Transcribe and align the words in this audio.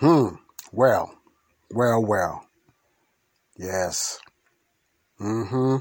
Hmm. 0.00 0.36
Well, 0.72 1.10
well, 1.70 2.04
well. 2.04 2.46
Yes. 3.58 4.20
Mm-hmm. 5.20 5.78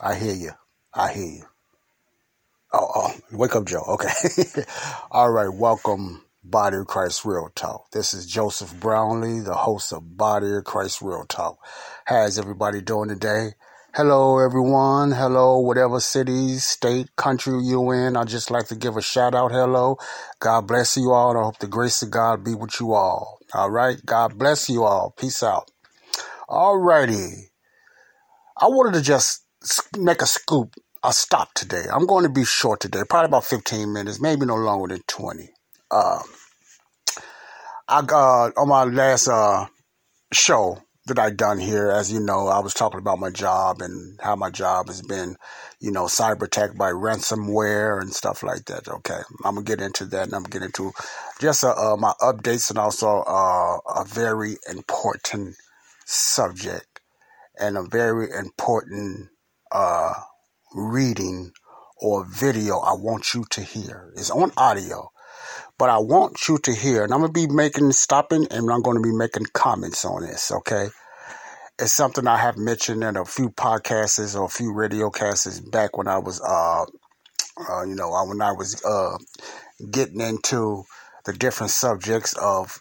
I 0.00 0.14
hear 0.16 0.34
you. 0.34 0.52
I 0.94 1.12
hear 1.12 1.26
you. 1.26 1.44
Oh, 2.72 2.88
oh, 2.94 3.14
wake 3.32 3.56
up, 3.56 3.66
Joe. 3.66 3.82
Okay. 3.88 4.64
All 5.12 5.30
right. 5.32 5.52
Welcome, 5.52 6.24
Body 6.44 6.78
of 6.78 6.86
Christ 6.88 7.24
Real 7.24 7.50
Talk. 7.54 7.90
This 7.92 8.14
is 8.14 8.26
Joseph 8.26 8.78
Brownlee, 8.80 9.40
the 9.40 9.54
host 9.54 9.92
of 9.92 10.16
Body 10.16 10.54
of 10.56 10.64
Christ 10.64 11.02
Real 11.02 11.24
Talk. 11.28 11.58
How's 12.06 12.38
everybody 12.38 12.82
doing 12.82 13.08
today? 13.10 13.50
Hello, 13.96 14.38
everyone. 14.38 15.10
Hello, 15.10 15.58
whatever 15.58 16.00
city, 16.00 16.58
state, 16.58 17.16
country 17.16 17.58
you're 17.62 17.94
in. 17.94 18.14
I'd 18.14 18.28
just 18.28 18.50
like 18.50 18.66
to 18.66 18.76
give 18.76 18.98
a 18.98 19.00
shout 19.00 19.34
out. 19.34 19.52
Hello. 19.52 19.96
God 20.38 20.66
bless 20.66 20.98
you 20.98 21.12
all. 21.12 21.34
I 21.34 21.42
hope 21.42 21.60
the 21.60 21.66
grace 21.66 22.02
of 22.02 22.10
God 22.10 22.44
be 22.44 22.54
with 22.54 22.78
you 22.78 22.92
all. 22.92 23.38
All 23.54 23.70
right. 23.70 23.96
God 24.04 24.36
bless 24.36 24.68
you 24.68 24.84
all. 24.84 25.14
Peace 25.18 25.42
out. 25.42 25.70
All 26.46 26.76
righty. 26.76 27.48
I 28.60 28.66
wanted 28.66 28.98
to 28.98 29.02
just 29.02 29.46
make 29.96 30.20
a 30.20 30.26
scoop, 30.26 30.74
a 31.02 31.14
stop 31.14 31.54
today. 31.54 31.86
I'm 31.90 32.04
going 32.04 32.24
to 32.24 32.30
be 32.30 32.44
short 32.44 32.80
today, 32.80 33.00
probably 33.08 33.28
about 33.28 33.44
15 33.44 33.94
minutes, 33.94 34.20
maybe 34.20 34.44
no 34.44 34.56
longer 34.56 34.88
than 34.88 35.04
20. 35.06 35.48
Uh, 35.90 36.20
I 37.88 38.02
got 38.02 38.58
on 38.58 38.68
my 38.68 38.84
last 38.84 39.26
uh, 39.26 39.68
show 40.34 40.82
that 41.06 41.18
I 41.18 41.30
done 41.30 41.58
here, 41.58 41.90
as 41.90 42.12
you 42.12 42.20
know, 42.20 42.48
I 42.48 42.58
was 42.58 42.74
talking 42.74 42.98
about 42.98 43.18
my 43.18 43.30
job 43.30 43.80
and 43.80 44.18
how 44.20 44.36
my 44.36 44.50
job 44.50 44.88
has 44.88 45.02
been, 45.02 45.36
you 45.80 45.92
know, 45.92 46.04
cyber 46.04 46.42
attacked 46.42 46.76
by 46.76 46.90
ransomware 46.90 48.00
and 48.00 48.12
stuff 48.12 48.42
like 48.42 48.64
that. 48.66 48.88
Okay, 48.88 49.20
I'm 49.44 49.54
gonna 49.54 49.64
get 49.64 49.80
into 49.80 50.04
that, 50.06 50.24
and 50.24 50.34
I'm 50.34 50.42
gonna 50.42 50.52
get 50.52 50.62
into 50.62 50.92
just 51.40 51.64
uh, 51.64 51.70
uh, 51.70 51.96
my 51.96 52.12
updates 52.20 52.70
and 52.70 52.78
also 52.78 53.22
uh, 53.26 53.78
a 54.00 54.04
very 54.04 54.56
important 54.68 55.56
subject 56.04 57.00
and 57.58 57.76
a 57.76 57.82
very 57.82 58.28
important 58.30 59.28
uh, 59.72 60.14
reading 60.74 61.52
or 61.98 62.24
video 62.24 62.78
I 62.78 62.94
want 62.94 63.32
you 63.32 63.44
to 63.50 63.62
hear. 63.62 64.12
It's 64.16 64.30
on 64.30 64.52
audio, 64.56 65.10
but 65.78 65.90
I 65.90 65.98
want 65.98 66.48
you 66.48 66.58
to 66.58 66.72
hear, 66.74 67.04
and 67.04 67.12
I'm 67.12 67.20
gonna 67.20 67.32
be 67.32 67.46
making 67.46 67.92
stopping, 67.92 68.46
and 68.50 68.70
I'm 68.70 68.82
gonna 68.82 69.00
be 69.00 69.14
making 69.14 69.46
comments 69.52 70.04
on 70.04 70.22
this. 70.22 70.50
Okay, 70.50 70.88
it's 71.78 71.92
something 71.92 72.26
I 72.26 72.38
have 72.38 72.56
mentioned 72.56 73.04
in 73.04 73.16
a 73.16 73.24
few 73.24 73.50
podcasts 73.50 74.38
or 74.38 74.44
a 74.44 74.48
few 74.48 74.72
radio 74.72 75.10
casts 75.10 75.60
back 75.60 75.96
when 75.96 76.08
I 76.08 76.18
was, 76.18 76.40
uh, 76.40 76.84
uh, 77.68 77.82
you 77.84 77.94
know, 77.94 78.10
when 78.26 78.40
I 78.40 78.52
was 78.52 78.82
uh, 78.84 79.18
getting 79.90 80.20
into 80.20 80.84
the 81.24 81.32
different 81.32 81.72
subjects 81.72 82.32
of 82.34 82.80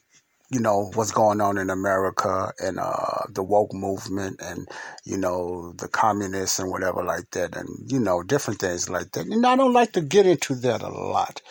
you 0.56 0.62
know 0.62 0.90
what's 0.96 1.12
going 1.12 1.42
on 1.42 1.58
in 1.58 1.70
America 1.70 2.54
and 2.60 2.80
uh, 2.80 3.24
the 3.30 3.44
woke 3.44 3.74
movement 3.74 4.40
and 4.42 4.70
you 5.04 5.18
know 5.18 5.74
the 5.74 5.90
communists 5.90 6.60
and 6.60 6.72
whatever 6.72 7.04
like 7.04 7.30
that 7.32 7.58
and 7.58 7.70
you 7.92 8.00
know 8.00 8.24
different 8.24 8.62
things 8.62 8.90
like 8.90 9.12
that. 9.12 9.28
And 9.28 9.46
I 9.46 9.58
don't 9.58 9.74
like 9.74 9.92
to 9.94 10.02
get 10.02 10.26
into 10.26 10.56
that 10.56 10.82
a 10.82 10.88
lot, 10.90 11.42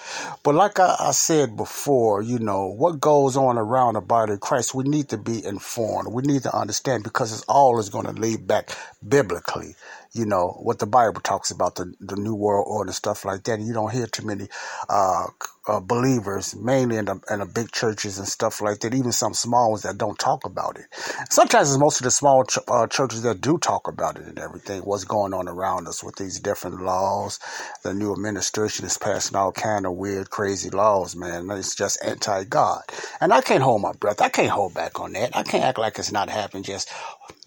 but 0.42 0.54
like 0.54 0.80
I, 0.80 0.96
I 0.98 1.12
said 1.12 1.54
before, 1.56 2.22
you 2.22 2.38
know 2.38 2.68
what 2.68 3.00
goes 3.00 3.36
on 3.36 3.58
around 3.58 3.94
the 3.94 4.00
body 4.00 4.32
of 4.34 4.40
Christ, 4.40 4.74
we 4.74 4.84
need 4.84 5.10
to 5.10 5.18
be 5.18 5.44
informed. 5.44 6.08
We 6.12 6.22
need 6.22 6.44
to 6.44 6.56
understand 6.56 7.04
because 7.04 7.32
it's 7.32 7.44
all 7.44 7.78
is 7.78 7.90
going 7.90 8.06
to 8.06 8.12
lead 8.12 8.46
back 8.48 8.70
biblically. 9.06 9.76
You 10.14 10.26
know 10.26 10.58
what 10.62 10.78
the 10.78 10.86
Bible 10.86 11.20
talks 11.22 11.50
about 11.50 11.76
the 11.76 11.94
the 12.00 12.16
new 12.16 12.34
world 12.36 12.66
order 12.68 12.92
stuff 12.92 13.24
like 13.24 13.44
that. 13.44 13.60
You 13.60 13.74
don't 13.74 13.92
hear 13.92 14.06
too 14.06 14.26
many 14.26 14.48
uh, 14.88 15.26
uh, 15.68 15.80
believers, 15.80 16.54
mainly 16.56 16.98
in 16.98 17.06
the, 17.06 17.20
in 17.30 17.40
the 17.40 17.46
big 17.46 17.72
churches 17.72 18.18
and 18.18 18.28
stuff 18.28 18.62
like 18.62 18.80
that. 18.80 18.94
Even 18.94 19.12
some 19.12 19.34
small 19.34 19.70
ones 19.70 19.82
that 19.82 19.98
don't 19.98 20.18
talk 20.18 20.44
about 20.44 20.78
it. 20.78 20.86
Sometimes 21.30 21.70
it's 21.70 21.78
most 21.80 22.00
of 22.00 22.04
the 22.04 22.12
small 22.12 22.44
ch- 22.44 22.58
uh, 22.68 22.86
churches 22.88 23.22
that 23.22 23.40
do 23.40 23.58
talk 23.58 23.88
about 23.88 24.18
it 24.18 24.26
and 24.26 24.38
everything. 24.38 24.82
What's 24.82 25.04
going 25.04 25.34
on 25.34 25.48
around 25.48 25.88
us 25.88 26.04
with 26.04 26.16
these 26.16 26.40
different 26.40 26.82
laws? 26.82 27.40
The 27.82 27.94
new 27.94 28.12
administration 28.12 28.86
is 28.86 28.98
passing 28.98 29.36
all 29.36 29.52
kind 29.52 29.86
of 29.86 29.94
weird, 29.94 30.30
crazy 30.30 30.70
laws. 30.70 31.16
Man, 31.16 31.50
it's 31.50 31.74
just 31.74 32.04
anti-God, 32.04 32.82
and 33.20 33.32
I 33.32 33.40
can't 33.42 33.62
hold 33.62 33.82
my 33.82 33.92
breath. 33.92 34.20
I 34.20 34.28
can't 34.28 34.50
hold 34.50 34.74
back 34.74 35.00
on 35.00 35.12
that. 35.14 35.36
I 35.36 35.42
can't 35.44 35.64
act 35.64 35.78
like 35.78 35.98
it's 35.98 36.12
not 36.12 36.30
happening. 36.30 36.64
Just 36.64 36.90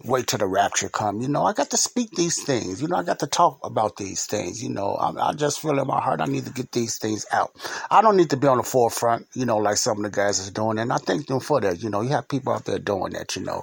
wait 0.04 0.28
till 0.28 0.38
the 0.38 0.46
rapture 0.46 0.88
come. 0.88 1.20
You 1.20 1.28
know, 1.28 1.44
I 1.44 1.52
got 1.52 1.70
to 1.70 1.76
speak 1.76 2.12
these 2.12 2.42
things. 2.42 2.80
You 2.80 2.88
know, 2.88 2.96
I 2.96 3.02
got 3.02 3.18
to 3.20 3.26
talk 3.26 3.58
about 3.64 3.96
these 3.96 4.26
things. 4.26 4.62
You 4.62 4.70
know, 4.70 4.94
I, 4.94 5.30
I 5.30 5.32
just 5.32 5.60
feel 5.60 5.78
in 5.78 5.86
my 5.86 6.00
heart 6.00 6.20
I 6.20 6.26
need 6.26 6.46
to 6.46 6.52
get 6.52 6.72
these 6.72 6.98
things 6.98 7.26
out. 7.32 7.54
I 7.90 8.02
don't 8.02 8.16
need 8.16 8.30
to 8.30 8.36
be 8.36 8.46
on 8.46 8.58
the 8.58 8.62
forefront, 8.62 9.26
you 9.34 9.44
know, 9.44 9.58
like 9.58 9.76
some 9.76 9.98
of 9.98 10.04
the 10.04 10.10
guys 10.10 10.38
is 10.38 10.50
doing. 10.50 10.78
And 10.78 10.92
I 10.92 10.98
thank 10.98 11.26
them 11.26 11.40
for 11.40 11.60
that. 11.60 11.82
You 11.82 11.90
know, 11.90 12.00
you 12.02 12.10
have 12.10 12.28
people 12.28 12.52
out 12.52 12.64
there 12.64 12.78
doing 12.78 13.12
that, 13.12 13.36
you 13.36 13.42
know. 13.42 13.62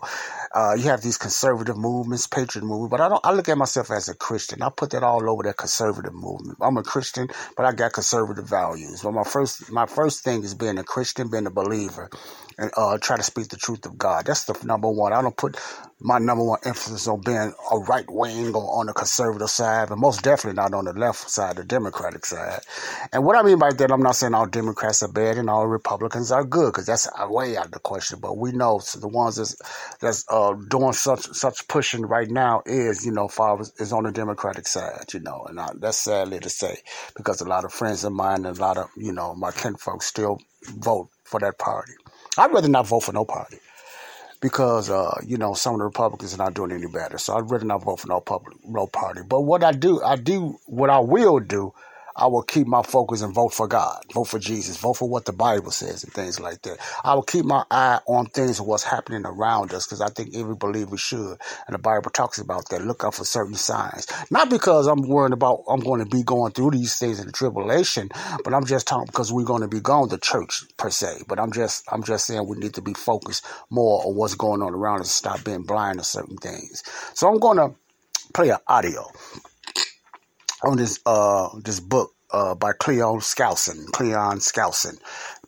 Uh, 0.53 0.76
you 0.78 0.84
have 0.84 1.02
these 1.02 1.18
conservative 1.18 1.78
movements, 1.78 2.28
patriot 2.28 2.64
movement, 2.66 2.92
but 2.92 3.02
I 3.02 3.09
don't. 3.09 3.26
I 3.26 3.34
look 3.34 3.50
at 3.50 3.58
myself 3.58 3.92
as 3.92 4.09
a 4.09 4.16
Christian. 4.16 4.62
I 4.62 4.70
put 4.70 4.92
that 4.92 5.03
all 5.03 5.30
over 5.30 5.44
that 5.44 5.58
conservative 5.58 6.14
movement. 6.14 6.58
I'm 6.62 6.78
a 6.78 6.84
Christian, 6.84 7.30
but 7.58 7.66
I 7.66 7.74
got 7.74 7.94
conservative 7.94 8.47
values. 8.47 9.02
But 9.03 9.12
my 9.12 9.24
first, 9.24 9.72
my 9.72 9.86
first 9.86 10.24
thing 10.24 10.44
is 10.44 10.53
being 10.53 10.78
a 10.78 10.84
Christian, 10.84 11.30
being 11.30 11.46
a 11.46 11.52
believer, 11.52 12.09
and 12.57 12.71
uh, 12.77 12.97
try 12.99 13.17
to 13.17 13.23
speak 13.23 13.49
the 13.49 13.57
truth 13.57 13.85
of 13.85 13.97
God. 13.97 14.25
That's 14.25 14.45
the 14.45 14.57
number 14.66 14.89
one. 14.89 15.13
I 15.13 15.21
don't 15.21 15.35
put 15.35 15.57
my 15.99 16.19
number 16.19 16.43
one 16.43 16.59
emphasis 16.66 17.07
on 17.07 17.21
being 17.21 17.53
a 17.71 17.77
right 17.79 18.05
wing 18.09 18.53
or 18.53 18.79
on 18.79 18.88
the 18.88 18.93
conservative 18.93 19.49
side, 19.49 19.89
but 19.89 19.97
most 19.97 20.23
definitely 20.23 20.55
not 20.55 20.73
on 20.73 20.85
the 20.85 20.93
left 20.93 21.29
side, 21.29 21.55
the 21.57 21.63
Democratic 21.63 22.25
side. 22.25 22.59
And 23.13 23.25
what 23.25 23.38
I 23.38 23.43
mean 23.43 23.59
by 23.59 23.71
that, 23.71 23.91
I'm 23.91 24.03
not 24.03 24.16
saying 24.16 24.33
all 24.33 24.45
Democrats 24.45 25.03
are 25.03 25.11
bad 25.11 25.38
and 25.38 25.49
all 25.49 25.67
Republicans 25.67 26.31
are 26.31 26.43
good, 26.43 26.73
because 26.73 26.85
that's 26.85 27.07
way 27.29 27.57
out 27.57 27.67
of 27.67 27.71
the 27.71 27.79
question. 27.79 28.19
But 28.19 28.38
we 28.38 28.51
know 28.51 28.79
so 28.79 28.99
the 28.99 29.07
ones 29.07 29.37
that's 29.37 29.55
that's 29.99 30.25
uh, 30.29 30.53
doing 30.69 30.93
such 30.93 31.25
such 31.27 31.67
pushing 31.67 32.05
right 32.05 32.29
now 32.29 32.61
is, 32.66 33.05
you 33.05 33.11
know, 33.11 33.27
far 33.27 33.59
is 33.79 33.93
on 33.93 34.03
the 34.03 34.11
Democratic 34.11 34.67
side, 34.67 35.13
you 35.13 35.22
know, 35.22 35.45
and 35.49 35.59
I, 35.59 35.69
that's 35.79 35.97
sadly 35.97 36.39
to 36.39 36.49
say, 36.49 36.77
because 37.16 37.41
a 37.41 37.45
lot 37.47 37.66
of 37.66 37.73
friends 37.73 38.03
of 38.03 38.13
mine 38.13 38.45
and 38.45 38.57
a 38.57 38.61
lot 38.61 38.77
of 38.77 38.89
you 38.97 39.13
know 39.13 39.33
my 39.35 39.51
kinfolk 39.51 40.03
still 40.03 40.39
vote 40.63 41.09
for 41.23 41.39
that 41.39 41.57
party. 41.57 41.93
I'd 42.38 42.51
rather 42.53 42.69
not 42.69 42.88
vote 42.88 43.01
for 43.01 43.13
no 43.13 43.25
party 43.25 43.59
because 44.41 44.90
uh, 44.90 45.19
you 45.25 45.38
know 45.38 45.53
some 45.53 45.73
of 45.75 45.79
the 45.79 45.85
Republicans 45.85 46.34
are 46.34 46.38
not 46.38 46.53
doing 46.53 46.72
any 46.72 46.88
better. 46.88 47.18
So 47.18 47.35
I'd 47.38 47.50
rather 47.50 47.66
not 47.66 47.84
vote 47.84 48.01
for 48.01 48.07
no 48.07 48.19
public, 48.22 48.57
no 48.68 48.88
party. 48.88 49.22
But 49.28 49.41
what 49.41 49.63
I 49.63 49.72
do, 49.72 50.01
I 50.03 50.16
do 50.18 50.59
what 50.66 50.90
I 50.90 51.00
will 51.00 51.40
do. 51.40 51.73
I 52.16 52.28
will 52.28 52.44
keep 52.44 52.68
my 52.68 52.84
focus 52.84 53.22
and 53.22 53.34
vote 53.34 53.53
for 53.53 53.68
God, 53.68 54.03
vote 54.14 54.26
for 54.26 54.40
Jesus, 54.40 54.78
vote 54.78 54.96
for 54.96 55.09
what 55.09 55.26
the 55.26 55.34
Bible 55.34 55.72
says 55.72 56.03
and 56.03 56.14
things 56.14 56.40
like 56.40 56.62
that. 56.64 56.80
I 57.03 57.16
will 57.16 57.24
keep 57.24 57.46
my 57.46 57.66
eye 57.72 58.00
on 58.08 58.28
things 58.28 58.59
of 58.59 58.68
what's 58.68 58.84
happening 58.84 59.26
around 59.26 59.74
us 59.74 59.86
because 59.88 60.02
I 60.02 60.09
think 60.09 60.36
every 60.36 60.56
believer 60.56 60.98
should. 60.98 61.38
And 61.68 61.74
the 61.74 61.80
Bible 61.80 62.12
talks 62.12 62.40
about 62.40 62.70
that. 62.70 62.84
Look 62.84 63.03
out 63.03 63.16
for 63.16 63.26
certain 63.26 63.56
signs. 63.56 64.08
Not 64.32 64.50
because 64.50 64.88
I'm 64.88 65.02
worried 65.03 65.34
about 65.34 65.64
I'm 65.67 65.82
going 65.82 66.03
to 66.03 66.09
be 66.09 66.23
going 66.23 66.53
through 66.53 66.72
these 66.72 66.97
things 66.97 67.20
in 67.20 67.28
the 67.28 67.34
tribulation, 67.34 68.09
but 68.44 68.53
I'm 68.53 68.66
just 68.66 68.88
talking 68.88 69.08
because 69.08 69.34
we're 69.34 69.46
going 69.46 69.61
to 69.61 69.68
be 69.68 69.79
going 69.82 70.09
to 70.09 70.18
church 70.18 70.64
per 70.78 70.90
se. 70.90 71.23
But 71.28 71.40
I'm 71.40 71.52
just 71.52 71.84
I'm 71.91 72.03
just 72.03 72.28
saying 72.28 72.47
we 72.47 72.58
need 72.58 72.76
to 72.76 72.82
be 72.82 72.94
focused 72.94 73.46
more 73.70 74.06
on 74.06 74.16
what's 74.16 74.35
going 74.35 74.61
on 74.61 74.73
around 74.73 75.02
us, 75.02 75.11
stop 75.11 75.44
being 75.44 75.64
blind 75.64 76.00
to 76.00 76.06
certain 76.06 76.38
things. 76.38 76.84
So 77.14 77.28
I'm 77.29 77.40
to 77.58 77.76
play 78.34 78.50
an 78.50 78.58
audio 78.68 79.08
on 80.66 80.78
this 80.78 81.00
uh 81.06 81.50
this 81.64 81.79
book 81.79 82.14
uh 82.32 82.56
by 82.56 82.73
Cleon 82.73 83.20
Skousen. 83.20 83.91
Cleon 83.94 84.40
Skousen. 84.40 85.00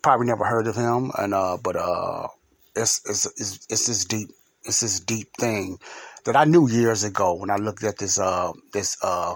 Probably 0.02 0.26
never 0.26 0.44
heard 0.44 0.66
of 0.66 0.76
him, 0.76 1.10
and 1.18 1.34
uh 1.34 1.58
but 1.62 1.76
uh 1.76 2.28
it's 2.76 3.02
it's 3.08 3.26
it's, 3.40 3.66
it's 3.70 3.86
this 3.86 4.04
deep 4.04 4.30
it's 4.64 4.80
this 4.80 5.00
deep 5.00 5.28
thing 5.38 5.78
that 6.24 6.36
I 6.36 6.44
knew 6.44 6.68
years 6.68 7.04
ago 7.04 7.34
when 7.34 7.50
I 7.50 7.56
looked 7.56 7.84
at 7.84 7.98
this 7.98 8.18
uh 8.18 8.52
this 8.72 8.96
uh 9.02 9.34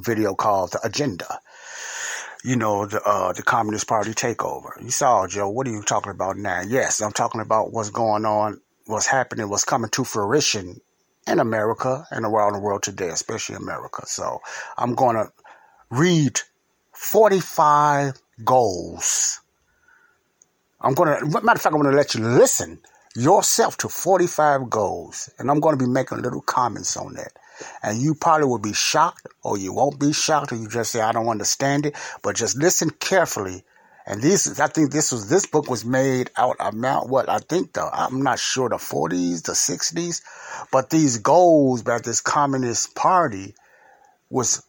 video 0.00 0.34
called 0.34 0.72
The 0.72 0.80
Agenda. 0.84 1.40
You 2.44 2.56
know, 2.56 2.86
the 2.86 3.02
uh 3.02 3.32
the 3.32 3.42
Communist 3.42 3.88
Party 3.88 4.12
takeover. 4.12 4.82
You 4.82 4.90
saw 4.90 5.26
Joe, 5.26 5.48
what 5.48 5.66
are 5.66 5.72
you 5.72 5.82
talking 5.82 6.12
about 6.12 6.36
now? 6.36 6.62
Yes, 6.66 7.00
I'm 7.00 7.12
talking 7.12 7.40
about 7.40 7.72
what's 7.72 7.90
going 7.90 8.26
on, 8.26 8.60
what's 8.86 9.06
happening, 9.06 9.48
what's 9.48 9.64
coming 9.64 9.90
to 9.90 10.04
fruition 10.04 10.80
in 11.26 11.38
America 11.38 12.06
and 12.10 12.24
around 12.24 12.52
the 12.52 12.58
world 12.58 12.82
today, 12.82 13.08
especially 13.08 13.56
America. 13.56 14.06
So 14.06 14.40
I'm 14.76 14.94
going 14.94 15.16
to 15.16 15.32
read 15.90 16.40
45 16.92 18.14
goals. 18.44 19.40
I'm 20.80 20.94
going 20.94 21.18
to, 21.18 21.26
matter 21.26 21.52
of 21.52 21.62
fact, 21.62 21.74
I'm 21.74 21.80
going 21.80 21.90
to 21.90 21.96
let 21.96 22.14
you 22.14 22.20
listen 22.20 22.80
yourself 23.16 23.76
to 23.78 23.88
45 23.88 24.68
goals. 24.68 25.30
And 25.38 25.50
I'm 25.50 25.60
going 25.60 25.78
to 25.78 25.82
be 25.84 25.90
making 25.90 26.20
little 26.20 26.42
comments 26.42 26.96
on 26.96 27.14
that. 27.14 27.32
And 27.82 28.02
you 28.02 28.14
probably 28.14 28.46
will 28.46 28.58
be 28.58 28.72
shocked 28.72 29.26
or 29.42 29.56
you 29.56 29.72
won't 29.72 30.00
be 30.00 30.12
shocked 30.12 30.52
or 30.52 30.56
you 30.56 30.68
just 30.68 30.92
say, 30.92 31.00
I 31.00 31.12
don't 31.12 31.28
understand 31.28 31.86
it. 31.86 31.94
But 32.22 32.36
just 32.36 32.56
listen 32.58 32.90
carefully. 32.90 33.64
And 34.06 34.20
this, 34.20 34.60
I 34.60 34.66
think 34.66 34.92
this 34.92 35.12
was, 35.12 35.28
this 35.28 35.46
book 35.46 35.70
was 35.70 35.84
made 35.84 36.30
out 36.36 36.56
of 36.60 36.74
Mount, 36.74 37.08
what 37.08 37.28
I 37.28 37.38
think 37.38 37.72
the, 37.72 37.88
I'm 37.90 38.22
not 38.22 38.38
sure 38.38 38.68
the 38.68 38.76
40s, 38.76 39.42
the 39.44 39.52
60s, 39.52 40.20
but 40.70 40.90
these 40.90 41.18
goals 41.18 41.82
by 41.82 41.98
this 41.98 42.20
communist 42.20 42.94
party 42.94 43.54
was 44.28 44.62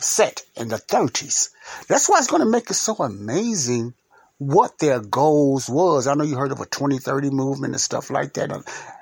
set 0.00 0.42
in 0.56 0.68
the 0.68 0.76
30s. 0.76 1.50
That's 1.88 2.08
why 2.08 2.18
it's 2.18 2.26
going 2.26 2.42
to 2.42 2.50
make 2.50 2.68
it 2.68 2.74
so 2.74 2.96
amazing 2.96 3.94
what 4.46 4.78
their 4.78 5.00
goals 5.00 5.68
was. 5.68 6.06
I 6.06 6.14
know 6.14 6.24
you 6.24 6.36
heard 6.36 6.52
of 6.52 6.60
a 6.60 6.66
2030 6.66 7.30
movement 7.30 7.72
and 7.72 7.80
stuff 7.80 8.10
like 8.10 8.34
that. 8.34 8.50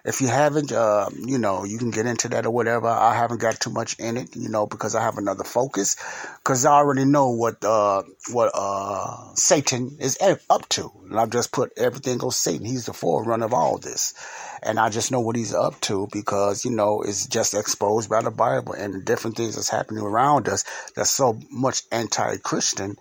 If 0.04 0.20
you 0.20 0.28
haven't, 0.28 0.72
uh, 0.72 1.10
you 1.16 1.38
know, 1.38 1.64
you 1.64 1.78
can 1.78 1.90
get 1.90 2.06
into 2.06 2.28
that 2.28 2.46
or 2.46 2.50
whatever. 2.50 2.86
I 2.86 3.14
haven't 3.14 3.40
got 3.40 3.58
too 3.58 3.70
much 3.70 3.98
in 3.98 4.16
it, 4.16 4.36
you 4.36 4.48
know, 4.48 4.66
because 4.66 4.94
I 4.94 5.02
have 5.02 5.18
another 5.18 5.44
focus. 5.44 5.96
Because 6.38 6.64
I 6.64 6.72
already 6.72 7.04
know 7.04 7.30
what 7.30 7.64
uh, 7.64 8.02
what 8.30 8.52
uh, 8.54 9.34
Satan 9.34 9.96
is 10.00 10.18
up 10.48 10.68
to, 10.70 10.92
and 11.08 11.18
I've 11.18 11.30
just 11.30 11.52
put 11.52 11.72
everything 11.76 12.20
on 12.20 12.30
Satan. 12.30 12.66
He's 12.66 12.86
the 12.86 12.92
forerunner 12.92 13.46
of 13.46 13.54
all 13.54 13.78
this, 13.78 14.14
and 14.62 14.78
I 14.78 14.90
just 14.90 15.10
know 15.10 15.20
what 15.20 15.36
he's 15.36 15.54
up 15.54 15.80
to 15.82 16.08
because 16.12 16.64
you 16.64 16.70
know 16.70 17.02
it's 17.02 17.26
just 17.26 17.54
exposed 17.54 18.08
by 18.10 18.22
the 18.22 18.30
Bible 18.30 18.74
and 18.74 18.94
the 18.94 19.00
different 19.00 19.36
things 19.36 19.56
that's 19.56 19.70
happening 19.70 20.04
around 20.04 20.48
us. 20.48 20.64
That's 20.94 21.10
so 21.10 21.38
much 21.50 21.82
anti-Christian 21.90 22.96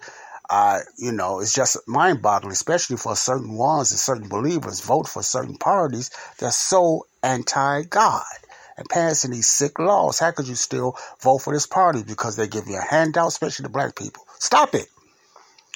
I, 0.51 0.81
you 0.97 1.13
know, 1.13 1.39
it's 1.39 1.53
just 1.53 1.77
mind 1.87 2.21
boggling, 2.21 2.51
especially 2.51 2.97
for 2.97 3.15
certain 3.15 3.53
ones 3.53 3.91
and 3.91 3.99
certain 3.99 4.27
believers 4.27 4.81
vote 4.81 5.07
for 5.07 5.23
certain 5.23 5.55
parties 5.57 6.11
that's 6.39 6.57
so 6.57 7.07
anti 7.23 7.83
God 7.83 8.25
and 8.77 8.89
passing 8.89 9.31
these 9.31 9.47
sick 9.49 9.79
laws. 9.79 10.19
How 10.19 10.31
could 10.31 10.49
you 10.49 10.55
still 10.55 10.97
vote 11.21 11.39
for 11.39 11.53
this 11.53 11.67
party 11.67 12.03
because 12.03 12.35
they 12.35 12.49
give 12.49 12.67
you 12.67 12.77
a 12.77 12.81
handout, 12.81 13.29
especially 13.29 13.63
the 13.63 13.69
black 13.69 13.95
people? 13.95 14.25
Stop 14.39 14.75
it. 14.75 14.87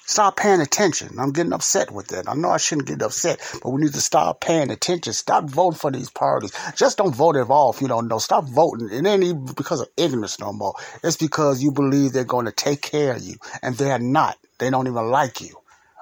Stop 0.08 0.38
paying 0.38 0.62
attention. 0.62 1.18
I'm 1.20 1.32
getting 1.32 1.54
upset 1.54 1.92
with 1.92 2.10
that. 2.10 2.30
I 2.30 2.36
know 2.36 2.50
I 2.52 2.58
shouldn't 2.58 2.88
get 2.88 3.02
upset, 3.02 3.40
but 3.64 3.72
we 3.72 3.82
need 3.82 3.94
to 3.94 4.02
stop 4.02 4.40
paying 4.42 4.72
attention. 4.72 5.14
Stop 5.14 5.46
voting 5.46 5.80
for 5.80 5.92
these 5.92 6.12
parties. 6.12 6.54
Just 6.76 7.00
don't 7.00 7.16
vote 7.16 7.36
at 7.38 7.50
all 7.50 7.72
if 7.74 7.82
you 7.82 7.88
don't 7.88 8.08
know. 8.08 8.20
Stop 8.20 8.46
voting. 8.46 8.90
It 8.92 9.06
ain't 9.08 9.24
even 9.24 9.46
because 9.56 9.82
of 9.82 9.90
ignorance 9.98 10.40
no 10.40 10.54
more. 10.54 10.76
It's 11.04 11.18
because 11.18 11.64
you 11.64 11.72
believe 11.72 12.14
they're 12.14 12.24
going 12.24 12.46
to 12.46 12.52
take 12.52 12.82
care 12.84 13.16
of 13.16 13.24
you, 13.24 13.36
and 13.64 13.76
they're 13.76 14.00
not. 14.00 14.38
They 14.60 14.70
don't 14.70 14.88
even 14.88 15.10
like 15.10 15.42
you. 15.42 15.56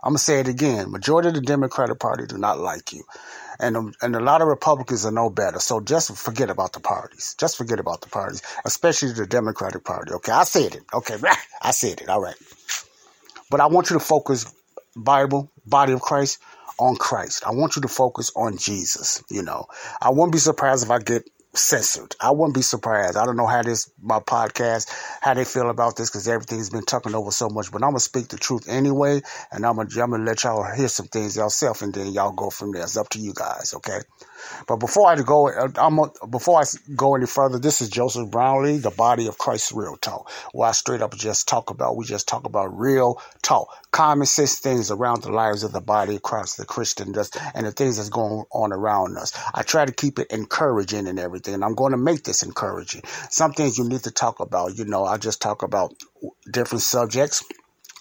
I'm 0.03 0.09
gonna 0.11 0.19
say 0.19 0.41
it 0.41 0.49
again. 0.49 0.91
Majority 0.91 1.29
of 1.29 1.35
the 1.35 1.41
Democratic 1.41 1.99
Party 1.99 2.25
do 2.27 2.37
not 2.37 2.59
like 2.59 2.91
you, 2.91 3.05
and 3.59 3.77
um, 3.77 3.93
and 4.01 4.15
a 4.17 4.19
lot 4.19 4.41
of 4.41 4.49
Republicans 4.49 5.05
are 5.05 5.11
no 5.13 5.29
better. 5.29 5.59
So 5.59 5.79
just 5.79 6.17
forget 6.17 6.49
about 6.49 6.73
the 6.73 6.81
parties. 6.81 7.35
Just 7.39 7.57
forget 7.57 7.79
about 7.79 8.01
the 8.01 8.09
parties, 8.09 8.41
especially 8.65 9.13
the 9.13 9.25
Democratic 9.25 9.85
Party. 9.85 10.11
Okay, 10.13 10.33
I 10.33 10.43
said 10.43 10.75
it. 10.75 10.83
Okay, 10.93 11.15
I 11.61 11.71
said 11.71 12.01
it. 12.01 12.09
All 12.09 12.21
right. 12.21 12.35
But 13.53 13.61
I 13.61 13.67
want 13.67 13.91
you 13.91 13.99
to 13.99 14.03
focus 14.03 14.51
Bible, 14.95 15.51
body 15.63 15.93
of 15.93 16.01
Christ, 16.01 16.39
on 16.79 16.95
Christ. 16.95 17.43
I 17.45 17.51
want 17.51 17.75
you 17.75 17.83
to 17.83 17.87
focus 17.87 18.31
on 18.35 18.57
Jesus. 18.57 19.23
You 19.29 19.43
know, 19.43 19.67
I 20.01 20.09
won't 20.09 20.31
be 20.31 20.39
surprised 20.39 20.83
if 20.83 20.89
I 20.89 20.97
get 20.97 21.29
censored. 21.53 22.15
I 22.19 22.31
wouldn't 22.31 22.55
be 22.55 22.63
surprised. 22.63 23.15
I 23.15 23.27
don't 23.27 23.37
know 23.37 23.45
how 23.45 23.61
this 23.61 23.91
my 24.01 24.17
podcast 24.17 24.89
how 25.21 25.35
they 25.35 25.45
feel 25.45 25.69
about 25.69 25.95
this 25.97 26.09
because 26.09 26.27
everything's 26.27 26.71
been 26.71 26.83
tucking 26.83 27.13
over 27.13 27.29
so 27.29 27.47
much. 27.47 27.71
But 27.71 27.83
I'm 27.83 27.89
gonna 27.91 27.99
speak 27.99 28.29
the 28.29 28.37
truth 28.37 28.67
anyway, 28.67 29.21
and 29.51 29.67
I'm 29.67 29.75
gonna 29.75 30.01
I'm 30.01 30.09
gonna 30.09 30.23
let 30.23 30.43
y'all 30.43 30.65
hear 30.75 30.87
some 30.87 31.05
things 31.05 31.35
yourself, 31.35 31.83
and 31.83 31.93
then 31.93 32.11
y'all 32.11 32.31
go 32.31 32.49
from 32.49 32.71
there. 32.71 32.81
It's 32.81 32.97
up 32.97 33.09
to 33.09 33.19
you 33.19 33.33
guys, 33.35 33.75
okay? 33.75 33.99
But 34.67 34.77
before 34.77 35.09
I 35.09 35.15
go, 35.21 35.49
I'm 35.49 35.99
before 36.29 36.61
I 36.61 36.63
go 36.95 37.15
any 37.15 37.25
further, 37.25 37.59
this 37.59 37.81
is 37.81 37.89
Joseph 37.89 38.29
Brownlee, 38.29 38.77
the 38.77 38.91
Body 38.91 39.27
of 39.27 39.37
Christ 39.37 39.71
Real 39.71 39.97
Talk, 39.97 40.31
where 40.51 40.69
I 40.69 40.71
straight 40.71 41.01
up 41.01 41.15
just 41.15 41.47
talk 41.47 41.69
about 41.69 41.95
we 41.95 42.05
just 42.05 42.27
talk 42.27 42.45
about 42.45 42.77
real 42.77 43.21
talk, 43.41 43.67
common 43.91 44.25
sense 44.25 44.59
things 44.59 44.91
around 44.91 45.23
the 45.23 45.31
lives 45.31 45.63
of 45.63 45.71
the 45.71 45.81
body 45.81 46.15
of 46.15 46.21
Christ, 46.21 46.57
the 46.57 46.65
Christian, 46.65 47.13
and 47.55 47.65
the 47.65 47.71
things 47.71 47.97
that's 47.97 48.09
going 48.09 48.45
on 48.51 48.73
around 48.73 49.17
us. 49.17 49.33
I 49.53 49.63
try 49.63 49.85
to 49.85 49.91
keep 49.91 50.19
it 50.19 50.27
encouraging 50.31 51.07
and 51.07 51.19
everything, 51.19 51.53
and 51.53 51.63
I'm 51.63 51.75
going 51.75 51.91
to 51.91 51.97
make 51.97 52.23
this 52.23 52.43
encouraging. 52.43 53.01
Some 53.29 53.53
things 53.53 53.77
you 53.77 53.87
need 53.87 54.03
to 54.03 54.11
talk 54.11 54.39
about. 54.39 54.77
You 54.77 54.85
know, 54.85 55.05
I 55.05 55.17
just 55.17 55.41
talk 55.41 55.63
about 55.63 55.93
different 56.51 56.81
subjects 56.81 57.43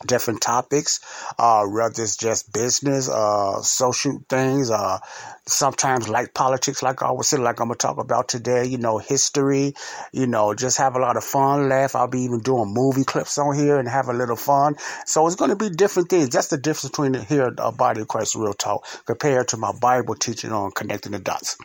different 0.06 0.40
topics, 0.40 1.00
uh, 1.38 1.64
whether 1.64 2.02
it's 2.02 2.16
just 2.16 2.52
business, 2.52 3.08
uh, 3.08 3.60
social 3.62 4.22
things, 4.28 4.70
uh, 4.70 4.98
sometimes 5.46 6.08
like 6.08 6.34
politics, 6.34 6.82
like 6.82 7.02
I 7.02 7.10
was 7.10 7.28
saying, 7.28 7.42
like 7.42 7.60
I'm 7.60 7.68
gonna 7.68 7.76
talk 7.76 7.98
about 7.98 8.28
today, 8.28 8.64
you 8.64 8.78
know, 8.78 8.98
history, 8.98 9.74
you 10.12 10.26
know, 10.26 10.54
just 10.54 10.78
have 10.78 10.96
a 10.96 10.98
lot 11.00 11.16
of 11.16 11.24
fun, 11.24 11.68
laugh. 11.68 11.94
I'll 11.96 12.08
be 12.08 12.22
even 12.22 12.40
doing 12.40 12.72
movie 12.72 13.04
clips 13.04 13.38
on 13.38 13.56
here 13.56 13.78
and 13.78 13.88
have 13.88 14.08
a 14.08 14.12
little 14.12 14.36
fun. 14.36 14.76
So 15.06 15.26
it's 15.26 15.36
gonna 15.36 15.56
be 15.56 15.70
different 15.70 16.08
things. 16.08 16.30
That's 16.30 16.48
the 16.48 16.58
difference 16.58 16.90
between 16.90 17.14
here, 17.14 17.52
a 17.58 17.72
Body 17.72 18.02
of 18.02 18.08
Christ 18.08 18.34
Real 18.34 18.54
Talk, 18.54 18.86
compared 19.06 19.48
to 19.48 19.56
my 19.56 19.72
Bible 19.72 20.14
teaching 20.14 20.52
on 20.52 20.70
connecting 20.72 21.12
the 21.12 21.18
dots 21.18 21.56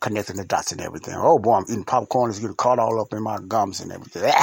connecting 0.00 0.36
the 0.36 0.44
dots 0.44 0.72
and 0.72 0.80
everything. 0.80 1.14
Oh 1.16 1.38
boy, 1.38 1.56
I'm 1.56 1.64
eating 1.64 1.84
popcorn. 1.84 2.30
It's 2.30 2.38
getting 2.38 2.56
caught 2.56 2.78
all 2.78 3.00
up 3.00 3.12
in 3.12 3.22
my 3.22 3.38
gums 3.46 3.80
and 3.80 3.92
everything. 3.92 4.32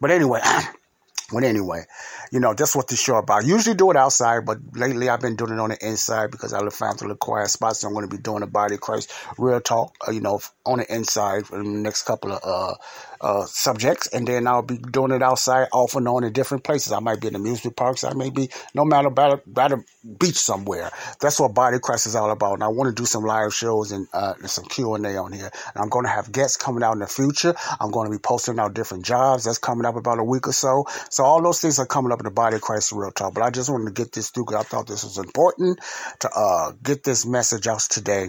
But 0.00 0.12
anyway, 0.12 0.40
But 1.30 1.44
anyway, 1.44 1.84
you 2.32 2.40
know, 2.40 2.54
that's 2.54 2.74
what 2.74 2.88
this 2.88 3.02
show 3.02 3.16
about. 3.16 3.44
I 3.44 3.46
usually 3.46 3.76
do 3.76 3.90
it 3.90 3.96
outside, 3.96 4.46
but 4.46 4.58
lately 4.72 5.10
I've 5.10 5.20
been 5.20 5.36
doing 5.36 5.52
it 5.52 5.60
on 5.60 5.68
the 5.68 5.86
inside 5.86 6.30
because 6.30 6.54
I 6.54 6.66
found 6.70 7.00
a 7.00 7.04
little 7.04 7.16
quiet 7.16 7.48
spots. 7.48 7.80
So 7.80 7.88
I'm 7.88 7.92
going 7.92 8.08
to 8.08 8.16
be 8.16 8.22
doing 8.22 8.42
a 8.42 8.46
body 8.46 8.78
Christ 8.78 9.12
real 9.36 9.60
talk, 9.60 9.94
uh, 10.06 10.10
you 10.10 10.22
know, 10.22 10.40
on 10.64 10.78
the 10.78 10.94
inside 10.94 11.46
for 11.46 11.58
the 11.58 11.68
next 11.68 12.04
couple 12.04 12.32
of 12.32 12.40
uh, 12.42 12.74
uh, 13.20 13.44
subjects, 13.46 14.06
and 14.08 14.26
then 14.26 14.46
I'll 14.46 14.62
be 14.62 14.78
doing 14.78 15.12
it 15.12 15.22
outside, 15.22 15.68
off 15.72 15.94
and 15.94 16.06
on 16.08 16.24
in 16.24 16.32
different 16.32 16.64
places. 16.64 16.92
I 16.92 17.00
might 17.00 17.20
be 17.20 17.28
in 17.28 17.34
amusement 17.34 17.76
parks. 17.76 18.04
I 18.04 18.14
may 18.14 18.30
be 18.30 18.50
no 18.74 18.84
matter 18.84 19.08
about 19.08 19.46
about 19.46 19.72
a 19.72 19.84
beach 20.18 20.36
somewhere. 20.36 20.90
That's 21.20 21.40
what 21.40 21.54
Body 21.54 21.78
Christ 21.78 22.06
is 22.06 22.16
all 22.16 22.30
about. 22.30 22.54
And 22.54 22.64
I 22.64 22.68
want 22.68 22.94
to 22.94 23.00
do 23.00 23.06
some 23.06 23.24
live 23.24 23.54
shows 23.54 23.92
and, 23.92 24.08
uh, 24.12 24.34
and 24.38 24.50
some 24.50 24.64
Q 24.64 24.94
and 24.94 25.06
A 25.06 25.16
on 25.16 25.32
here. 25.32 25.50
And 25.74 25.82
I'm 25.82 25.88
going 25.88 26.04
to 26.04 26.10
have 26.10 26.32
guests 26.32 26.56
coming 26.56 26.82
out 26.82 26.92
in 26.92 27.00
the 27.00 27.06
future. 27.06 27.54
I'm 27.80 27.90
going 27.90 28.10
to 28.10 28.16
be 28.16 28.20
posting 28.20 28.58
out 28.58 28.74
different 28.74 29.04
jobs 29.04 29.44
that's 29.44 29.58
coming 29.58 29.86
up 29.86 29.96
about 29.96 30.18
a 30.18 30.24
week 30.24 30.48
or 30.48 30.52
so. 30.52 30.86
So 31.10 31.24
all 31.24 31.42
those 31.42 31.60
things 31.60 31.78
are 31.78 31.86
coming 31.86 32.12
up 32.12 32.20
in 32.20 32.24
the 32.24 32.30
Body 32.30 32.58
Christ 32.58 32.92
Real 32.92 33.10
Talk. 33.10 33.34
But 33.34 33.42
I 33.42 33.50
just 33.50 33.70
wanted 33.70 33.86
to 33.86 34.02
get 34.02 34.12
this 34.12 34.30
through 34.30 34.46
because 34.46 34.64
I 34.64 34.68
thought 34.68 34.86
this 34.86 35.04
was 35.04 35.18
important 35.18 35.80
to 36.20 36.30
uh, 36.30 36.72
get 36.82 37.04
this 37.04 37.26
message 37.26 37.66
out 37.66 37.80
today 37.80 38.28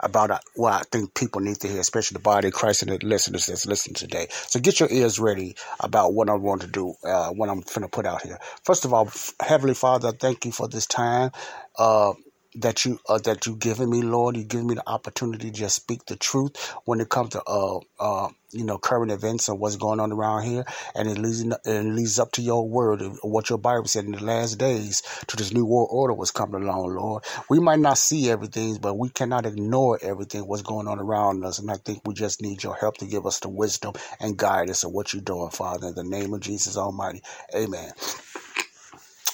about 0.00 0.30
uh, 0.30 0.38
what 0.54 0.72
I 0.72 0.82
think 0.90 1.14
people 1.14 1.40
need 1.40 1.56
to 1.60 1.68
hear, 1.68 1.80
especially 1.80 2.16
the 2.16 2.20
body 2.22 2.48
of 2.48 2.54
Christ 2.54 2.82
and 2.82 2.92
the 2.92 3.04
listeners 3.06 3.46
that's 3.46 3.66
listening 3.66 3.94
today. 3.94 4.26
So 4.30 4.60
get 4.60 4.80
your 4.80 4.90
ears 4.90 5.18
ready 5.18 5.56
about 5.80 6.14
what 6.14 6.28
I'm 6.28 6.42
going 6.42 6.60
to 6.60 6.66
do, 6.66 6.94
uh, 7.04 7.30
what 7.30 7.48
I'm 7.48 7.60
going 7.60 7.82
to 7.82 7.88
put 7.88 8.06
out 8.06 8.22
here. 8.22 8.38
First 8.64 8.84
of 8.84 8.92
all, 8.92 9.10
Heavenly 9.40 9.74
Father, 9.74 10.12
thank 10.12 10.44
you 10.44 10.52
for 10.52 10.68
this 10.68 10.86
time. 10.86 11.30
Uh, 11.78 12.12
that 12.60 12.84
you 12.84 13.00
uh, 13.08 13.18
that 13.18 13.46
you 13.46 13.56
given 13.56 13.90
me, 13.90 14.02
Lord. 14.02 14.36
You 14.36 14.44
give 14.44 14.64
me 14.64 14.74
the 14.74 14.88
opportunity 14.88 15.50
to 15.50 15.56
just 15.56 15.76
speak 15.76 16.06
the 16.06 16.16
truth 16.16 16.56
when 16.84 17.00
it 17.00 17.08
comes 17.08 17.30
to 17.30 17.42
uh, 17.46 17.80
uh, 18.00 18.28
you 18.52 18.64
know 18.64 18.78
current 18.78 19.12
events 19.12 19.48
and 19.48 19.60
what's 19.60 19.76
going 19.76 20.00
on 20.00 20.12
around 20.12 20.44
here, 20.44 20.64
and 20.94 21.08
it 21.08 21.18
leads 21.18 21.42
it 21.42 21.84
leads 21.84 22.18
up 22.18 22.32
to 22.32 22.42
your 22.42 22.68
word 22.68 23.00
and 23.00 23.18
what 23.22 23.50
your 23.50 23.58
Bible 23.58 23.86
said 23.86 24.04
in 24.04 24.12
the 24.12 24.24
last 24.24 24.56
days 24.58 25.02
to 25.28 25.36
this 25.36 25.52
new 25.52 25.64
world 25.64 25.88
order 25.90 26.14
was 26.14 26.30
coming 26.30 26.62
along, 26.62 26.94
Lord. 26.94 27.24
We 27.48 27.60
might 27.60 27.80
not 27.80 27.98
see 27.98 28.30
everything, 28.30 28.78
but 28.80 28.94
we 28.98 29.10
cannot 29.10 29.46
ignore 29.46 29.98
everything 30.02 30.46
what's 30.46 30.62
going 30.62 30.88
on 30.88 30.98
around 31.00 31.44
us, 31.44 31.58
and 31.58 31.70
I 31.70 31.76
think 31.76 32.02
we 32.06 32.14
just 32.14 32.42
need 32.42 32.62
your 32.62 32.74
help 32.74 32.98
to 32.98 33.06
give 33.06 33.26
us 33.26 33.40
the 33.40 33.48
wisdom 33.48 33.94
and 34.20 34.36
guide 34.36 34.70
us 34.70 34.84
of 34.84 34.92
what 34.92 35.12
you're 35.12 35.22
doing, 35.22 35.50
Father. 35.50 35.88
In 35.88 35.94
the 35.94 36.04
name 36.04 36.34
of 36.34 36.40
Jesus 36.40 36.76
Almighty, 36.76 37.22
Amen. 37.54 37.92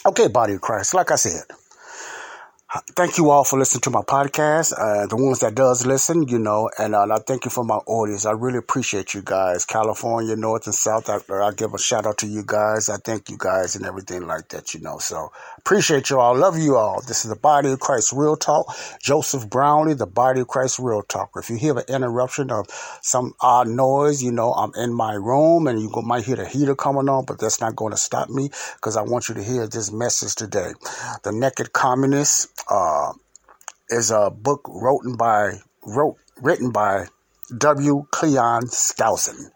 Okay, 0.07 0.29
body 0.29 0.55
of 0.55 0.61
Christ, 0.61 0.95
like 0.95 1.11
I 1.11 1.17
said. 1.17 1.45
Thank 2.75 3.19
you 3.19 3.31
all 3.31 3.45
for 3.45 3.57
listening 3.57 3.83
to 3.83 3.91
my 3.91 4.01
podcast. 4.01 4.73
Uh, 4.77 5.07
the 5.07 5.15
ones 5.15 5.39
that 5.41 5.55
does 5.55 5.87
listen, 5.87 6.27
you 6.27 6.41
know, 6.41 6.69
and 6.77 6.97
uh, 6.97 7.07
I 7.09 7.19
thank 7.21 7.45
you 7.45 7.51
for 7.53 7.63
my 7.63 7.77
audience. 7.77 8.27
I 8.27 8.33
really 8.33 8.59
appreciate 8.59 9.15
you 9.15 9.23
guys, 9.23 9.65
California, 9.65 10.35
North 10.35 10.67
and 10.67 10.75
South. 10.75 11.09
I, 11.09 11.21
I 11.33 11.53
give 11.53 11.73
a 11.73 11.79
shout 11.79 12.05
out 12.05 12.19
to 12.19 12.27
you 12.27 12.43
guys. 12.45 12.89
I 12.89 12.97
thank 12.97 13.31
you 13.31 13.37
guys 13.39 13.77
and 13.77 13.87
everything 13.87 14.27
like 14.27 14.49
that, 14.49 14.75
you 14.75 14.81
know. 14.81 14.99
So 14.99 15.31
appreciate 15.59 16.11
you 16.11 16.19
all. 16.19 16.37
Love 16.37 16.59
you 16.59 16.77
all. 16.77 17.01
This 17.01 17.25
is 17.25 17.31
the 17.31 17.37
Body 17.37 17.71
of 17.71 17.79
Christ 17.79 18.13
Real 18.13 18.35
Talk. 18.35 18.75
Joseph 19.01 19.49
Brownlee, 19.49 19.95
the 19.95 20.07
Body 20.07 20.41
of 20.41 20.49
Christ 20.49 20.81
Real 20.81 21.03
Talk. 21.03 21.31
If 21.37 21.51
you 21.51 21.57
hear 21.57 21.79
an 21.79 21.85
interruption 21.89 22.51
of 22.51 22.67
some 23.03 23.35
odd 23.41 23.69
noise, 23.69 24.21
you 24.21 24.33
know, 24.33 24.53
I'm 24.53 24.73
in 24.75 24.93
my 24.93 25.15
room 25.15 25.69
and 25.69 25.81
you 25.81 25.93
might 26.03 26.25
hear 26.25 26.37
the 26.37 26.47
heater 26.47 26.75
coming 26.75 27.09
on, 27.09 27.25
but 27.25 27.39
that's 27.39 27.61
not 27.61 27.77
going 27.77 27.93
to 27.93 27.97
stop 27.97 28.29
me 28.31 28.51
because 28.75 28.97
I 28.97 29.03
want 29.03 29.29
you 29.29 29.37
to 29.37 29.45
hear 29.45 29.69
this 29.69 29.93
message 29.93 30.35
today. 30.35 30.73
The 31.23 31.31
Naked 31.31 31.73
Communist 31.73 32.51
uh, 32.71 33.13
is 33.91 34.11
a 34.11 34.31
book 34.31 34.69
written 34.69 35.17
by 35.17 35.59
wrote 35.87 36.17
written 36.41 36.71
by 36.71 37.07
W. 37.59 38.07
Cleon 38.11 38.65
Skousen. 38.67 39.51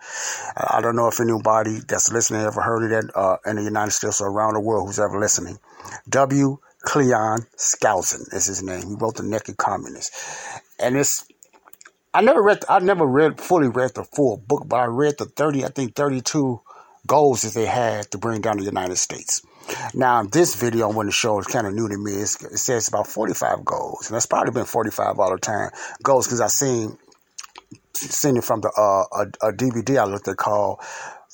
I 0.56 0.80
don't 0.82 0.94
know 0.94 1.08
if 1.08 1.20
anybody 1.20 1.78
that's 1.88 2.12
listening 2.12 2.42
ever 2.42 2.60
heard 2.60 2.84
of 2.84 2.90
that 2.90 3.16
uh, 3.16 3.38
in 3.46 3.56
the 3.56 3.62
United 3.62 3.92
States 3.92 4.20
or 4.20 4.28
around 4.28 4.54
the 4.54 4.60
world 4.60 4.86
who's 4.86 4.98
ever 4.98 5.18
listening. 5.18 5.58
W. 6.08 6.58
Cleon 6.82 7.40
Skousen 7.56 8.32
is 8.34 8.46
his 8.46 8.62
name. 8.62 8.88
He 8.88 8.94
wrote 8.94 9.16
The 9.16 9.22
Naked 9.22 9.56
Communist. 9.56 10.14
And 10.78 10.96
it's 10.96 11.24
I 12.12 12.20
never 12.20 12.42
read 12.42 12.64
I 12.68 12.78
never 12.80 13.06
read 13.06 13.40
fully 13.40 13.68
read 13.68 13.94
the 13.94 14.04
full 14.04 14.36
book, 14.36 14.64
but 14.66 14.76
I 14.76 14.84
read 14.86 15.18
the 15.18 15.24
30 15.24 15.64
I 15.64 15.68
think 15.68 15.94
32 15.94 16.60
goals 17.06 17.42
that 17.42 17.54
they 17.54 17.66
had 17.66 18.10
to 18.10 18.18
bring 18.18 18.42
down 18.42 18.58
the 18.58 18.64
United 18.64 18.96
States. 18.96 19.42
Now, 19.94 20.22
this 20.22 20.54
video 20.54 20.88
I 20.88 20.94
want 20.94 21.08
to 21.08 21.12
show 21.12 21.38
is 21.38 21.46
kind 21.46 21.66
of 21.66 21.74
new 21.74 21.88
to 21.88 21.98
me. 21.98 22.12
It's, 22.12 22.42
it 22.44 22.58
says 22.58 22.88
about 22.88 23.06
45 23.06 23.64
goals, 23.64 24.08
and 24.08 24.14
that's 24.14 24.26
probably 24.26 24.52
been 24.52 24.64
45 24.64 25.18
all 25.18 25.30
the 25.30 25.38
time 25.38 25.70
goals 26.02 26.26
because 26.26 26.40
I 26.40 26.48
seen 26.48 26.98
seen 27.94 28.36
it 28.36 28.44
from 28.44 28.60
the 28.60 28.68
uh, 28.68 29.24
a, 29.42 29.48
a 29.48 29.52
DVD 29.52 29.98
I 29.98 30.04
looked 30.04 30.28
at 30.28 30.36
called 30.36 30.80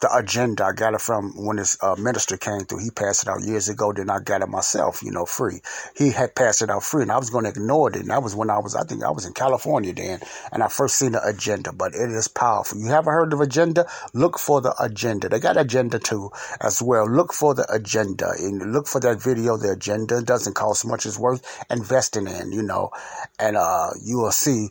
the 0.04 0.14
agenda. 0.14 0.66
I 0.66 0.72
got 0.72 0.92
it 0.92 1.00
from 1.00 1.32
when 1.32 1.56
this 1.56 1.78
uh, 1.82 1.96
minister 1.96 2.36
came 2.36 2.60
through. 2.60 2.80
He 2.84 2.90
passed 2.90 3.22
it 3.22 3.28
out 3.30 3.42
years 3.42 3.70
ago. 3.70 3.90
Then 3.90 4.10
I 4.10 4.20
got 4.20 4.42
it 4.42 4.48
myself, 4.48 5.02
you 5.02 5.10
know, 5.10 5.24
free. 5.24 5.62
He 5.96 6.10
had 6.10 6.34
passed 6.34 6.60
it 6.60 6.68
out 6.68 6.82
free, 6.82 7.02
and 7.02 7.10
I 7.10 7.16
was 7.16 7.30
going 7.30 7.44
to 7.44 7.50
ignore 7.50 7.88
it. 7.88 7.96
And 7.96 8.10
that 8.10 8.22
was 8.22 8.34
when 8.34 8.50
I 8.50 8.58
was, 8.58 8.74
I 8.74 8.84
think 8.84 9.02
I 9.02 9.10
was 9.10 9.24
in 9.24 9.32
California 9.32 9.94
then, 9.94 10.20
and 10.52 10.62
I 10.62 10.68
first 10.68 10.98
seen 10.98 11.12
the 11.12 11.26
agenda. 11.26 11.72
But 11.72 11.94
it 11.94 12.10
is 12.10 12.28
powerful. 12.28 12.78
You 12.78 12.88
haven't 12.88 13.14
heard 13.14 13.32
of 13.32 13.40
agenda? 13.40 13.86
Look 14.12 14.38
for 14.38 14.60
the 14.60 14.74
agenda. 14.78 15.30
They 15.30 15.40
got 15.40 15.56
agenda 15.56 15.98
too 15.98 16.30
as 16.60 16.82
well. 16.82 17.08
Look 17.08 17.32
for 17.32 17.54
the 17.54 17.66
agenda 17.72 18.28
and 18.38 18.74
look 18.74 18.86
for 18.86 19.00
that 19.00 19.22
video. 19.22 19.56
The 19.56 19.72
agenda 19.72 20.18
it 20.18 20.26
doesn't 20.26 20.52
cost 20.52 20.86
much. 20.86 21.06
It's 21.06 21.18
worth 21.18 21.64
investing 21.70 22.26
in, 22.26 22.52
you 22.52 22.62
know, 22.62 22.90
and 23.38 23.56
uh, 23.56 23.90
you 24.02 24.18
will 24.18 24.32
see 24.32 24.68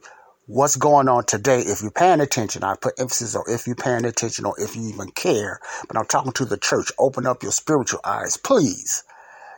what's 0.48 0.76
going 0.76 1.08
on 1.10 1.26
today 1.26 1.60
if 1.62 1.82
you're 1.82 1.92
paying 1.92 2.22
attention. 2.22 2.64
I 2.64 2.76
put 2.76 3.00
emphasis 3.00 3.36
on 3.36 3.44
if 3.48 3.68
you're 3.68 3.76
paying 3.76 4.06
attention 4.06 4.46
or 4.46 4.56
if 4.60 4.76
you 4.76 4.88
even 4.90 5.10
care. 5.12 5.60
But 5.88 5.98
I'm 5.98 6.06
talking 6.06 6.34
to 6.34 6.46
the 6.46 6.58
church. 6.58 6.92
Open 7.00 7.26
up 7.28 7.44
your 7.44 7.52
spiritual 7.54 8.02
eyes, 8.04 8.38
please 8.38 9.04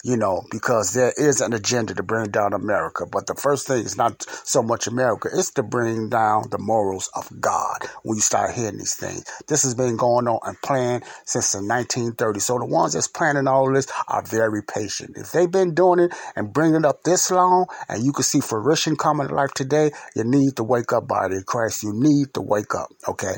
you 0.05 0.15
know, 0.15 0.43
because 0.51 0.93
there 0.93 1.13
is 1.17 1.41
an 1.41 1.51
agenda 1.51 1.95
to 1.95 2.03
bring 2.03 2.29
down 2.29 2.53
America. 2.53 3.07
But 3.11 3.25
the 3.25 3.33
first 3.33 3.65
thing 3.65 3.83
is 3.83 3.97
not 3.97 4.23
so 4.43 4.61
much 4.61 4.85
America, 4.85 5.29
it's 5.33 5.49
to 5.53 5.63
bring 5.63 6.09
down 6.09 6.43
the 6.51 6.59
morals 6.59 7.09
of 7.15 7.27
God 7.41 7.79
when 8.03 8.17
you 8.17 8.21
start 8.21 8.53
hearing 8.53 8.77
these 8.77 8.93
things. 8.93 9.25
This 9.47 9.63
has 9.63 9.73
been 9.73 9.97
going 9.97 10.27
on 10.27 10.39
and 10.43 10.61
planned 10.61 11.05
since 11.23 11.53
the 11.53 11.57
1930s. 11.57 12.41
So 12.43 12.59
the 12.59 12.67
ones 12.67 12.93
that's 12.93 13.07
planning 13.07 13.47
all 13.47 13.73
this 13.73 13.87
are 14.07 14.21
very 14.21 14.61
patient. 14.61 15.17
If 15.17 15.31
they've 15.31 15.49
been 15.49 15.73
doing 15.73 15.99
it 15.99 16.13
and 16.35 16.53
bringing 16.53 16.81
it 16.81 16.85
up 16.85 17.01
this 17.01 17.31
long 17.31 17.65
and 17.89 18.03
you 18.03 18.11
can 18.11 18.23
see 18.23 18.41
fruition 18.41 18.95
coming 18.97 19.27
to 19.27 19.33
life 19.33 19.55
today, 19.55 19.89
you 20.15 20.23
need 20.23 20.55
to 20.57 20.63
wake 20.63 20.93
up, 20.93 21.07
body 21.07 21.37
of 21.37 21.47
Christ. 21.47 21.81
You 21.81 21.93
need 21.95 22.31
to 22.35 22.41
wake 22.41 22.75
up, 22.75 22.91
okay? 23.07 23.37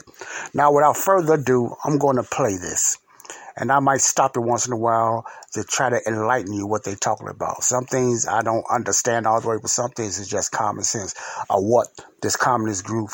Now, 0.54 0.74
without 0.74 0.98
further 0.98 1.36
ado, 1.36 1.78
I'm 1.86 1.98
going 1.98 2.18
to 2.18 2.24
play 2.24 2.58
this 2.58 2.98
and 3.58 3.72
I 3.72 3.80
might 3.80 4.02
stop 4.02 4.38
it 4.38 4.42
once 4.42 4.68
in 4.68 4.74
a 4.74 4.78
while 4.78 5.26
to 5.54 5.64
try 5.64 5.90
to 5.90 6.00
enlighten 6.08 6.54
you 6.54 6.68
what 6.68 6.84
they're 6.84 6.96
talking 6.96 7.28
about. 7.28 7.64
Some 7.64 7.86
things 7.86 8.28
I 8.28 8.42
don't 8.44 8.66
understand 8.72 9.26
all 9.26 9.42
the 9.42 9.48
way, 9.50 9.58
but 9.62 9.72
some 9.72 9.92
things 9.92 10.20
is 10.20 10.28
just 10.28 10.52
common 10.52 10.84
sense 10.84 11.16
of 11.50 11.64
what 11.64 11.88
this 12.22 12.36
communist 12.36 12.84
group, 12.86 13.10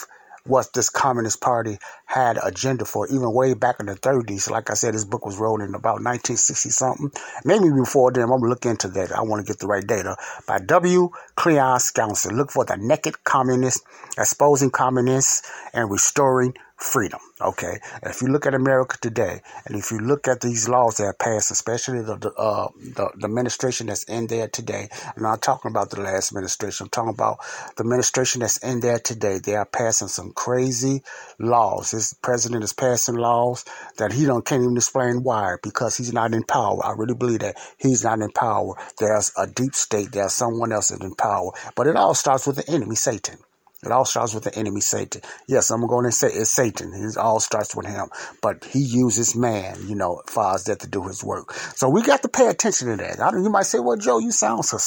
what 0.46 0.74
this 0.74 0.90
communist 0.90 1.40
party 1.40 1.78
had 2.06 2.38
agenda 2.44 2.84
for, 2.84 3.08
even 3.08 3.34
way 3.34 3.54
back 3.54 3.80
in 3.80 3.86
the 3.86 3.96
30s. 3.96 4.50
Like 4.50 4.70
I 4.70 4.74
said, 4.74 4.94
this 4.94 5.06
book 5.06 5.26
was 5.26 5.38
wrote 5.38 5.62
in 5.62 5.74
about 5.74 6.04
1960 6.04 6.70
something, 6.70 7.12
maybe 7.46 7.70
before 7.70 8.12
then. 8.12 8.24
I'm 8.24 8.30
gonna 8.30 8.48
look 8.48 8.66
into 8.66 8.90
that. 8.90 9.14
I 9.14 9.22
want 9.22 9.46
to 9.46 9.50
get 9.50 9.60
the 9.60 9.68
right 9.68 9.86
data. 9.86 10.18
By 10.46 10.60
W. 10.60 11.10
Cleon 11.36 11.80
Skousen. 11.80 12.34
Look 12.34 12.52
for 12.52 12.66
the 12.66 12.76
naked 12.76 13.24
communist, 13.24 13.84
exposing 14.18 14.72
communists, 14.72 15.50
and 15.74 15.90
restoring 15.90 16.56
freedom. 16.84 17.20
Okay, 17.42 17.80
if 18.04 18.22
you 18.22 18.28
look 18.28 18.46
at 18.46 18.54
America 18.54 18.98
today, 19.02 19.42
and 19.66 19.76
if 19.76 19.92
you 19.92 20.00
look 20.00 20.28
at 20.28 20.42
these 20.42 20.70
laws 20.70 20.98
that 20.98 21.06
are 21.06 21.14
passed, 21.14 21.52
especially 21.52 22.02
the 22.02 22.16
the, 22.18 22.32
uh, 22.34 22.68
the, 22.78 23.10
the 23.16 23.26
administration 23.26 23.88
that's 23.88 24.04
in 24.04 24.28
there 24.28 24.48
today, 24.48 24.90
I'm 25.16 25.24
not 25.24 25.42
talking 25.42 25.72
about 25.72 25.90
the 25.90 26.02
last 26.02 26.32
administration. 26.32 26.86
I'm 26.86 26.90
talking 26.90 27.14
about 27.14 27.40
the 27.78 27.84
administration 27.84 28.42
that's 28.42 28.58
in 28.58 28.82
there 28.82 29.00
today. 29.00 29.40
They 29.40 29.56
are 29.56 29.66
passing 29.66 30.10
some 30.10 30.32
crazy 30.34 31.04
laws. 31.40 31.92
This 31.92 32.14
president 32.14 32.64
is 32.64 32.74
passing 32.74 33.16
laws 33.16 33.66
that 33.98 34.12
he 34.14 34.26
don't 34.26 34.46
can't 34.46 34.64
even 34.64 34.78
explain 34.78 35.24
why 35.24 35.56
because 35.64 35.98
he's 35.98 36.14
not 36.14 36.34
in 36.34 36.44
power. 36.44 36.86
I 36.86 36.94
really 36.98 37.16
believe 37.16 37.40
that 37.40 37.58
he's 37.78 38.04
not 38.04 38.20
in 38.20 38.32
power. 38.32 38.76
There's 39.00 39.32
a 39.38 39.48
deep 39.48 39.74
state. 39.76 40.12
There's 40.12 40.34
someone 40.36 40.72
else 40.72 40.92
in 40.92 41.16
power, 41.16 41.52
but 41.76 41.88
it 41.88 41.96
all 41.96 42.14
starts 42.14 42.46
with 42.46 42.58
the 42.58 42.70
enemy, 42.70 42.96
Satan. 42.96 43.38
It 43.86 43.92
all 43.92 44.06
starts 44.06 44.34
with 44.34 44.44
the 44.46 44.56
enemy, 44.56 44.82
Satan. 44.82 45.22
Yes, 45.48 45.72
I'm 45.72 45.86
going 45.88 46.06
to 46.06 46.12
say 46.12 46.28
it's 46.30 46.52
Satan. 46.52 46.94
It 46.94 47.18
all 47.18 47.40
starts 47.40 47.76
with 47.76 47.86
him. 47.86 48.08
But 48.42 48.66
he 48.66 48.80
uses 48.80 49.36
man, 49.36 49.78
you 49.88 49.96
know, 49.96 50.22
far 50.28 50.56
as 50.56 50.66
that 50.66 50.80
to 50.82 50.88
do 50.88 51.04
his 51.08 51.24
work. 51.24 51.54
So 51.54 51.90
we 51.90 52.02
got 52.02 52.22
to 52.24 52.30
pay 52.30 52.48
attention 52.48 52.90
to 52.90 52.98
that. 52.98 53.20
I 53.20 53.32
you 53.32 53.50
might 53.50 53.66
say, 53.66 53.80
well, 53.80 53.98
Joe, 53.98 54.20
you 54.20 54.32
sound 54.32 54.66
so. 54.66 54.78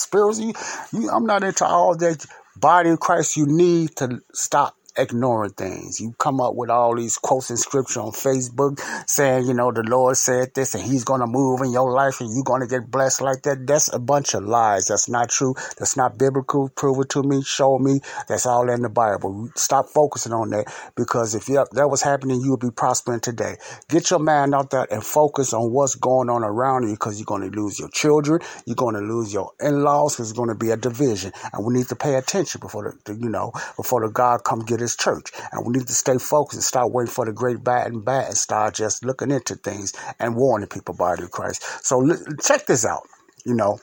You, 0.40 0.52
you, 0.92 1.10
I'm 1.10 1.26
not 1.26 1.44
into 1.44 1.64
all 1.66 1.96
that. 1.96 2.26
Body 2.56 2.90
of 2.90 3.00
Christ, 3.00 3.36
you 3.36 3.46
need 3.46 3.96
to 3.96 4.22
stop 4.32 4.75
ignoring 4.98 5.52
things. 5.52 6.00
You 6.00 6.14
come 6.18 6.40
up 6.40 6.54
with 6.54 6.70
all 6.70 6.96
these 6.96 7.16
quotes 7.18 7.50
and 7.50 7.58
scripture 7.58 8.00
on 8.00 8.12
Facebook 8.12 8.80
saying, 9.08 9.46
you 9.46 9.54
know, 9.54 9.72
the 9.72 9.82
Lord 9.82 10.16
said 10.16 10.54
this 10.54 10.74
and 10.74 10.82
he's 10.82 11.04
going 11.04 11.20
to 11.20 11.26
move 11.26 11.60
in 11.62 11.72
your 11.72 11.92
life 11.92 12.20
and 12.20 12.30
you're 12.34 12.44
going 12.44 12.62
to 12.62 12.66
get 12.66 12.90
blessed 12.90 13.20
like 13.20 13.42
that. 13.42 13.66
That's 13.66 13.92
a 13.92 13.98
bunch 13.98 14.34
of 14.34 14.44
lies. 14.44 14.86
That's 14.86 15.08
not 15.08 15.28
true. 15.30 15.54
That's 15.78 15.96
not 15.96 16.18
biblical. 16.18 16.68
Prove 16.70 17.00
it 17.00 17.08
to 17.10 17.22
me. 17.22 17.42
Show 17.42 17.78
me. 17.78 18.00
That's 18.28 18.46
all 18.46 18.68
in 18.70 18.82
the 18.82 18.88
Bible. 18.88 19.50
Stop 19.54 19.88
focusing 19.88 20.32
on 20.32 20.50
that 20.50 20.66
because 20.96 21.34
if 21.34 21.46
that 21.46 21.88
was 21.90 22.02
happening, 22.02 22.40
you 22.40 22.52
would 22.52 22.60
be 22.60 22.70
prospering 22.70 23.20
today. 23.20 23.56
Get 23.88 24.10
your 24.10 24.20
mind 24.20 24.54
out 24.54 24.70
there 24.70 24.86
and 24.90 25.04
focus 25.04 25.52
on 25.52 25.72
what's 25.72 25.94
going 25.94 26.30
on 26.30 26.42
around 26.42 26.84
you 26.84 26.94
because 26.94 27.18
you're 27.18 27.26
going 27.26 27.50
to 27.50 27.60
lose 27.60 27.78
your 27.78 27.88
children. 27.90 28.40
You're 28.64 28.76
going 28.76 28.94
to 28.94 29.00
lose 29.00 29.32
your 29.32 29.52
in-laws 29.60 30.14
because 30.14 30.30
it's 30.30 30.36
going 30.38 30.48
to 30.48 30.54
be 30.54 30.70
a 30.70 30.76
division 30.76 31.32
and 31.52 31.64
we 31.64 31.74
need 31.74 31.88
to 31.88 31.96
pay 31.96 32.14
attention 32.14 32.60
before 32.60 32.96
the, 33.04 33.14
you 33.14 33.28
know, 33.28 33.52
before 33.76 34.06
the 34.06 34.12
God 34.12 34.44
come 34.44 34.60
get 34.60 34.80
church. 34.94 35.32
And 35.50 35.66
we 35.66 35.72
need 35.72 35.86
to 35.86 35.94
stay 35.94 36.18
focused 36.18 36.54
and 36.54 36.62
start 36.62 36.92
waiting 36.92 37.10
for 37.10 37.24
the 37.24 37.32
great 37.32 37.64
bad 37.64 37.88
and 37.90 38.04
bad 38.04 38.26
and 38.26 38.36
start 38.36 38.74
just 38.74 39.04
looking 39.04 39.30
into 39.30 39.56
things 39.56 39.92
and 40.20 40.36
warning 40.36 40.68
people 40.68 40.94
about 40.94 41.18
the 41.18 41.28
Christ. 41.28 41.62
So 41.84 42.06
check 42.44 42.66
this 42.66 42.84
out. 42.84 43.02
You 43.44 43.54
know, 43.54 43.78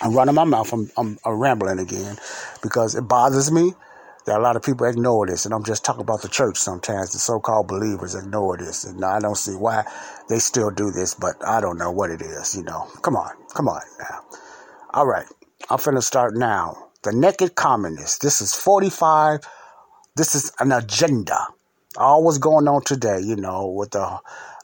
I'm 0.00 0.14
running 0.14 0.34
my 0.34 0.44
mouth. 0.44 0.72
I'm, 0.72 0.90
I'm, 0.96 1.18
I'm 1.24 1.38
rambling 1.38 1.78
again 1.78 2.16
because 2.62 2.94
it 2.94 3.02
bothers 3.02 3.52
me 3.52 3.74
that 4.26 4.38
a 4.38 4.42
lot 4.42 4.56
of 4.56 4.62
people 4.62 4.86
ignore 4.86 5.26
this. 5.26 5.44
And 5.44 5.54
I'm 5.54 5.64
just 5.64 5.84
talking 5.84 6.02
about 6.02 6.22
the 6.22 6.28
church 6.28 6.58
sometimes. 6.58 7.12
The 7.12 7.18
so-called 7.18 7.68
believers 7.68 8.14
ignore 8.14 8.56
this. 8.56 8.84
And 8.84 9.04
I 9.04 9.20
don't 9.20 9.36
see 9.36 9.54
why 9.54 9.84
they 10.28 10.38
still 10.38 10.70
do 10.70 10.90
this, 10.90 11.14
but 11.14 11.36
I 11.46 11.60
don't 11.60 11.78
know 11.78 11.90
what 11.90 12.10
it 12.10 12.22
is, 12.22 12.54
you 12.56 12.62
know. 12.62 12.88
Come 13.02 13.16
on. 13.16 13.32
Come 13.54 13.68
on 13.68 13.80
now. 13.98 14.20
All 14.90 15.06
right. 15.06 15.26
I'm 15.70 15.78
finna 15.78 16.02
start 16.02 16.34
now. 16.34 16.88
The 17.02 17.12
Naked 17.12 17.54
Communist. 17.54 18.22
This 18.22 18.40
is 18.40 18.54
45 18.54 19.40
this 20.18 20.36
is 20.36 20.52
an 20.60 20.72
agenda. 20.72 21.38
All 21.98 22.24
what's 22.24 22.38
going 22.38 22.68
on 22.68 22.84
today, 22.84 23.20
you 23.24 23.36
know, 23.36 23.68
with 23.68 23.92
the 23.92 24.20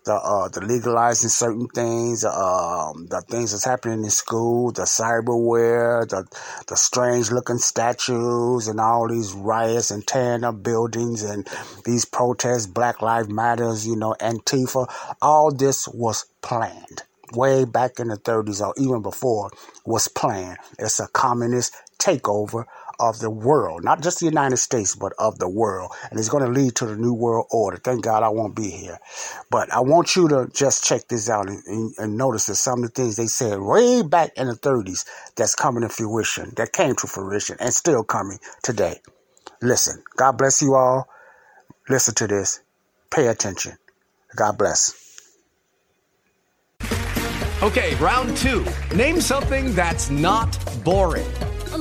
the 0.07 0.15
uh, 0.15 0.49
the 0.51 0.63
legalizing 0.63 1.31
certain 1.31 1.69
things, 1.69 2.25
um, 2.25 3.09
the 3.11 3.23
things 3.31 3.53
that's 3.53 3.65
happening 3.67 4.05
in 4.05 4.11
school, 4.11 4.73
the 4.73 4.83
cyberware, 4.83 6.09
the 6.09 6.27
the 6.69 6.77
strange 6.77 7.33
looking 7.33 7.59
statues, 7.59 8.69
and 8.69 8.81
all 8.81 9.09
these 9.09 9.35
riots 9.35 9.93
and 9.93 10.07
tearing 10.07 10.45
up 10.45 10.63
buildings 10.63 11.25
and 11.25 11.49
these 11.87 12.05
protests, 12.07 12.67
Black 12.69 13.03
Lives 13.03 13.31
Matters, 13.31 13.87
you 13.89 13.97
know, 13.97 14.17
Antifa. 14.21 14.89
All 15.23 15.53
this 15.55 15.89
was 15.89 16.27
planned 16.43 17.05
way 17.35 17.65
back 17.67 18.01
in 18.01 18.09
the 18.09 18.19
30s 18.19 18.61
or 18.67 18.75
even 18.79 19.03
before 19.03 19.51
was 19.87 20.09
planned. 20.09 20.59
It's 20.79 21.01
a 21.01 21.09
communist 21.09 21.75
takeover 21.99 22.67
of 22.99 23.19
the 23.19 23.31
world, 23.31 23.85
not 23.85 24.03
just 24.03 24.21
the 24.21 24.27
United 24.27 24.57
States, 24.57 24.95
but 24.95 25.13
of 25.19 25.39
the 25.39 25.49
world. 25.49 25.93
And 26.11 26.19
it's 26.19 26.29
going 26.29 26.45
to 26.45 26.51
lead 26.51 26.75
to 26.77 26.87
the 26.87 26.97
New 26.97 27.15
World 27.15 27.47
Order. 27.51 27.77
Thank 27.77 28.05
God 28.05 28.23
I 28.23 28.29
won't 28.29 28.57
be 28.57 28.71
here. 28.71 28.99
But 29.51 29.73
I 29.73 29.81
want 29.81 30.17
you 30.17 30.29
to 30.29 30.49
just 30.53 30.85
check 30.85 31.09
this 31.09 31.29
out 31.29 31.49
and, 31.49 31.63
and, 31.67 31.95
and 31.99 32.17
notice 32.17 32.47
that 32.47 32.57
some 32.57 32.83
of 32.83 32.93
the 32.93 33.03
things 33.03 33.17
they 33.17 33.27
said 33.27 33.61
way 33.61 34.03
back 34.03 34.33
in 34.37 34.47
the 34.47 34.55
30s 34.55 35.05
that's 35.37 35.55
coming 35.55 35.83
to 35.83 35.89
fruition, 35.89 36.53
that 36.57 36.73
came 36.73 36.95
to 36.97 37.07
fruition 37.07 37.57
and 37.61 37.73
still 37.73 38.05
coming 38.05 38.39
today. 38.63 39.01
Listen, 39.63 40.03
God 40.17 40.39
bless 40.39 40.63
you 40.63 40.75
all. 40.75 41.09
Listen 41.89 42.15
to 42.15 42.27
this. 42.27 42.61
Pay 43.11 43.29
attention. 43.29 43.77
God 44.37 44.59
bless. 44.59 45.05
Okay, 47.63 47.95
round 47.95 48.37
two. 48.37 48.67
Name 48.95 49.21
something 49.21 49.75
that's 49.75 50.11
not 50.11 50.59
boring. 50.85 51.27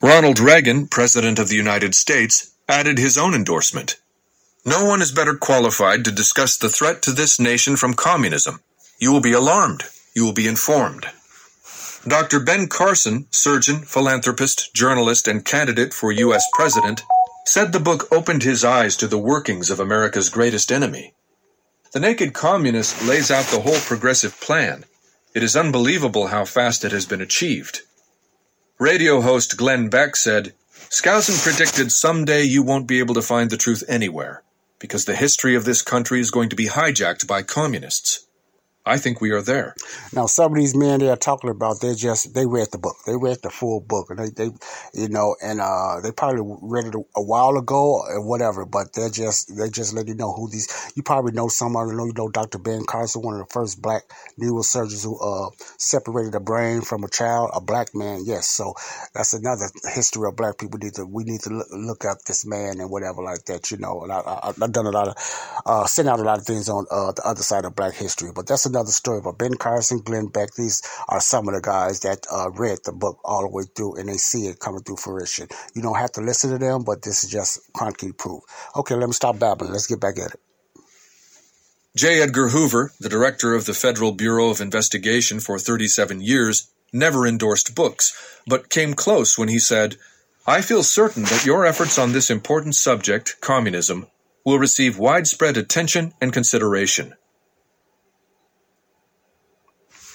Ronald 0.00 0.38
Reagan, 0.38 0.86
President 0.86 1.40
of 1.40 1.48
the 1.48 1.56
United 1.56 1.92
States, 1.92 2.52
added 2.68 2.98
his 2.98 3.18
own 3.18 3.34
endorsement. 3.34 3.96
No 4.64 4.84
one 4.84 5.02
is 5.02 5.10
better 5.10 5.34
qualified 5.34 6.04
to 6.04 6.12
discuss 6.12 6.56
the 6.56 6.68
threat 6.68 7.02
to 7.02 7.10
this 7.10 7.40
nation 7.40 7.74
from 7.74 7.94
communism. 7.94 8.60
You 9.00 9.12
will 9.12 9.20
be 9.20 9.32
alarmed. 9.32 9.82
You 10.14 10.24
will 10.24 10.32
be 10.32 10.46
informed. 10.46 11.06
Dr. 12.06 12.38
Ben 12.38 12.68
Carson, 12.68 13.26
surgeon, 13.32 13.80
philanthropist, 13.80 14.72
journalist, 14.72 15.26
and 15.26 15.44
candidate 15.44 15.92
for 15.92 16.12
U.S. 16.12 16.44
President, 16.52 17.02
said 17.44 17.72
the 17.72 17.80
book 17.80 18.06
opened 18.12 18.44
his 18.44 18.64
eyes 18.64 18.96
to 18.98 19.08
the 19.08 19.18
workings 19.18 19.68
of 19.68 19.80
America's 19.80 20.28
greatest 20.28 20.70
enemy. 20.70 21.12
The 21.92 22.00
Naked 22.00 22.34
Communist 22.34 23.04
lays 23.04 23.32
out 23.32 23.46
the 23.46 23.60
whole 23.60 23.80
progressive 23.80 24.40
plan. 24.40 24.84
It 25.34 25.42
is 25.42 25.56
unbelievable 25.56 26.28
how 26.28 26.44
fast 26.44 26.84
it 26.84 26.92
has 26.92 27.04
been 27.04 27.20
achieved. 27.20 27.82
Radio 28.80 29.20
host 29.22 29.56
Glenn 29.56 29.88
Beck 29.88 30.14
said, 30.14 30.54
Skousen 30.88 31.42
predicted 31.42 31.90
someday 31.90 32.44
you 32.44 32.62
won't 32.62 32.86
be 32.86 33.00
able 33.00 33.14
to 33.14 33.22
find 33.22 33.50
the 33.50 33.56
truth 33.56 33.82
anywhere, 33.88 34.44
because 34.78 35.04
the 35.04 35.16
history 35.16 35.56
of 35.56 35.64
this 35.64 35.82
country 35.82 36.20
is 36.20 36.30
going 36.30 36.48
to 36.48 36.54
be 36.54 36.68
hijacked 36.68 37.26
by 37.26 37.42
communists. 37.42 38.27
I 38.88 38.96
think 38.96 39.20
we 39.20 39.30
are 39.32 39.42
there. 39.42 39.74
Now, 40.14 40.26
some 40.26 40.52
of 40.52 40.58
these 40.58 40.74
men 40.74 41.00
they 41.00 41.08
are 41.08 41.16
talking 41.16 41.50
about, 41.50 41.80
they 41.80 41.94
just 41.94 42.34
they 42.34 42.46
read 42.46 42.68
the 42.72 42.78
book, 42.78 42.96
they 43.06 43.16
read 43.16 43.38
the 43.42 43.50
full 43.50 43.80
book, 43.80 44.08
and 44.10 44.18
they, 44.18 44.30
they 44.30 44.50
you 44.94 45.08
know, 45.08 45.36
and 45.42 45.60
uh, 45.60 46.00
they 46.02 46.10
probably 46.10 46.40
read 46.62 46.86
it 46.86 46.94
a, 46.94 47.22
while 47.22 47.56
ago 47.58 48.00
or 48.00 48.26
whatever. 48.26 48.64
But 48.64 48.94
they're 48.94 49.10
just 49.10 49.54
they 49.56 49.68
just 49.68 49.94
let 49.94 50.08
you 50.08 50.14
know 50.14 50.32
who 50.32 50.48
these. 50.50 50.92
You 50.96 51.02
probably 51.02 51.32
know 51.32 51.48
somebody. 51.48 51.94
Know 51.94 52.06
you 52.06 52.14
know 52.16 52.28
Dr. 52.28 52.58
Ben 52.58 52.84
Carson, 52.86 53.22
one 53.22 53.34
of 53.34 53.46
the 53.46 53.52
first 53.52 53.82
black 53.82 54.02
neurosurgeons 54.40 55.04
who 55.04 55.18
uh, 55.20 55.50
separated 55.76 56.34
a 56.34 56.40
brain 56.40 56.80
from 56.80 57.04
a 57.04 57.08
child, 57.08 57.50
a 57.54 57.60
black 57.60 57.88
man. 57.94 58.22
Yes, 58.24 58.48
so 58.48 58.74
that's 59.14 59.34
another 59.34 59.66
history 59.92 60.26
of 60.26 60.36
black 60.36 60.58
people. 60.58 60.78
Need 60.78 60.94
to 60.94 61.04
we 61.04 61.24
need 61.24 61.40
to 61.42 61.50
look, 61.50 62.04
up 62.04 62.22
this 62.26 62.46
man 62.46 62.80
and 62.80 62.90
whatever 62.90 63.22
like 63.22 63.44
that. 63.46 63.70
You 63.70 63.76
know, 63.76 64.02
and 64.02 64.12
I, 64.12 64.20
I, 64.20 64.48
I've 64.48 64.72
done 64.72 64.86
a 64.86 64.90
lot 64.90 65.08
of 65.08 65.60
uh, 65.66 65.86
sent 65.86 66.08
out 66.08 66.20
a 66.20 66.22
lot 66.22 66.38
of 66.38 66.46
things 66.46 66.68
on 66.68 66.86
uh, 66.90 67.12
the 67.12 67.22
other 67.26 67.42
side 67.42 67.64
of 67.64 67.76
black 67.76 67.94
history, 67.94 68.30
but 68.34 68.46
that's 68.46 68.66
another 68.66 68.77
story. 68.86 69.20
But 69.22 69.38
Ben 69.38 69.54
Carson, 69.54 70.00
Glenn 70.00 70.26
Beck, 70.26 70.54
these 70.54 70.82
are 71.08 71.20
some 71.20 71.48
of 71.48 71.54
the 71.54 71.60
guys 71.60 72.00
that 72.00 72.26
uh, 72.32 72.50
read 72.50 72.78
the 72.84 72.92
book 72.92 73.18
all 73.24 73.42
the 73.42 73.48
way 73.48 73.64
through 73.74 73.96
and 73.96 74.08
they 74.08 74.16
see 74.16 74.46
it 74.46 74.60
coming 74.60 74.82
through 74.82 74.96
fruition. 74.96 75.48
You 75.74 75.82
don't 75.82 75.98
have 75.98 76.12
to 76.12 76.20
listen 76.20 76.50
to 76.50 76.58
them, 76.58 76.84
but 76.84 77.02
this 77.02 77.24
is 77.24 77.30
just 77.30 77.60
concrete 77.72 78.18
proof. 78.18 78.42
Okay, 78.76 78.94
let 78.94 79.06
me 79.06 79.12
stop 79.12 79.38
babbling. 79.38 79.72
Let's 79.72 79.86
get 79.86 80.00
back 80.00 80.18
at 80.18 80.34
it. 80.34 80.40
J. 81.96 82.22
Edgar 82.22 82.50
Hoover, 82.50 82.92
the 83.00 83.08
director 83.08 83.54
of 83.54 83.64
the 83.64 83.74
Federal 83.74 84.12
Bureau 84.12 84.50
of 84.50 84.60
Investigation 84.60 85.40
for 85.40 85.58
37 85.58 86.20
years, 86.20 86.70
never 86.92 87.26
endorsed 87.26 87.74
books, 87.74 88.40
but 88.46 88.70
came 88.70 88.94
close 88.94 89.36
when 89.36 89.48
he 89.48 89.58
said, 89.58 89.96
I 90.46 90.60
feel 90.60 90.82
certain 90.82 91.24
that 91.24 91.44
your 91.44 91.66
efforts 91.66 91.98
on 91.98 92.12
this 92.12 92.30
important 92.30 92.74
subject, 92.74 93.36
communism, 93.40 94.06
will 94.44 94.58
receive 94.58 94.98
widespread 94.98 95.56
attention 95.56 96.14
and 96.20 96.32
consideration. 96.32 97.14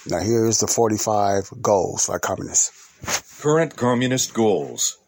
Now, 0.06 0.20
here 0.20 0.44
is 0.46 0.60
the 0.60 0.66
45 0.66 1.62
goals 1.62 2.06
for 2.06 2.18
communists. 2.18 3.40
Current 3.40 3.76
communist 3.76 4.34
goals 4.34 4.98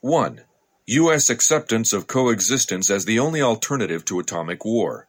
1. 0.00 0.42
U.S. 0.86 1.30
acceptance 1.30 1.92
of 1.92 2.06
coexistence 2.06 2.90
as 2.90 3.06
the 3.06 3.18
only 3.18 3.40
alternative 3.42 4.04
to 4.04 4.20
atomic 4.20 4.64
war. 4.64 5.08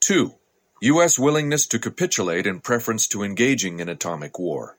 2. 0.00 0.34
U.S. 0.82 1.18
willingness 1.18 1.66
to 1.68 1.78
capitulate 1.78 2.46
in 2.46 2.60
preference 2.60 3.08
to 3.08 3.22
engaging 3.22 3.80
in 3.80 3.88
atomic 3.88 4.38
war. 4.38 4.76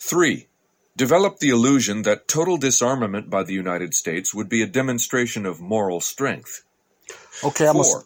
3. 0.00 0.48
Develop 0.96 1.38
the 1.38 1.50
illusion 1.50 2.02
that 2.02 2.26
total 2.26 2.56
disarmament 2.56 3.30
by 3.30 3.42
the 3.42 3.52
United 3.52 3.94
States 3.94 4.34
would 4.34 4.48
be 4.48 4.62
a 4.62 4.66
demonstration 4.66 5.46
of 5.46 5.60
moral 5.60 6.00
strength. 6.00 6.64
Okay, 7.44 7.68
I'm 7.68 7.74
Four. 7.74 8.04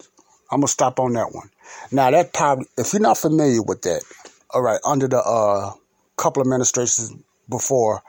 I'm 0.50 0.60
gonna 0.60 0.68
stop 0.68 1.00
on 1.00 1.12
that 1.14 1.32
one. 1.32 1.50
Now 1.90 2.10
that 2.10 2.32
probably, 2.32 2.66
if 2.78 2.92
you're 2.92 3.02
not 3.02 3.18
familiar 3.18 3.62
with 3.62 3.82
that, 3.82 4.02
all 4.50 4.62
right, 4.62 4.80
under 4.84 5.08
the 5.08 5.18
uh, 5.18 5.72
couple 6.16 6.42
of 6.42 6.46
administrations 6.46 7.12
before 7.48 8.02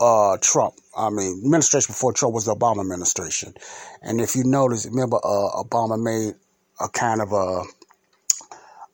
uh, 0.00 0.36
Trump, 0.40 0.74
I 0.96 1.10
mean, 1.10 1.42
administration 1.44 1.92
before 1.92 2.12
Trump 2.12 2.34
was 2.34 2.44
the 2.44 2.54
Obama 2.54 2.80
administration, 2.80 3.54
and 4.02 4.20
if 4.20 4.36
you 4.36 4.44
notice, 4.44 4.86
remember, 4.86 5.16
uh, 5.16 5.62
Obama 5.62 6.00
made 6.00 6.34
a 6.80 6.88
kind 6.88 7.20
of 7.20 7.32
a 7.32 7.62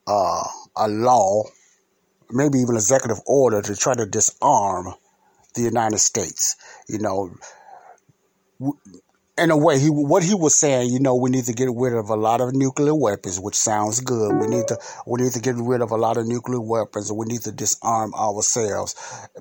uh, 0.07 0.43
a 0.77 0.87
law, 0.87 1.43
maybe 2.31 2.59
even 2.59 2.75
executive 2.75 3.19
order 3.25 3.61
to 3.61 3.75
try 3.75 3.93
to 3.93 4.05
disarm 4.05 4.93
the 5.55 5.61
United 5.61 5.99
States. 5.99 6.55
You 6.87 6.99
know, 6.99 7.35
in 9.37 9.51
a 9.51 9.57
way, 9.57 9.79
he 9.79 9.89
what 9.89 10.23
he 10.23 10.33
was 10.33 10.59
saying, 10.59 10.91
you 10.91 10.99
know, 10.99 11.15
we 11.15 11.29
need 11.29 11.45
to 11.45 11.53
get 11.53 11.69
rid 11.73 11.93
of 11.93 12.09
a 12.09 12.15
lot 12.15 12.41
of 12.41 12.53
nuclear 12.53 12.95
weapons, 12.95 13.39
which 13.39 13.55
sounds 13.55 13.99
good. 13.99 14.35
We 14.35 14.47
need 14.47 14.67
to 14.67 14.79
we 15.05 15.21
need 15.21 15.33
to 15.33 15.39
get 15.39 15.55
rid 15.55 15.81
of 15.81 15.91
a 15.91 15.95
lot 15.95 16.17
of 16.17 16.27
nuclear 16.27 16.59
weapons, 16.59 17.09
and 17.09 17.19
we 17.19 17.25
need 17.25 17.41
to 17.41 17.51
disarm 17.51 18.13
ourselves 18.15 18.95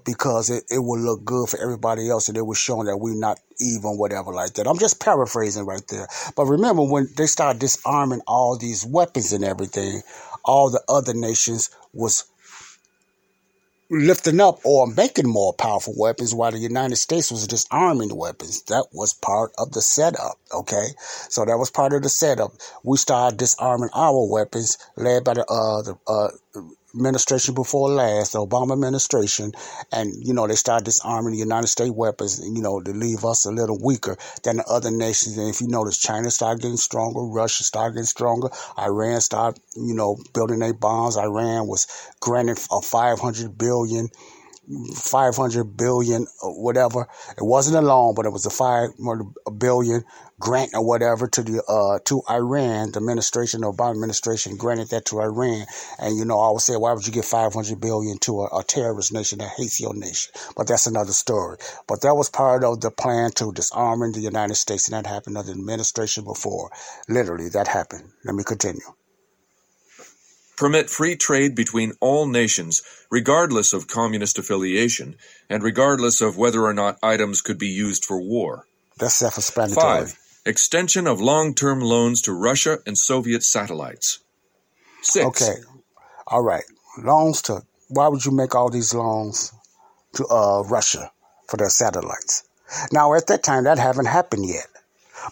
because 0.05 0.51
it, 0.51 0.65
it 0.71 0.79
will 0.79 1.01
look 1.01 1.25
good 1.25 1.49
for 1.49 1.59
everybody 1.61 2.11
else, 2.11 2.29
and 2.29 2.37
it 2.37 2.47
was 2.47 2.59
showing 2.59 2.87
that 2.87 2.99
we're 2.99 3.19
not 3.19 3.39
even, 3.59 3.97
whatever 3.99 4.33
like 4.33 4.53
that. 4.55 4.67
I'm 4.67 4.79
just 4.79 5.01
paraphrasing 5.01 5.65
right 5.65 5.87
there. 5.89 6.07
But 6.37 6.47
remember, 6.47 6.83
when 6.83 7.09
they 7.17 7.27
started 7.27 7.59
disarming 7.61 8.21
all 8.27 8.59
these 8.59 8.85
weapons 8.85 9.33
and 9.33 9.45
everything, 9.45 10.03
all 10.45 10.71
the 10.71 10.83
other 10.89 11.15
nations 11.15 11.71
was 11.93 12.25
lifting 13.91 14.41
up 14.41 14.61
or 14.65 14.87
making 14.87 15.29
more 15.29 15.55
powerful 15.55 15.95
weapons 15.97 16.35
while 16.35 16.53
the 16.53 16.59
United 16.59 16.97
States 16.97 17.31
was 17.31 17.47
disarming 17.47 18.09
the 18.09 18.17
weapons. 18.17 18.63
That 18.65 18.87
was 18.93 19.15
part 19.15 19.53
of 19.59 19.73
the 19.73 19.83
setup, 19.83 20.39
okay? 20.53 20.89
So 21.29 21.45
that 21.45 21.59
was 21.59 21.71
part 21.71 21.93
of 21.95 22.03
the 22.03 22.09
setup. 22.09 22.53
We 22.85 22.99
started 22.99 23.39
disarming 23.39 23.91
our 23.95 24.31
weapons 24.31 24.79
led 24.97 25.25
by 25.25 25.35
the, 25.35 25.47
uh, 25.47 25.83
the, 25.83 25.97
uh, 26.09 26.29
administration 26.97 27.55
before 27.55 27.91
last, 27.91 28.33
the 28.33 28.39
Obama 28.45 28.73
administration, 28.73 29.53
and 29.93 30.13
you 30.25 30.35
know 30.35 30.47
they 30.47 30.55
started 30.55 30.85
disarming 30.85 31.33
the 31.33 31.39
United 31.39 31.69
States 31.69 31.93
weapons, 31.93 32.41
you 32.43 32.63
know, 32.63 32.81
to 32.81 32.93
leave 32.93 33.25
us 33.25 33.45
a 33.45 33.51
little 33.51 33.79
weaker 33.83 34.17
than 34.43 34.57
the 34.57 34.65
other 34.65 34.91
nations. 34.91 35.37
And 35.37 35.49
if 35.49 35.61
you 35.61 35.69
notice, 35.69 35.99
China 35.99 36.31
started 36.31 36.63
getting 36.63 36.77
stronger, 36.77 37.21
Russia 37.21 37.65
started 37.65 37.95
getting 37.95 38.07
stronger, 38.07 38.49
Iran 38.79 39.21
started, 39.21 39.61
you 39.77 39.95
know, 39.95 40.17
building 40.35 40.61
their 40.61 40.75
bombs. 40.75 41.17
Iran 41.17 41.67
was 41.67 41.87
granted 42.21 42.59
a 42.71 42.81
500 42.81 43.59
billion 43.59 44.09
500 44.95 45.77
billion 45.77 46.27
or 46.43 46.63
whatever. 46.63 47.09
It 47.37 47.45
wasn't 47.45 47.77
a 47.77 47.81
loan, 47.81 48.15
but 48.15 48.27
it 48.27 48.33
was 48.33 48.47
a 48.47 48.51
five 48.51 48.91
a 49.47 49.51
billion 49.51 50.05
grant 50.39 50.73
or 50.75 50.85
whatever 50.85 51.29
to 51.29 51.43
the 51.43 51.63
uh 51.65 51.99
to 52.05 52.23
Iran. 52.29 52.93
The 52.93 52.99
administration, 52.99 53.61
the 53.61 53.73
Obama 53.73 53.93
administration 53.93 54.57
granted 54.57 54.91
that 54.91 55.05
to 55.07 55.21
Iran. 55.21 55.67
And 55.99 56.17
you 56.17 56.25
know, 56.25 56.41
I 56.41 56.51
would 56.51 56.61
say, 56.61 56.77
why 56.77 56.93
would 56.93 57.07
you 57.07 57.13
give 57.13 57.25
500 57.25 57.81
billion 57.81 58.19
to 58.19 58.43
a, 58.43 58.59
a 58.59 58.65
terrorist 58.65 59.13
nation 59.13 59.39
that 59.39 59.53
hates 59.57 59.81
your 59.81 59.95
nation? 59.95 60.33
But 60.57 60.67
that's 60.67 60.87
another 60.87 61.13
story. 61.13 61.59
But 61.87 62.03
that 62.03 62.15
was 62.15 62.29
part 62.29 62.65
of 62.65 62.81
the 62.81 62.91
plan 62.91 63.31
to 63.33 63.53
disarming 63.53 64.13
the 64.13 64.21
United 64.21 64.57
States, 64.57 64.89
and 64.89 64.95
that 64.97 65.09
happened 65.09 65.39
under 65.39 65.53
the 65.53 65.59
administration 65.59 66.25
before. 66.25 66.71
Literally, 67.09 67.49
that 67.51 67.69
happened. 67.69 68.11
Let 68.25 68.35
me 68.35 68.45
continue. 68.45 68.81
Permit 70.57 70.89
free 70.89 71.17
trade 71.17 71.55
between 71.55 71.93
all 72.01 72.27
nations, 72.27 72.83
regardless 73.11 73.73
of 73.73 73.89
communist 73.89 74.39
affiliation, 74.39 75.17
and 75.51 75.63
regardless 75.63 76.21
of 76.21 76.39
whether 76.39 76.65
or 76.65 76.73
not 76.73 76.99
items 77.03 77.43
could 77.43 77.59
be 77.59 77.69
used 77.69 78.05
for 78.05 78.21
war. 78.21 78.65
That's 78.99 79.17
self-explanatory. 79.17 80.07
5. 80.07 80.19
Extension 80.47 81.07
of 81.07 81.21
long 81.21 81.55
term 81.55 81.81
loans 81.81 82.23
to 82.23 82.33
Russia 82.33 82.79
and 82.87 82.97
Soviet 82.97 83.43
satellites. 83.43 84.21
6. 85.03 85.27
Okay. 85.27 85.61
All 86.27 86.43
right. 86.43 86.65
Loans 86.99 87.43
to 87.43 87.63
why 87.89 88.09
would 88.09 88.25
you 88.25 88.33
make 88.33 88.55
all 88.55 88.71
these 88.71 88.95
loans 88.95 89.53
to 90.15 90.27
uh, 90.27 90.63
Russia 90.63 91.13
for 91.49 91.57
their 91.57 91.69
satellites? 91.69 92.45
Now 92.93 93.15
at 93.15 93.27
that 93.29 93.43
time 93.43 93.65
that 93.65 93.79
haven't 93.79 94.07
happened 94.07 94.49
yet. 94.49 94.67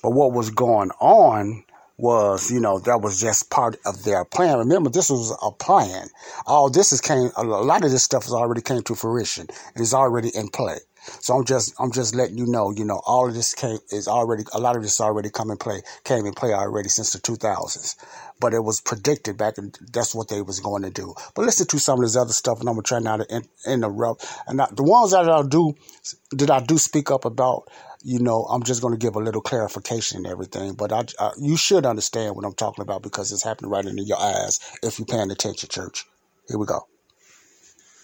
But 0.02 0.10
what 0.10 0.32
was 0.32 0.50
going 0.50 0.90
on 1.00 1.64
was, 1.98 2.50
you 2.50 2.60
know, 2.60 2.78
that 2.80 3.02
was 3.02 3.20
just 3.20 3.50
part 3.50 3.76
of 3.86 4.04
their 4.04 4.24
plan. 4.24 4.58
Remember, 4.58 4.90
this 4.90 5.10
was 5.10 5.36
a 5.42 5.52
plan. 5.52 6.08
All 6.46 6.70
this 6.70 6.92
is 6.92 7.00
came, 7.00 7.30
a 7.36 7.44
lot 7.44 7.84
of 7.84 7.90
this 7.92 8.04
stuff 8.04 8.24
has 8.24 8.32
already 8.32 8.62
came 8.62 8.82
to 8.82 8.94
fruition 8.94 9.46
It 9.76 9.80
is 9.82 9.94
already 9.94 10.30
in 10.34 10.48
play. 10.48 10.78
So 11.20 11.36
I'm 11.36 11.44
just 11.44 11.74
I'm 11.78 11.92
just 11.92 12.14
letting 12.14 12.38
you 12.38 12.46
know, 12.46 12.70
you 12.70 12.84
know, 12.84 13.00
all 13.06 13.28
of 13.28 13.34
this 13.34 13.54
came 13.54 13.78
is 13.90 14.08
already 14.08 14.44
a 14.52 14.60
lot 14.60 14.76
of 14.76 14.82
this 14.82 15.00
already 15.00 15.30
come 15.30 15.50
in 15.50 15.56
play 15.56 15.82
came 16.04 16.26
in 16.26 16.32
play 16.34 16.52
already 16.52 16.88
since 16.88 17.12
the 17.12 17.18
2000s. 17.18 17.96
But 18.40 18.52
it 18.52 18.64
was 18.64 18.80
predicted 18.80 19.38
back, 19.38 19.58
and 19.58 19.76
that's 19.92 20.14
what 20.14 20.28
they 20.28 20.42
was 20.42 20.60
going 20.60 20.82
to 20.82 20.90
do. 20.90 21.14
But 21.34 21.44
listen 21.44 21.66
to 21.68 21.78
some 21.78 22.00
of 22.00 22.04
this 22.04 22.16
other 22.16 22.32
stuff, 22.32 22.60
and 22.60 22.68
I'm 22.68 22.74
gonna 22.74 22.82
try 22.82 22.98
not 22.98 23.18
to 23.18 23.34
in, 23.34 23.44
interrupt. 23.66 24.26
And 24.46 24.60
I, 24.60 24.66
the 24.72 24.82
ones 24.82 25.12
that 25.12 25.28
I 25.28 25.42
do 25.42 25.74
that 26.32 26.50
I 26.50 26.60
do 26.60 26.78
speak 26.78 27.10
up 27.10 27.24
about, 27.24 27.68
you 28.02 28.18
know, 28.18 28.44
I'm 28.44 28.62
just 28.62 28.82
going 28.82 28.92
to 28.92 28.98
give 28.98 29.16
a 29.16 29.20
little 29.20 29.40
clarification 29.40 30.18
and 30.18 30.26
everything. 30.26 30.74
But 30.74 30.92
I, 30.92 31.04
I, 31.18 31.30
you 31.38 31.56
should 31.56 31.86
understand 31.86 32.36
what 32.36 32.44
I'm 32.44 32.54
talking 32.54 32.82
about 32.82 33.02
because 33.02 33.32
it's 33.32 33.44
happening 33.44 33.70
right 33.70 33.84
in 33.84 33.98
your 33.98 34.18
eyes 34.18 34.58
if 34.82 34.98
you're 34.98 35.06
paying 35.06 35.30
attention, 35.30 35.68
church. 35.70 36.04
Here 36.48 36.58
we 36.58 36.66
go. 36.66 36.86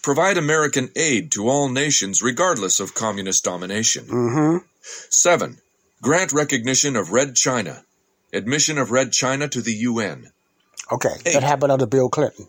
Provide 0.01 0.37
American 0.37 0.89
aid 0.95 1.31
to 1.33 1.47
all 1.47 1.69
nations 1.69 2.21
regardless 2.21 2.79
of 2.79 2.93
communist 2.93 3.43
domination. 3.43 4.05
Mm-hmm. 4.05 4.57
7. 5.09 5.57
Grant 6.01 6.33
recognition 6.33 6.95
of 6.95 7.11
Red 7.11 7.35
China. 7.35 7.83
Admission 8.33 8.77
of 8.77 8.89
Red 8.91 9.11
China 9.11 9.47
to 9.47 9.61
the 9.61 9.73
UN. 9.73 10.31
Okay, 10.91 11.09
Eight. 11.25 11.33
that 11.33 11.43
happened 11.43 11.71
under 11.71 11.85
Bill 11.85 12.09
Clinton. 12.09 12.47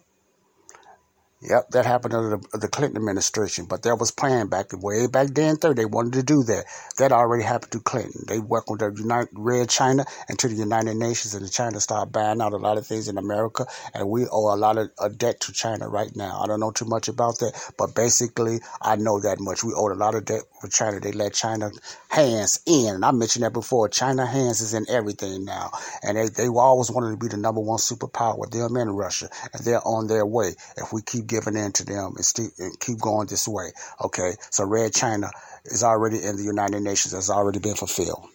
Yep, 1.43 1.71
that 1.71 1.87
happened 1.87 2.15
under 2.15 2.37
the, 2.37 2.59
the 2.59 2.69
Clinton 2.69 2.99
administration, 2.99 3.65
but 3.65 3.83
that 3.83 3.97
was 3.97 4.13
planned 4.13 4.51
back 4.51 4.73
way 4.81 5.09
back 5.09 5.29
then. 5.29 5.57
Third, 5.57 5.77
they 5.77 5.85
wanted 5.85 6.13
to 6.13 6.23
do 6.23 6.45
that. 6.45 6.67
That 6.99 7.11
already 7.11 7.43
happened 7.43 7.73
to 7.73 7.81
Clinton. 7.81 8.25
They 8.29 8.39
welcomed 8.39 8.81
the 8.81 8.95
United 8.97 9.31
Red 9.35 9.69
China 9.69 10.05
into 10.29 10.47
the 10.47 10.55
United 10.55 10.97
Nations, 10.97 11.35
and 11.35 11.51
China 11.51 11.81
started 11.81 12.13
buying 12.13 12.41
out 12.41 12.53
a 12.53 12.59
lot 12.59 12.79
of 12.79 12.87
things 12.87 13.09
in 13.09 13.19
America, 13.19 13.67
and 13.93 14.09
we 14.09 14.27
owe 14.31 14.55
a 14.55 14.57
lot 14.57 14.79
of 14.79 14.91
a 15.01 15.11
debt 15.11 15.41
to 15.41 15.53
China 15.53 15.89
right 15.89 16.15
now. 16.15 16.41
I 16.41 16.47
don't 16.47 16.61
know 16.61 16.71
too 16.71 16.85
much 16.85 17.09
about 17.09 17.39
that, 17.41 17.59
but 17.77 17.95
basically, 17.97 18.61
I 18.81 18.95
know 18.95 19.19
that 19.21 19.41
much. 19.41 19.65
We 19.65 19.73
owe 19.75 19.93
a 19.93 19.95
lot 19.95 20.15
of 20.15 20.27
debt 20.27 20.43
for 20.61 20.69
China. 20.69 21.01
They 21.01 21.13
let 21.13 21.35
China 21.35 21.73
hands 22.09 22.61
in, 22.67 22.95
and 22.95 23.05
I 23.05 23.11
mentioned 23.11 23.45
that 23.45 23.53
before. 23.53 23.89
China 23.89 24.27
hands 24.27 24.61
is 24.61 24.75
in 24.75 24.87
everything 24.89 25.45
now, 25.45 25.73
and 26.05 26.17
they 26.17 26.29
they 26.29 26.47
always 26.47 26.91
wanted 26.91 27.11
to 27.11 27.17
be 27.17 27.29
the 27.29 27.37
number 27.37 27.61
one 27.61 27.79
superpower. 27.79 28.49
Them 28.49 28.77
and 28.77 28.97
Russia, 28.97 29.29
and 29.53 29.65
they're 29.65 29.85
on 29.85 30.07
their 30.07 30.25
way. 30.25 30.55
If 30.77 30.93
we 30.93 31.03
keep 31.03 31.32
giving 31.33 31.57
in 31.57 31.73
to 31.73 31.85
them 31.85 32.13
and, 32.17 32.25
st- 32.25 32.53
and 32.59 32.79
keep 32.79 33.01
going 33.01 33.27
this 33.27 33.49
way. 33.49 33.73
Okay, 34.05 34.33
so 34.51 34.65
Red 34.65 34.93
China 34.95 35.31
is 35.65 35.83
already 35.83 36.23
in 36.23 36.37
the 36.37 36.45
United 36.45 36.81
Nations, 36.83 37.15
has 37.15 37.31
already 37.31 37.59
been 37.59 37.75
fulfilled. 37.75 38.29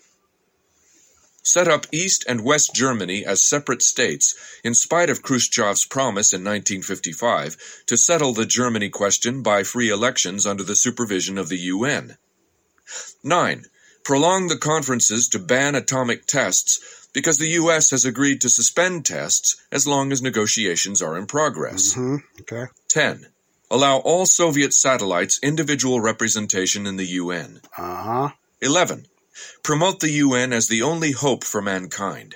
Set 1.44 1.70
up 1.70 1.86
East 1.94 2.26
and 2.28 2.44
West 2.44 2.72
Germany 2.76 3.24
as 3.26 3.48
separate 3.48 3.82
states, 3.82 4.36
in 4.66 4.74
spite 4.74 5.10
of 5.10 5.22
Khrushchev's 5.22 5.86
promise 5.86 6.34
in 6.34 6.42
1955 6.44 7.56
to 7.86 7.96
settle 7.96 8.34
the 8.34 8.46
Germany 8.46 8.90
question 8.90 9.42
by 9.42 9.64
free 9.64 9.90
elections 9.90 10.46
under 10.46 10.64
the 10.64 10.76
supervision 10.76 11.38
of 11.38 11.48
the 11.48 11.60
UN. 11.76 12.18
9. 13.24 13.64
Prolong 14.04 14.48
the 14.48 14.58
conferences 14.58 15.30
to 15.30 15.40
ban 15.40 15.76
atomic 15.76 16.26
tests 16.26 16.80
because 17.14 17.38
the 17.38 17.56
U.S. 17.62 17.92
has 17.92 18.06
agreed 18.06 18.42
to 18.42 18.50
suspend 18.50 19.06
tests 19.06 19.56
as 19.72 19.88
long 19.88 20.12
as 20.12 20.22
negotiations 20.22 21.02
are 21.02 21.18
in 21.18 21.26
progress. 21.26 21.94
hmm 21.94 22.18
Okay. 22.42 22.66
10. 22.90 23.28
Allow 23.70 23.98
all 24.00 24.26
Soviet 24.26 24.74
satellites 24.74 25.40
individual 25.44 26.00
representation 26.00 26.88
in 26.88 26.96
the 26.98 27.06
UN. 27.06 27.62
Uh 27.78 28.04
huh. 28.04 28.30
11. 28.62 29.06
Promote 29.64 30.00
the 30.00 30.10
UN 30.12 30.54
as 30.54 30.68
the 30.68 30.82
only 30.82 31.12
hope 31.12 31.44
for 31.44 31.62
mankind. 31.62 32.36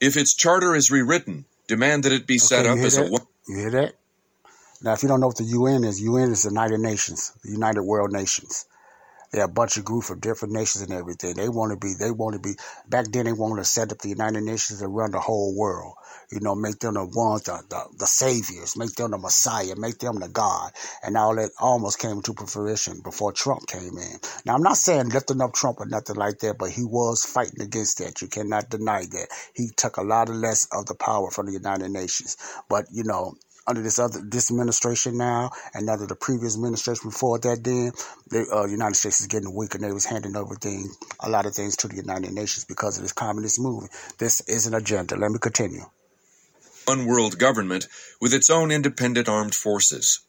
If 0.00 0.16
its 0.16 0.34
charter 0.34 0.74
is 0.74 0.90
rewritten, 0.90 1.44
demand 1.68 2.04
that 2.04 2.12
it 2.12 2.26
be 2.26 2.38
set 2.38 2.66
up 2.66 2.78
as 2.78 2.96
a 2.96 3.02
that? 3.02 3.10
one- 3.12 3.26
You 3.48 3.56
hear 3.58 3.70
that? 3.70 3.94
Now, 4.82 4.92
if 4.94 5.02
you 5.02 5.08
don't 5.08 5.20
know 5.20 5.28
what 5.28 5.36
the 5.36 5.44
UN 5.44 5.84
is, 5.84 6.00
UN 6.00 6.30
is 6.32 6.42
the 6.42 6.50
United 6.50 6.80
Nations, 6.80 7.32
the 7.42 7.50
United 7.52 7.82
World 7.82 8.12
Nations. 8.12 8.66
They're 9.34 9.46
a 9.46 9.48
bunch 9.48 9.76
of 9.76 9.84
groups 9.84 10.10
of 10.10 10.20
different 10.20 10.54
nations 10.54 10.84
and 10.84 10.92
everything. 10.92 11.34
They 11.34 11.48
want 11.48 11.72
to 11.72 11.76
be, 11.76 11.94
they 11.98 12.12
want 12.12 12.34
to 12.34 12.38
be, 12.40 12.54
back 12.88 13.06
then 13.10 13.24
they 13.24 13.32
wanted 13.32 13.62
to 13.62 13.64
set 13.64 13.90
up 13.90 13.98
the 13.98 14.10
United 14.10 14.44
Nations 14.44 14.78
to 14.78 14.86
run 14.86 15.10
the 15.10 15.18
whole 15.18 15.56
world. 15.58 15.94
You 16.30 16.38
know, 16.40 16.54
make 16.54 16.78
them 16.78 16.94
the 16.94 17.04
ones, 17.04 17.42
the, 17.42 17.60
the, 17.68 17.84
the 17.98 18.06
saviors, 18.06 18.76
make 18.76 18.94
them 18.94 19.10
the 19.10 19.18
Messiah, 19.18 19.74
make 19.76 19.98
them 19.98 20.20
the 20.20 20.28
God. 20.28 20.70
And 21.02 21.16
all 21.16 21.34
that 21.34 21.50
almost 21.58 21.98
came 21.98 22.22
to 22.22 22.34
fruition 22.46 23.00
before 23.02 23.32
Trump 23.32 23.66
came 23.66 23.98
in. 23.98 24.18
Now, 24.46 24.54
I'm 24.54 24.62
not 24.62 24.76
saying 24.76 25.08
lifting 25.08 25.42
up 25.42 25.52
Trump 25.52 25.80
or 25.80 25.86
nothing 25.86 26.16
like 26.16 26.38
that, 26.38 26.58
but 26.58 26.70
he 26.70 26.84
was 26.84 27.24
fighting 27.24 27.60
against 27.60 27.98
that. 27.98 28.22
You 28.22 28.28
cannot 28.28 28.70
deny 28.70 29.00
that. 29.04 29.28
He 29.52 29.70
took 29.76 29.96
a 29.96 30.02
lot 30.02 30.28
of 30.28 30.36
less 30.36 30.68
of 30.72 30.86
the 30.86 30.94
power 30.94 31.32
from 31.32 31.46
the 31.46 31.52
United 31.52 31.90
Nations. 31.90 32.36
But, 32.68 32.86
you 32.92 33.02
know, 33.04 33.34
under 33.66 33.82
this 33.82 33.98
other 33.98 34.20
this 34.24 34.50
administration 34.50 35.16
now 35.16 35.50
and 35.72 35.88
under 35.88 36.06
the 36.06 36.14
previous 36.16 36.54
administration 36.54 37.10
before 37.10 37.38
that 37.38 37.62
then 37.64 37.92
the 38.28 38.46
uh, 38.54 38.66
United 38.66 38.94
States 38.94 39.20
is 39.20 39.26
getting 39.26 39.54
weaker. 39.54 39.78
they 39.78 39.92
was 39.92 40.04
handing 40.04 40.36
over 40.36 40.54
things 40.54 40.96
a 41.20 41.28
lot 41.28 41.46
of 41.46 41.54
things 41.54 41.76
to 41.76 41.88
the 41.88 41.96
United 41.96 42.32
Nations 42.32 42.64
because 42.64 42.96
of 42.96 43.02
this 43.02 43.12
communist 43.12 43.60
movement. 43.60 43.92
This 44.18 44.40
is 44.42 44.66
an 44.66 44.74
agenda. 44.74 45.16
Let 45.16 45.30
me 45.30 45.38
continue. 45.38 45.84
one 46.86 47.06
world 47.06 47.38
government 47.38 47.86
with 48.20 48.34
its 48.34 48.50
own 48.50 48.70
independent 48.70 49.28
armed 49.28 49.54
forces. 49.54 50.20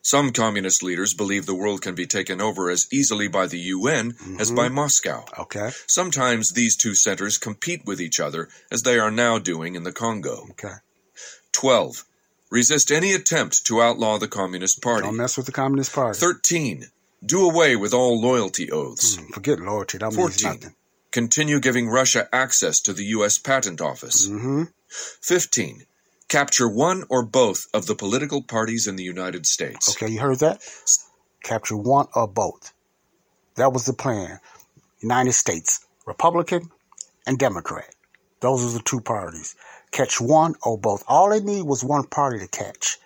Some 0.00 0.32
communist 0.32 0.82
leaders 0.82 1.12
believe 1.12 1.44
the 1.44 1.54
world 1.54 1.82
can 1.82 1.94
be 1.94 2.06
taken 2.06 2.40
over 2.40 2.70
as 2.70 2.86
easily 2.90 3.28
by 3.28 3.46
the 3.46 3.58
UN 3.58 4.14
as 4.38 4.50
by 4.50 4.68
Moscow. 4.70 5.24
Okay. 5.38 5.70
Sometimes 5.86 6.52
these 6.52 6.76
two 6.76 6.94
centers 6.94 7.36
compete 7.36 7.84
with 7.84 8.00
each 8.00 8.18
other, 8.18 8.48
as 8.70 8.84
they 8.84 8.98
are 8.98 9.10
now 9.10 9.38
doing 9.38 9.74
in 9.74 9.82
the 9.82 9.92
Congo. 9.92 10.46
Okay. 10.52 10.76
12. 11.52 12.04
Resist 12.50 12.90
any 12.90 13.12
attempt 13.12 13.64
to 13.66 13.82
outlaw 13.82 14.18
the 14.18 14.28
Communist 14.28 14.80
Party. 14.82 15.02
Don't 15.06 15.16
mess 15.16 15.36
with 15.36 15.46
the 15.46 15.52
Communist 15.52 15.92
Party. 15.92 16.18
13. 16.18 16.84
Do 17.24 17.48
away 17.48 17.76
with 17.76 17.92
all 17.92 18.20
loyalty 18.20 18.70
oaths. 18.70 19.16
Hmm, 19.16 19.32
Forget 19.32 19.60
loyalty. 19.60 19.98
That 19.98 20.12
means 20.12 20.40
14. 20.40 20.50
nothing. 20.60 20.74
Continue 21.10 21.60
giving 21.60 21.88
Russia 21.88 22.28
access 22.32 22.80
to 22.80 22.92
the 22.92 23.04
U.S. 23.16 23.38
Patent 23.38 23.80
Office. 23.80 24.26
hmm 24.26 24.64
15. 24.88 25.82
Capture 26.28 26.68
one 26.68 27.04
or 27.10 27.24
both 27.24 27.66
of 27.74 27.86
the 27.86 27.94
political 27.94 28.42
parties 28.42 28.86
in 28.86 28.96
the 28.96 29.02
United 29.04 29.46
States. 29.46 29.90
Okay, 29.90 30.08
you 30.12 30.20
heard 30.20 30.38
that? 30.40 30.60
Capture 31.42 31.76
one 31.76 32.06
or 32.14 32.26
both. 32.28 32.72
That 33.56 33.72
was 33.72 33.84
the 33.86 33.92
plan. 33.92 34.38
United 35.00 35.32
States, 35.32 35.86
Republican 36.06 36.70
and 37.26 37.38
Democrat. 37.38 37.94
Those 38.40 38.64
are 38.64 38.78
the 38.78 38.84
two 38.84 39.00
parties. 39.00 39.54
Catch 39.90 40.20
one 40.20 40.54
or 40.62 40.78
both. 40.78 41.04
All 41.08 41.30
they 41.30 41.40
need 41.40 41.62
was 41.62 41.82
one 41.82 42.04
party 42.04 42.38
to 42.38 42.48
catch, 42.48 42.98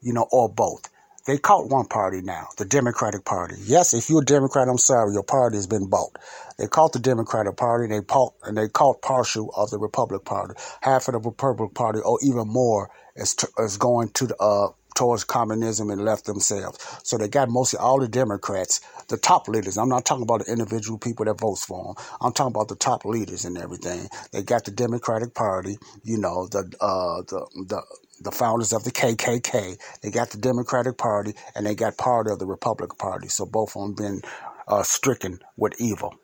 you 0.00 0.12
know, 0.12 0.26
or 0.30 0.48
both. 0.48 0.88
They 1.26 1.38
caught 1.38 1.68
one 1.68 1.86
party 1.86 2.22
now, 2.22 2.46
the 2.56 2.64
Democratic 2.64 3.24
Party. 3.24 3.56
Yes, 3.64 3.94
if 3.94 4.08
you're 4.08 4.22
a 4.22 4.24
Democrat, 4.24 4.68
I'm 4.68 4.78
sorry, 4.78 5.12
your 5.12 5.24
party 5.24 5.56
has 5.56 5.66
been 5.66 5.90
bought. 5.90 6.16
They 6.56 6.68
caught 6.68 6.92
the 6.92 7.00
Democratic 7.00 7.56
Party, 7.56 7.84
and 7.84 7.92
they 7.92 8.06
caught, 8.06 8.34
and 8.44 8.56
they 8.56 8.68
caught 8.68 9.02
partial 9.02 9.50
of 9.56 9.70
the 9.70 9.78
Republican 9.78 10.24
Party. 10.24 10.54
Half 10.82 11.08
of 11.08 11.14
the 11.14 11.28
Republican 11.28 11.74
Party, 11.74 11.98
or 11.98 12.20
even 12.22 12.46
more, 12.46 12.90
is, 13.16 13.34
is 13.58 13.76
going 13.76 14.10
to 14.10 14.28
the, 14.28 14.36
uh, 14.36 14.68
towards 14.96 15.24
communism 15.24 15.90
and 15.90 16.04
left 16.04 16.24
themselves. 16.24 16.78
So 17.04 17.16
they 17.18 17.28
got 17.28 17.48
mostly 17.48 17.78
all 17.78 18.00
the 18.00 18.08
Democrats, 18.08 18.80
the 19.08 19.16
top 19.16 19.46
leaders. 19.46 19.78
I'm 19.78 19.88
not 19.88 20.04
talking 20.04 20.24
about 20.24 20.44
the 20.44 20.50
individual 20.50 20.98
people 20.98 21.26
that 21.26 21.38
votes 21.38 21.64
for 21.64 21.84
them. 21.94 22.04
I'm 22.20 22.32
talking 22.32 22.52
about 22.52 22.68
the 22.68 22.76
top 22.76 23.04
leaders 23.04 23.44
and 23.44 23.56
everything. 23.58 24.08
They 24.32 24.42
got 24.42 24.64
the 24.64 24.72
Democratic 24.72 25.34
Party, 25.34 25.78
you 26.02 26.18
know, 26.18 26.48
the 26.48 26.72
uh, 26.80 27.22
the 27.28 27.46
the 27.68 27.82
the 28.20 28.32
founders 28.32 28.72
of 28.72 28.84
the 28.84 28.90
KKK. 28.90 29.78
They 30.02 30.10
got 30.10 30.30
the 30.30 30.38
Democratic 30.38 30.96
Party 30.98 31.34
and 31.54 31.66
they 31.66 31.74
got 31.74 31.98
part 31.98 32.26
of 32.26 32.38
the 32.38 32.46
Republican 32.46 32.96
Party. 32.96 33.28
So 33.28 33.46
both 33.46 33.76
of 33.76 33.82
them 33.82 33.94
been 33.94 34.22
uh, 34.66 34.82
stricken 34.82 35.40
with 35.56 35.74
evil. 35.80 36.14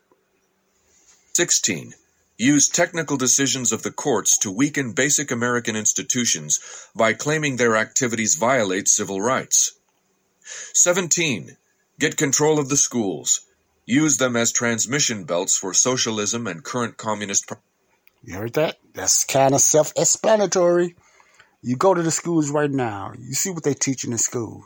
16. 1.35 1.93
Use 2.37 2.67
technical 2.67 3.15
decisions 3.17 3.71
of 3.71 3.83
the 3.83 3.91
courts 3.91 4.37
to 4.39 4.51
weaken 4.51 4.93
basic 4.93 5.29
American 5.31 5.75
institutions 5.75 6.59
by 6.95 7.13
claiming 7.13 7.57
their 7.57 7.75
activities 7.75 8.35
violate 8.35 8.87
civil 8.87 9.21
rights. 9.21 9.73
17. 10.73 11.57
Get 11.99 12.17
control 12.17 12.59
of 12.59 12.69
the 12.69 12.77
schools. 12.77 13.41
Use 13.85 14.17
them 14.17 14.35
as 14.35 14.51
transmission 14.51 15.25
belts 15.25 15.57
for 15.57 15.73
socialism 15.73 16.47
and 16.47 16.63
current 16.63 16.97
communist. 16.97 17.47
Pro- 17.47 17.57
You 18.23 18.35
heard 18.35 18.53
that? 18.53 18.77
That's 18.93 19.23
kind 19.25 19.53
of 19.53 19.61
self-explanatory. 19.61 20.95
You 21.61 21.75
go 21.75 21.93
to 21.93 22.01
the 22.01 22.11
schools 22.11 22.49
right 22.49 22.71
now. 22.71 23.13
You 23.17 23.33
see 23.33 23.51
what 23.51 23.63
they 23.63 23.73
teaching 23.73 24.11
in 24.11 24.17
schools. 24.17 24.65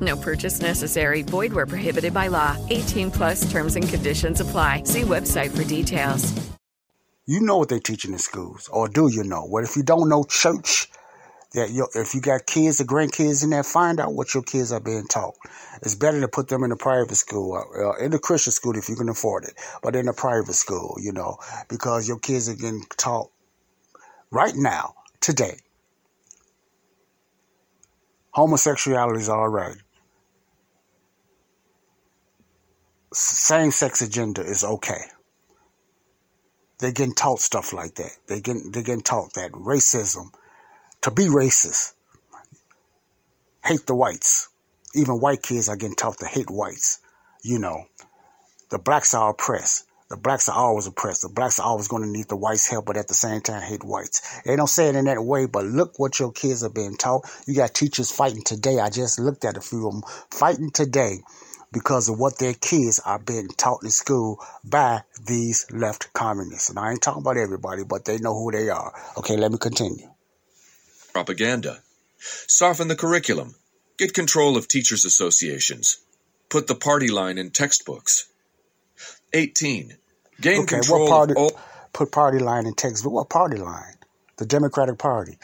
No 0.00 0.16
purchase 0.16 0.60
necessary. 0.60 1.22
Void 1.22 1.52
where 1.52 1.66
prohibited 1.66 2.14
by 2.14 2.28
law. 2.28 2.56
18 2.70 3.10
plus 3.10 3.50
terms 3.50 3.76
and 3.76 3.88
conditions 3.88 4.40
apply. 4.40 4.84
See 4.84 5.02
website 5.02 5.50
for 5.50 5.64
details. 5.64 6.32
You 7.26 7.40
know 7.40 7.58
what 7.58 7.68
they're 7.68 7.78
teaching 7.78 8.12
in 8.12 8.18
schools, 8.18 8.68
or 8.72 8.88
do 8.88 9.08
you 9.08 9.22
know? 9.22 9.46
Well, 9.48 9.62
if 9.62 9.76
you 9.76 9.84
don't 9.84 10.08
know 10.08 10.24
church, 10.24 10.88
that 11.52 11.68
if 11.94 12.14
you 12.14 12.20
got 12.20 12.46
kids 12.46 12.80
or 12.80 12.84
grandkids 12.84 13.44
in 13.44 13.50
there, 13.50 13.62
find 13.62 14.00
out 14.00 14.14
what 14.14 14.34
your 14.34 14.42
kids 14.42 14.72
are 14.72 14.80
being 14.80 15.06
taught. 15.06 15.34
It's 15.82 15.94
better 15.94 16.20
to 16.20 16.28
put 16.28 16.48
them 16.48 16.64
in 16.64 16.72
a 16.72 16.76
private 16.76 17.14
school, 17.16 17.54
uh, 17.54 18.04
in 18.04 18.12
a 18.12 18.18
Christian 18.18 18.52
school 18.52 18.76
if 18.76 18.88
you 18.88 18.96
can 18.96 19.08
afford 19.08 19.44
it, 19.44 19.54
but 19.82 19.96
in 19.96 20.08
a 20.08 20.12
private 20.12 20.54
school, 20.54 20.96
you 21.00 21.12
know, 21.12 21.38
because 21.68 22.08
your 22.08 22.18
kids 22.18 22.48
are 22.48 22.54
getting 22.54 22.84
taught 22.96 23.30
right 24.30 24.54
now, 24.56 24.94
today. 25.20 25.58
Homosexuality 28.32 29.20
is 29.20 29.28
all 29.28 29.48
right. 29.48 29.76
Same 33.12 33.72
sex 33.72 34.02
agenda 34.02 34.42
is 34.42 34.62
okay. 34.62 35.02
They're 36.78 36.92
getting 36.92 37.14
taught 37.14 37.40
stuff 37.40 37.72
like 37.72 37.96
that. 37.96 38.12
They 38.26 38.40
getting 38.40 38.70
they're 38.70 38.84
getting 38.84 39.02
taught 39.02 39.34
that 39.34 39.52
racism, 39.52 40.32
to 41.02 41.10
be 41.10 41.24
racist, 41.24 41.94
hate 43.64 43.86
the 43.86 43.94
whites. 43.94 44.48
Even 44.94 45.20
white 45.20 45.42
kids 45.42 45.68
are 45.68 45.76
getting 45.76 45.96
taught 45.96 46.18
to 46.18 46.26
hate 46.26 46.50
whites. 46.50 47.00
You 47.42 47.58
know, 47.58 47.84
the 48.70 48.78
blacks 48.78 49.12
are 49.14 49.30
oppressed. 49.30 49.86
The 50.08 50.16
blacks 50.16 50.48
are 50.48 50.56
always 50.56 50.86
oppressed. 50.86 51.22
The 51.22 51.28
blacks 51.28 51.60
are 51.60 51.66
always 51.66 51.86
going 51.86 52.02
to 52.02 52.08
need 52.08 52.28
the 52.28 52.36
whites' 52.36 52.68
help, 52.68 52.86
but 52.86 52.96
at 52.96 53.06
the 53.06 53.14
same 53.14 53.40
time 53.40 53.62
hate 53.62 53.84
whites. 53.84 54.40
They 54.44 54.56
don't 54.56 54.66
say 54.66 54.88
it 54.88 54.96
in 54.96 55.04
that 55.04 55.22
way, 55.22 55.46
but 55.46 55.64
look 55.64 55.98
what 55.98 56.18
your 56.18 56.32
kids 56.32 56.64
are 56.64 56.70
being 56.70 56.96
taught. 56.96 57.30
You 57.46 57.54
got 57.54 57.74
teachers 57.74 58.10
fighting 58.10 58.42
today. 58.42 58.80
I 58.80 58.90
just 58.90 59.20
looked 59.20 59.44
at 59.44 59.56
a 59.56 59.60
few 59.60 59.86
of 59.86 59.92
them 59.94 60.02
fighting 60.30 60.70
today 60.70 61.20
because 61.72 62.08
of 62.08 62.18
what 62.18 62.38
their 62.38 62.54
kids 62.54 63.00
are 63.04 63.18
being 63.18 63.48
taught 63.56 63.82
in 63.84 63.90
school 63.90 64.38
by 64.64 65.02
these 65.26 65.66
left 65.72 66.12
communists. 66.12 66.70
And 66.70 66.78
I 66.78 66.92
ain't 66.92 67.02
talking 67.02 67.22
about 67.22 67.36
everybody, 67.36 67.84
but 67.84 68.04
they 68.04 68.18
know 68.18 68.34
who 68.34 68.52
they 68.52 68.68
are. 68.70 68.92
Okay, 69.18 69.36
let 69.36 69.52
me 69.52 69.58
continue. 69.58 70.08
Propaganda. 71.12 71.80
Soften 72.48 72.88
the 72.88 72.96
curriculum. 72.96 73.54
Get 73.98 74.14
control 74.14 74.56
of 74.56 74.68
teachers' 74.68 75.04
associations. 75.04 75.98
Put 76.50 76.66
the 76.66 76.74
party 76.74 77.08
line 77.08 77.38
in 77.38 77.50
textbooks. 77.50 78.26
18. 79.32 79.96
Gain 80.40 80.62
Okay, 80.62 80.76
control 80.76 81.02
what 81.02 81.08
party? 81.10 81.34
all. 81.36 81.60
Put 81.92 82.12
party 82.12 82.38
line 82.38 82.66
in 82.66 82.74
text. 82.74 83.04
But 83.04 83.10
what 83.10 83.30
party 83.30 83.58
line? 83.58 83.94
The 84.40 84.46
Democratic 84.46 84.96
Party. 84.96 85.36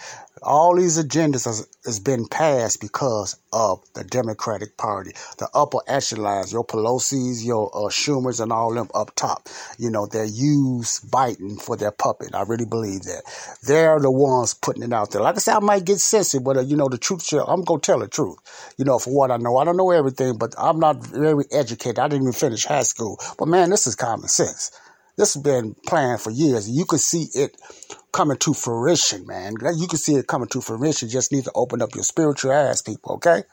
All 0.43 0.75
these 0.77 0.99
agendas 0.99 1.45
has, 1.45 1.69
has 1.85 2.01
been 2.01 2.27
passed 2.27 2.81
because 2.81 3.37
of 3.53 3.85
the 3.93 4.05
Democratic 4.05 4.79
Party. 4.79 5.13
The 5.37 5.49
upper 5.53 5.81
echelons, 5.87 6.51
your 6.51 6.65
Pelosi's, 6.65 7.45
your 7.45 7.71
uh, 7.75 7.91
Schumers, 7.91 8.41
and 8.41 8.51
all 8.51 8.73
them 8.73 8.89
up 8.95 9.15
top. 9.15 9.51
You 9.79 9.91
know, 9.91 10.07
they 10.07 10.25
use 10.25 11.01
Biden 11.01 11.61
for 11.61 11.77
their 11.77 11.91
puppet. 11.91 12.35
I 12.35 12.43
really 12.45 12.65
believe 12.65 13.03
that. 13.03 13.23
They're 13.67 14.01
the 14.01 14.11
ones 14.11 14.55
putting 14.55 14.83
it 14.83 14.95
out 14.95 15.11
there. 15.11 15.21
Like 15.21 15.37
I 15.37 15.41
said, 15.41 15.57
I 15.57 15.61
might 15.61 15.85
get 15.85 15.99
sensitive, 15.99 16.45
but 16.45 16.57
uh, 16.57 16.61
you 16.63 16.77
know, 16.77 16.89
the 16.89 16.99
truth, 16.99 17.31
I'm 17.35 17.63
going 17.65 17.81
to 17.81 17.87
tell 17.87 17.99
the 17.99 18.09
truth. 18.09 18.39
You 18.79 18.87
know, 18.87 18.99
for 18.99 19.15
what 19.15 19.31
I 19.31 19.37
know. 19.37 19.59
I 19.59 19.65
don't 19.65 19.77
know 19.77 19.91
everything, 19.91 20.39
but 20.39 20.55
I'm 20.57 20.81
not 20.81 21.05
very 21.07 21.45
educated. 21.53 21.99
I 21.99 22.09
didn't 22.09 22.23
even 22.23 22.33
finish 22.33 22.65
high 22.65 22.83
school. 22.85 23.19
But 23.39 23.49
man, 23.49 23.69
this 23.69 23.87
is 23.87 23.95
common 23.95 24.29
sense. 24.29 24.71
This 25.16 25.35
has 25.35 25.42
been 25.42 25.74
planned 25.87 26.20
for 26.20 26.31
years. 26.31 26.68
You 26.68 26.85
could 26.85 27.00
see 27.00 27.29
it 27.35 27.57
coming 28.12 28.37
to 28.38 28.55
fruition, 28.55 29.26
man. 29.26 29.55
You 29.76 29.87
can 29.87 29.98
see 29.98 30.14
it 30.14 30.26
coming 30.26 30.48
to 30.48 30.61
fruition. 30.61 31.09
You 31.09 31.12
just 31.12 31.33
need 31.33 31.44
to 31.44 31.52
open 31.55 31.83
up 31.83 31.94
your 31.94 32.05
spiritual 32.05 32.52
eyes, 32.52 32.83
people, 32.83 33.14
okay? 33.14 33.44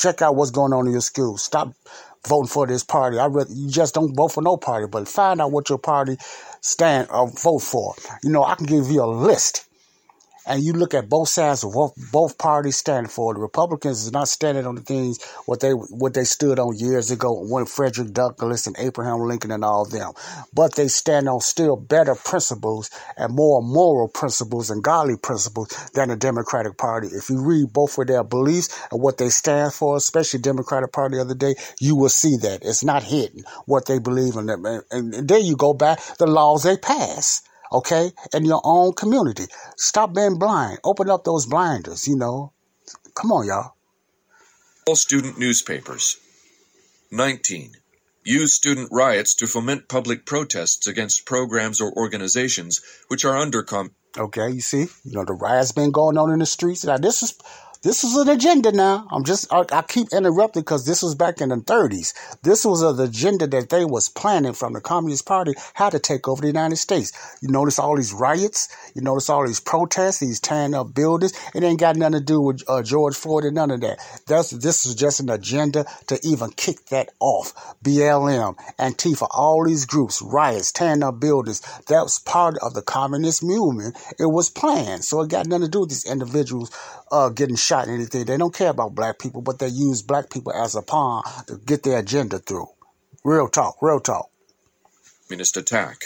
Check 0.00 0.22
out 0.22 0.36
what's 0.36 0.52
going 0.52 0.72
on 0.72 0.86
in 0.86 0.92
your 0.92 1.00
school. 1.00 1.38
Stop 1.38 1.72
voting 2.26 2.48
for 2.48 2.66
this 2.66 2.84
party. 2.84 3.18
I 3.18 3.26
rather 3.26 3.52
you 3.52 3.68
just 3.68 3.94
don't 3.94 4.14
vote 4.14 4.28
for 4.28 4.42
no 4.42 4.56
party, 4.56 4.86
but 4.86 5.08
find 5.08 5.40
out 5.40 5.50
what 5.50 5.68
your 5.68 5.78
party 5.78 6.16
stand 6.60 7.08
or 7.10 7.28
vote 7.30 7.58
for. 7.60 7.94
You 8.22 8.30
know, 8.30 8.44
I 8.44 8.54
can 8.54 8.66
give 8.66 8.90
you 8.90 9.02
a 9.02 9.06
list 9.06 9.67
and 10.48 10.64
you 10.64 10.72
look 10.72 10.94
at 10.94 11.08
both 11.08 11.28
sides 11.28 11.62
of 11.62 11.74
what 11.74 11.92
both 12.10 12.38
parties 12.38 12.76
stand 12.76 13.10
for. 13.10 13.34
The 13.34 13.40
Republicans 13.40 14.04
is 14.04 14.12
not 14.12 14.28
standing 14.28 14.66
on 14.66 14.74
the 14.74 14.80
things 14.80 15.22
what 15.46 15.60
they 15.60 15.72
what 15.72 16.14
they 16.14 16.24
stood 16.24 16.58
on 16.58 16.76
years 16.76 17.10
ago 17.10 17.44
when 17.48 17.66
Frederick 17.66 18.12
Douglass 18.12 18.66
and 18.66 18.76
Abraham 18.78 19.20
Lincoln 19.20 19.50
and 19.50 19.64
all 19.64 19.84
them, 19.84 20.12
but 20.52 20.74
they 20.74 20.88
stand 20.88 21.28
on 21.28 21.40
still 21.40 21.76
better 21.76 22.14
principles 22.14 22.90
and 23.16 23.34
more 23.34 23.62
moral 23.62 24.08
principles 24.08 24.70
and 24.70 24.82
godly 24.82 25.16
principles 25.16 25.68
than 25.94 26.08
the 26.08 26.16
Democratic 26.16 26.78
Party. 26.78 27.08
If 27.08 27.28
you 27.28 27.44
read 27.44 27.72
both 27.72 27.98
of 27.98 28.06
their 28.06 28.24
beliefs 28.24 28.68
and 28.90 29.02
what 29.02 29.18
they 29.18 29.28
stand 29.28 29.74
for, 29.74 29.96
especially 29.96 30.40
Democratic 30.40 30.92
Party 30.92 31.16
the 31.16 31.22
other 31.22 31.34
day, 31.34 31.54
you 31.80 31.94
will 31.96 32.08
see 32.08 32.36
that 32.38 32.60
it's 32.62 32.84
not 32.84 33.02
hidden 33.02 33.44
what 33.66 33.86
they 33.86 33.98
believe 33.98 34.34
in. 34.36 34.48
And, 34.48 34.66
and, 34.90 35.14
and 35.14 35.28
then 35.28 35.44
you 35.44 35.56
go 35.56 35.74
back 35.74 36.00
the 36.18 36.26
laws 36.26 36.62
they 36.62 36.76
pass 36.76 37.42
okay, 37.72 38.12
in 38.34 38.44
your 38.44 38.60
own 38.64 38.92
community. 38.94 39.46
Stop 39.76 40.14
being 40.14 40.38
blind. 40.38 40.78
Open 40.84 41.10
up 41.10 41.24
those 41.24 41.46
blinders, 41.46 42.08
you 42.08 42.16
know. 42.16 42.52
Come 43.14 43.32
on, 43.32 43.46
y'all. 43.46 43.72
all 44.86 44.96
student 44.96 45.38
newspapers. 45.38 46.16
19. 47.10 47.72
Use 48.24 48.54
student 48.54 48.88
riots 48.92 49.34
to 49.36 49.46
foment 49.46 49.88
public 49.88 50.26
protests 50.26 50.86
against 50.86 51.24
programs 51.26 51.80
or 51.80 51.92
organizations 51.92 52.80
which 53.08 53.24
are 53.24 53.36
under 53.36 53.62
com- 53.62 53.92
Okay, 54.18 54.50
you 54.50 54.60
see, 54.60 54.86
you 55.04 55.12
know 55.12 55.24
the 55.24 55.32
riots 55.34 55.72
been 55.72 55.90
going 55.92 56.18
on 56.18 56.32
in 56.32 56.38
the 56.40 56.46
streets. 56.46 56.84
Now 56.84 56.98
this 56.98 57.22
is 57.22 57.38
this 57.82 58.02
is 58.02 58.16
an 58.16 58.28
agenda. 58.28 58.72
Now 58.72 59.06
I'm 59.10 59.24
just 59.24 59.52
I, 59.52 59.64
I 59.72 59.82
keep 59.82 60.08
interrupting 60.12 60.62
because 60.62 60.84
this 60.84 61.02
was 61.02 61.14
back 61.14 61.40
in 61.40 61.50
the 61.50 61.56
30s. 61.56 62.12
This 62.42 62.64
was 62.64 62.82
an 62.82 63.00
agenda 63.00 63.46
that 63.46 63.70
they 63.70 63.84
was 63.84 64.08
planning 64.08 64.52
from 64.52 64.72
the 64.72 64.80
Communist 64.80 65.26
Party 65.26 65.52
how 65.74 65.88
to 65.90 65.98
take 65.98 66.26
over 66.26 66.40
the 66.40 66.48
United 66.48 66.76
States. 66.76 67.12
You 67.40 67.48
notice 67.48 67.78
all 67.78 67.96
these 67.96 68.12
riots. 68.12 68.68
You 68.94 69.02
notice 69.02 69.30
all 69.30 69.46
these 69.46 69.60
protests, 69.60 70.18
these 70.18 70.40
tearing 70.40 70.74
up 70.74 70.92
buildings. 70.92 71.32
It 71.54 71.62
ain't 71.62 71.78
got 71.78 71.96
nothing 71.96 72.18
to 72.18 72.24
do 72.24 72.40
with 72.40 72.62
uh, 72.68 72.82
George 72.82 73.14
Floyd 73.14 73.44
and 73.44 73.54
none 73.54 73.70
of 73.70 73.80
that. 73.82 73.98
That's 74.26 74.50
this 74.50 74.84
is 74.84 74.94
just 74.94 75.20
an 75.20 75.30
agenda 75.30 75.86
to 76.08 76.18
even 76.24 76.50
kick 76.50 76.86
that 76.86 77.10
off. 77.20 77.54
BLM, 77.84 78.56
Antifa, 78.78 79.28
all 79.30 79.64
these 79.64 79.86
groups, 79.86 80.20
riots, 80.20 80.72
tearing 80.72 81.04
up 81.04 81.20
buildings. 81.20 81.60
That 81.86 82.02
was 82.02 82.18
part 82.18 82.56
of 82.58 82.74
the 82.74 82.82
communist 82.82 83.42
movement. 83.44 83.96
It 84.18 84.26
was 84.26 84.50
planned, 84.50 85.04
so 85.04 85.20
it 85.20 85.30
got 85.30 85.46
nothing 85.46 85.66
to 85.66 85.70
do 85.70 85.80
with 85.80 85.90
these 85.90 86.10
individuals 86.10 86.70
uh, 87.10 87.28
getting 87.30 87.56
shot 87.68 87.88
anything. 87.88 88.24
They 88.24 88.36
don't 88.36 88.54
care 88.54 88.70
about 88.70 88.94
black 88.94 89.18
people, 89.18 89.42
but 89.42 89.58
they 89.58 89.68
use 89.68 90.02
black 90.02 90.30
people 90.30 90.52
as 90.52 90.74
a 90.74 90.82
pawn 90.82 91.22
to 91.46 91.58
get 91.58 91.82
their 91.82 91.98
agenda 91.98 92.38
through. 92.38 92.68
Real 93.24 93.48
talk, 93.48 93.76
real 93.82 94.00
talk. 94.00 94.30
communist 95.28 95.56
attack. 95.56 96.04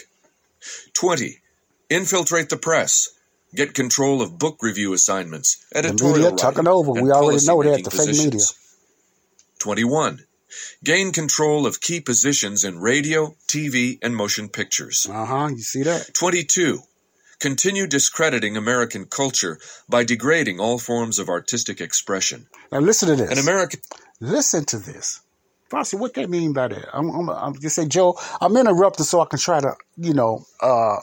20. 0.95 1.39
Infiltrate 1.89 2.49
the 2.49 2.57
press. 2.57 3.11
Get 3.55 3.75
control 3.75 4.23
of 4.23 4.39
book 4.39 4.59
review 4.63 4.95
assignments, 4.95 5.65
editorial 5.75 6.15
media 6.15 6.31
writing, 6.31 6.39
tucking 6.39 6.67
over. 6.67 6.93
We 6.93 7.11
already 7.11 7.45
know 7.47 7.63
that, 7.63 7.85
the 7.85 7.91
fake 7.91 8.09
media. 8.09 8.31
positions. 8.31 8.55
21. 9.59 10.25
Gain 10.83 11.13
control 11.13 11.67
of 11.67 11.81
key 11.81 12.01
positions 12.01 12.65
in 12.65 12.81
radio, 12.81 13.37
TV, 13.47 13.99
and 14.03 14.17
motion 14.17 14.49
pictures. 14.49 15.07
Uh 15.09 15.25
huh. 15.25 15.49
You 15.49 15.63
see 15.63 15.83
that? 15.83 16.13
22. 16.15 16.81
Continue 17.43 17.89
discrediting 17.89 18.57
American 18.57 19.05
culture 19.05 19.59
by 19.89 20.05
degrading 20.05 20.61
all 20.61 20.79
forms 20.79 21.19
of 21.19 21.29
artistic 21.29 21.81
expression. 21.81 22.47
Now 22.71 22.79
listen 22.79 23.09
to 23.09 23.17
this. 23.17 23.33
An 23.33 23.39
American 23.39 23.81
Listen 24.21 24.65
to 24.67 24.79
this. 24.79 25.21
Fossey, 25.69 25.99
what 25.99 26.15
they 26.15 26.27
mean 26.27 26.53
by 26.53 26.69
that? 26.69 26.87
I'm, 26.93 27.11
I'm, 27.11 27.29
I'm 27.29 27.55
just 27.61 27.75
say, 27.75 27.89
Joe, 27.89 28.17
I'm 28.41 28.57
interrupting 28.57 29.05
so 29.05 29.21
I 29.21 29.27
can 29.27 29.41
try 29.41 29.59
to, 29.59 29.73
you 29.97 30.15
know, 30.15 30.45
uh, 30.61 30.99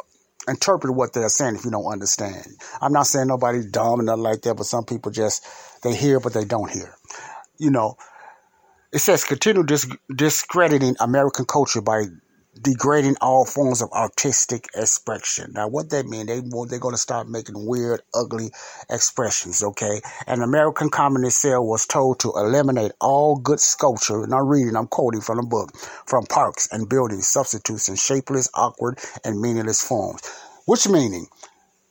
interpret 0.48 0.96
what 0.96 1.12
they're 1.12 1.28
saying 1.28 1.56
if 1.56 1.66
you 1.66 1.72
don't 1.72 1.92
understand. 1.92 2.48
I'm 2.82 2.94
not 2.94 3.08
saying 3.08 3.28
nobody's 3.28 3.66
dumb 3.66 4.00
and 4.00 4.06
nothing 4.06 4.24
like 4.24 4.42
that, 4.44 4.56
but 4.56 4.66
some 4.66 4.86
people 4.86 5.12
just, 5.12 5.46
they 5.84 5.94
hear, 5.94 6.22
but 6.22 6.34
they 6.34 6.46
don't 6.46 6.72
hear. 6.72 6.96
You 7.58 7.72
know, 7.72 7.98
it 8.94 9.00
says 9.00 9.26
continue 9.26 9.66
dis- 9.66 9.94
discrediting 10.16 10.96
American 11.02 11.44
culture 11.44 11.82
by 11.82 12.06
degrading 12.62 13.16
all 13.22 13.46
forms 13.46 13.82
of 13.82 13.92
artistic 13.92 14.68
expression. 14.76 15.52
Now, 15.54 15.68
what 15.68 15.90
that 15.92 16.06
mean? 16.06 16.26
They 16.26 16.42
they're 16.42 16.80
going 16.80 16.94
to 16.94 16.98
start 16.98 17.30
making 17.30 17.66
weird, 17.66 18.02
ugly 18.14 18.52
expressions. 18.90 19.64
Okay, 19.64 20.02
an 20.28 20.42
American 20.42 20.90
communist 20.90 21.42
cell 21.42 21.66
was 21.66 21.86
told 21.86 22.20
to 22.20 22.32
eliminate 22.36 22.92
all 23.00 23.38
good 23.38 23.60
sculpture. 23.60 24.24
And 24.24 24.34
I'm 24.34 24.48
reading, 24.48 24.76
I'm 24.76 24.88
quoting 24.88 25.22
from 25.22 25.38
the 25.38 25.44
book, 25.44 25.76
from 26.06 26.26
parks 26.26 26.68
and 26.72 26.90
buildings, 26.90 27.28
substitutes 27.28 27.90
in 27.90 27.96
shapeless, 27.96 28.50
awkward, 28.54 29.00
and 29.24 29.40
meaningless 29.40 29.82
forms. 29.82 30.22
Which 30.66 30.88
meaning? 30.88 31.28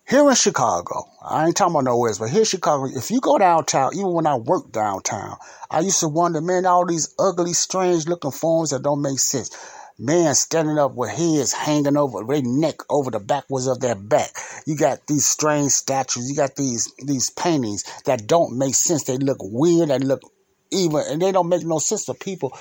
Here 0.09 0.27
in 0.27 0.35
Chicago, 0.37 1.05
I 1.23 1.47
ain't 1.47 1.57
talking 1.57 1.75
about 1.75 1.85
nowhere 1.85 2.09
else, 2.09 2.19
but 2.19 2.31
here 2.31 2.41
in 2.41 2.47
Chicago, 2.47 2.87
if 2.87 3.11
you 3.11 3.21
go 3.21 3.37
downtown, 3.37 3.91
even 3.93 4.15
when 4.15 4.27
I 4.27 4.37
worked 4.37 4.73
downtown, 4.73 5.37
I 5.71 5.81
used 5.81 6.01
to 6.01 6.09
wonder, 6.09 6.41
man, 6.41 6.65
all 6.65 6.87
these 6.87 7.15
ugly, 7.19 7.53
strange 7.53 8.09
looking 8.09 8.31
forms 8.31 8.71
that 8.71 8.83
don't 8.83 9.03
make 9.03 9.19
sense 9.19 9.51
man 9.99 10.35
standing 10.35 10.79
up 10.79 10.95
with 10.95 11.11
heads 11.11 11.53
hanging 11.53 11.97
over 11.97 12.25
their 12.25 12.43
neck 12.45 12.77
over 12.89 13.11
the 13.11 13.19
backwards 13.19 13.67
of 13.67 13.81
their 13.81 13.97
back. 13.97 14.31
You 14.67 14.77
got 14.77 15.07
these 15.07 15.27
strange 15.27 15.73
statues. 15.73 16.31
You 16.31 16.37
got 16.37 16.57
these 16.57 16.93
these 17.05 17.31
paintings 17.31 17.85
that 18.05 18.27
don't 18.27 18.57
make 18.59 18.75
sense. 18.75 19.05
They 19.05 19.17
look 19.19 19.39
weird. 19.41 19.89
They 19.89 19.99
look 19.99 20.23
even, 20.71 21.03
and 21.09 21.21
they 21.21 21.33
don't 21.33 21.49
make 21.49 21.65
no 21.65 21.79
sense 21.79 22.05
to 22.07 22.15
people. 22.15 22.57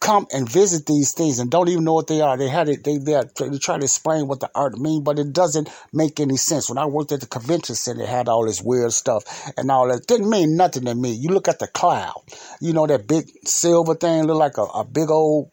Come 0.00 0.26
and 0.34 0.46
visit 0.46 0.84
these 0.84 1.12
things 1.12 1.38
and 1.38 1.50
don't 1.50 1.68
even 1.70 1.84
know 1.84 1.94
what 1.94 2.08
they 2.08 2.20
are. 2.20 2.36
They 2.36 2.48
had 2.48 2.68
it. 2.68 2.84
They 2.84 2.98
they, 2.98 3.22
they 3.38 3.58
try 3.58 3.78
to 3.78 3.84
explain 3.84 4.28
what 4.28 4.40
the 4.40 4.50
art 4.54 4.76
mean, 4.76 5.02
but 5.02 5.18
it 5.18 5.32
doesn't 5.32 5.70
make 5.94 6.20
any 6.20 6.36
sense. 6.36 6.68
When 6.68 6.76
I 6.76 6.84
worked 6.84 7.12
at 7.12 7.20
the 7.20 7.26
convention 7.26 7.74
center, 7.74 8.00
they 8.00 8.06
had 8.06 8.28
all 8.28 8.46
this 8.46 8.60
weird 8.60 8.92
stuff 8.92 9.24
and 9.56 9.70
all 9.70 9.88
that. 9.88 10.06
Didn't 10.06 10.28
mean 10.28 10.56
nothing 10.56 10.84
to 10.84 10.94
me. 10.94 11.12
You 11.12 11.30
look 11.30 11.48
at 11.48 11.58
the 11.58 11.68
cloud. 11.68 12.22
You 12.60 12.74
know 12.74 12.86
that 12.86 13.08
big 13.08 13.30
silver 13.46 13.94
thing 13.94 14.24
look 14.24 14.36
like 14.36 14.58
a, 14.58 14.64
a 14.64 14.84
big 14.84 15.10
old 15.10 15.50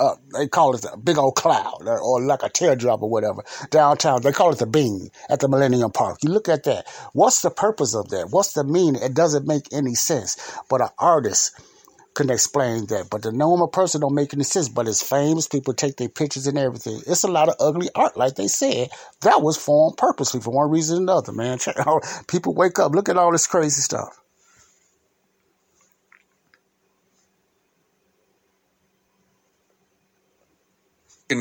uh, 0.00 0.16
they 0.32 0.48
call 0.48 0.74
it 0.74 0.84
a 0.84 0.96
big 0.96 1.18
old 1.18 1.36
cloud 1.36 1.82
or, 1.86 2.00
or, 2.00 2.22
like 2.22 2.42
a 2.42 2.48
teardrop 2.48 3.02
or 3.02 3.10
whatever 3.10 3.44
downtown. 3.70 4.22
They 4.22 4.32
call 4.32 4.52
it 4.52 4.58
the 4.58 4.66
bean 4.66 5.10
at 5.28 5.40
the 5.40 5.48
Millennium 5.48 5.92
Park. 5.92 6.18
You 6.22 6.30
look 6.30 6.48
at 6.48 6.64
that. 6.64 6.86
What's 7.12 7.42
the 7.42 7.50
purpose 7.50 7.94
of 7.94 8.08
that? 8.08 8.28
What's 8.30 8.54
the 8.54 8.64
meaning? 8.64 9.02
It 9.02 9.14
doesn't 9.14 9.46
make 9.46 9.64
any 9.72 9.94
sense. 9.94 10.36
But 10.70 10.80
an 10.80 10.88
artist 10.98 11.52
can 12.14 12.30
explain 12.30 12.86
that. 12.86 13.08
But 13.10 13.22
the 13.22 13.32
normal 13.32 13.68
person 13.68 14.00
don't 14.00 14.14
make 14.14 14.32
any 14.34 14.44
sense. 14.44 14.68
But 14.68 14.88
it's 14.88 15.06
famous. 15.06 15.46
People 15.46 15.74
take 15.74 15.96
their 15.96 16.08
pictures 16.08 16.46
and 16.46 16.58
everything. 16.58 17.02
It's 17.06 17.24
a 17.24 17.28
lot 17.28 17.48
of 17.48 17.56
ugly 17.60 17.88
art, 17.94 18.16
like 18.16 18.36
they 18.36 18.48
said. 18.48 18.88
That 19.20 19.42
was 19.42 19.56
formed 19.56 19.96
purposely 19.98 20.40
for 20.40 20.50
one 20.50 20.70
reason 20.70 20.98
or 20.98 21.02
another, 21.02 21.32
man. 21.32 21.58
People 22.28 22.54
wake 22.54 22.78
up, 22.78 22.94
look 22.94 23.08
at 23.08 23.16
all 23.16 23.32
this 23.32 23.46
crazy 23.46 23.82
stuff. 23.82 24.18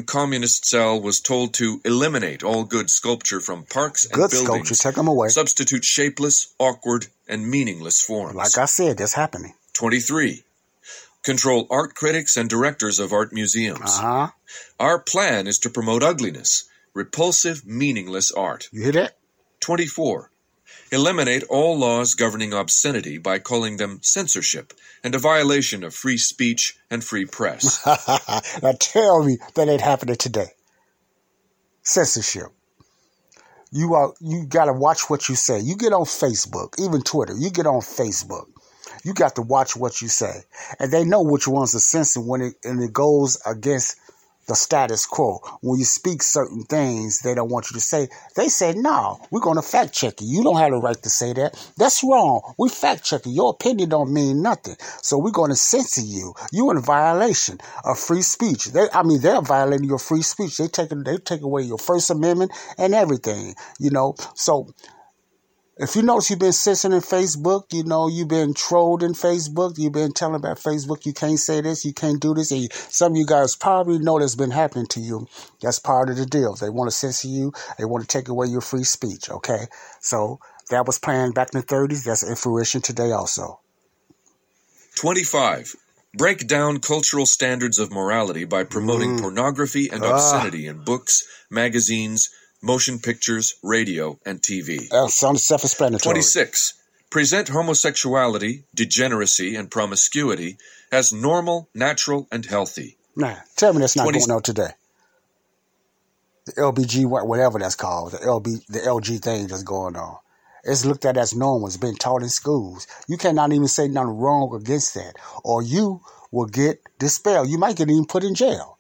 Communist 0.08 0.66
cell 0.66 1.02
was 1.02 1.20
told 1.20 1.54
to 1.56 1.82
eliminate 1.84 2.44
all 2.44 2.64
good 2.64 2.90
sculpture 2.90 3.42
from 3.42 3.64
parks 3.64 4.06
and 4.06 4.14
good 4.14 4.32
buildings. 4.32 4.68
Sculpture, 4.68 4.76
take 4.76 4.96
them 4.96 5.08
away. 5.08 5.28
Substitute 5.30 5.84
shapeless, 5.84 6.54
awkward, 6.60 7.08
and 7.28 7.50
meaningless 7.50 8.02
forms. 8.02 8.36
Like 8.36 8.58
I 8.58 8.66
said, 8.66 8.98
that's 8.98 9.14
happening. 9.14 9.54
23. 9.74 10.44
Control 11.24 11.68
art 11.70 11.96
critics 11.96 12.38
and 12.38 12.50
directors 12.50 13.00
of 13.00 13.12
art 13.12 13.34
museums. 13.34 13.98
Uh-huh. 14.00 14.30
Our 14.80 15.00
plan 15.00 15.48
is 15.48 15.60
to 15.60 15.70
promote 15.70 16.04
ugliness, 16.04 16.70
repulsive, 16.94 17.66
meaningless 17.66 18.32
art. 18.32 18.70
You 18.72 18.84
hear 18.84 18.92
that? 18.94 19.18
24. 19.62 20.32
Eliminate 20.92 21.44
all 21.50 21.78
laws 21.78 22.16
governing 22.16 22.54
obscenity 22.54 23.18
by 23.18 23.40
calling 23.40 23.78
them 23.78 24.00
censorship 24.02 24.74
and 25.04 25.14
a 25.14 25.20
violation 25.20 25.84
of 25.84 25.94
free 25.94 26.18
speech 26.18 26.78
and 26.90 27.04
free 27.04 27.26
press. 27.26 27.86
now 28.64 28.74
tell 28.80 29.24
me 29.24 29.38
that 29.54 29.68
ain't 29.70 29.82
happening 29.82 30.16
today. 30.16 30.48
Censorship. 31.84 32.48
You 33.72 33.94
are 33.94 34.14
you 34.20 34.46
gotta 34.48 34.74
watch 34.74 35.10
what 35.10 35.30
you 35.30 35.36
say. 35.36 35.60
You 35.60 35.76
get 35.76 35.94
on 35.94 36.06
Facebook, 36.06 36.80
even 36.80 37.02
Twitter, 37.04 37.36
you 37.38 37.52
get 37.52 37.68
on 37.68 37.82
Facebook. 37.82 38.48
You 39.04 39.14
got 39.14 39.36
to 39.36 39.42
watch 39.42 39.76
what 39.76 40.02
you 40.02 40.08
say. 40.08 40.42
And 40.80 40.92
they 40.92 41.06
know 41.06 41.22
which 41.22 41.48
ones 41.48 41.76
are 41.76 41.80
censored 41.80 42.26
when 42.26 42.42
it 42.42 42.56
and 42.64 42.82
it 42.82 42.92
goes 42.92 43.40
against 43.46 43.98
the 44.50 44.56
status 44.56 45.06
quo. 45.06 45.40
When 45.62 45.80
you 45.80 45.86
speak 45.86 46.22
certain 46.22 46.64
things 46.64 47.20
they 47.20 47.36
don't 47.36 47.50
want 47.50 47.72
you 47.72 47.76
to 47.76 47.82
say, 47.82 48.10
they 48.36 48.50
say, 48.50 48.74
no, 48.74 49.20
we're 49.32 49.40
going 49.40 49.56
to 49.56 49.62
fact 49.62 49.94
check 49.94 50.20
you. 50.20 50.28
You 50.28 50.44
don't 50.44 50.58
have 50.58 50.72
the 50.72 50.78
right 50.78 51.02
to 51.02 51.10
say 51.10 51.34
that. 51.34 51.72
That's 51.78 52.04
wrong. 52.04 52.42
We 52.58 52.70
fact 52.70 53.04
check 53.06 53.26
you. 53.26 53.32
Your 53.32 53.52
opinion 53.52 53.90
don't 53.90 54.12
mean 54.12 54.42
nothing. 54.42 54.76
So 55.02 55.18
we're 55.18 55.32
going 55.32 55.52
to 55.52 55.56
censor 55.56 56.02
you. 56.02 56.34
You're 56.52 56.76
in 56.76 56.82
violation 56.82 57.60
of 57.86 57.98
free 58.00 58.24
speech. 58.24 58.66
They, 58.66 58.88
I 58.94 59.04
mean, 59.04 59.22
they're 59.22 59.42
violating 59.42 59.88
your 59.88 60.00
free 60.00 60.24
speech. 60.24 60.58
They 60.58 60.68
take, 60.68 60.90
they 60.90 61.18
take 61.18 61.42
away 61.42 61.64
your 61.64 61.78
First 61.78 62.10
Amendment 62.10 62.52
and 62.78 62.94
everything, 62.94 63.56
you 63.80 63.92
know. 63.92 64.16
So 64.36 64.74
if 65.80 65.96
you 65.96 66.02
notice 66.02 66.30
you've 66.30 66.40
been 66.40 66.52
censoring 66.52 67.00
Facebook, 67.00 67.72
you 67.72 67.86
know, 67.86 68.10
you've 68.10 68.28
been 68.28 68.54
trolled 68.54 69.02
in 69.02 69.14
Facebook, 69.14 69.78
you've 69.78 69.94
been 69.94 70.12
telling 70.12 70.36
about 70.36 70.58
Facebook, 70.58 71.06
you 71.06 71.14
can't 71.14 71.40
say 71.40 71.62
this, 71.62 71.86
you 71.86 71.94
can't 71.94 72.20
do 72.20 72.34
this. 72.34 72.52
And 72.52 72.72
some 72.74 73.14
of 73.14 73.18
you 73.18 73.26
guys 73.26 73.56
probably 73.56 73.98
know 73.98 74.20
that's 74.20 74.36
been 74.36 74.52
happening 74.52 74.88
to 74.88 75.00
you. 75.00 75.26
That's 75.62 75.80
part 75.80 76.10
of 76.10 76.18
the 76.18 76.26
deal. 76.26 76.54
They 76.56 76.70
want 76.70 76.90
to 76.90 76.96
censor 76.96 77.30
you, 77.30 77.54
they 77.78 77.86
want 77.86 78.04
to 78.04 78.08
take 78.08 78.28
away 78.28 78.48
your 78.48 78.60
free 78.60 78.84
speech, 78.84 79.30
okay? 79.30 79.68
So 80.02 80.42
that 80.70 80.86
was 80.86 81.00
planned 81.00 81.34
back 81.34 81.54
in 81.54 81.62
the 81.62 81.66
30s. 81.66 82.04
That's 82.04 82.24
in 82.24 82.36
fruition 82.36 82.82
today 82.82 83.12
also. 83.12 83.62
25. 84.98 85.76
Break 86.14 86.46
down 86.46 86.80
cultural 86.80 87.26
standards 87.26 87.80
of 87.80 87.90
morality 87.90 88.44
by 88.44 88.66
promoting 88.66 89.16
mm. 89.16 89.22
pornography 89.22 89.88
and 89.90 90.04
obscenity 90.04 90.68
ah. 90.68 90.72
in 90.72 90.84
books, 90.84 91.24
magazines, 91.50 92.30
motion 92.62 93.00
pictures, 93.00 93.56
radio, 93.64 94.20
and 94.26 94.42
TV. 94.42 94.90
That 94.90 95.10
sounds 95.10 95.46
self-explanatory. 95.46 96.14
26. 96.14 96.74
Present 97.10 97.48
homosexuality, 97.48 98.64
degeneracy, 98.76 99.56
and 99.56 99.72
promiscuity 99.72 100.58
as 100.92 101.12
normal, 101.12 101.70
natural, 101.74 102.28
and 102.32 102.46
healthy. 102.46 102.98
Nah, 103.16 103.36
tell 103.56 103.74
me 103.74 103.80
that's 103.80 103.96
not 103.96 104.04
20... 104.04 104.20
going 104.20 104.32
on 104.32 104.42
today. 104.42 104.70
The 106.46 106.54
LBG, 106.54 107.06
whatever 107.06 107.60
that's 107.60 107.76
called, 107.76 108.14
the 108.14 108.18
LB, 108.18 108.66
the 108.68 108.80
LG 108.80 109.22
thing 109.22 109.48
that's 109.48 109.64
going 109.64 109.96
on. 109.96 110.18
It's 110.64 110.86
looked 110.86 111.06
at 111.06 111.18
as 111.18 111.36
normal. 111.36 111.68
It's 111.68 111.78
been 111.78 111.96
taught 111.96 112.22
in 112.22 112.30
schools. 112.30 112.88
You 113.08 113.18
cannot 113.18 113.54
even 113.54 113.68
say 113.68 113.88
nothing 113.88 114.18
wrong 114.18 114.54
against 114.56 114.94
that, 114.96 115.16
or 115.44 115.62
you 115.62 116.02
will 116.32 116.48
get 116.48 116.82
dispelled. 116.98 117.50
You 117.50 117.58
might 117.58 117.76
get 117.76 117.90
even 117.90 118.06
put 118.06 118.24
in 118.24 118.36
jail 118.36 118.79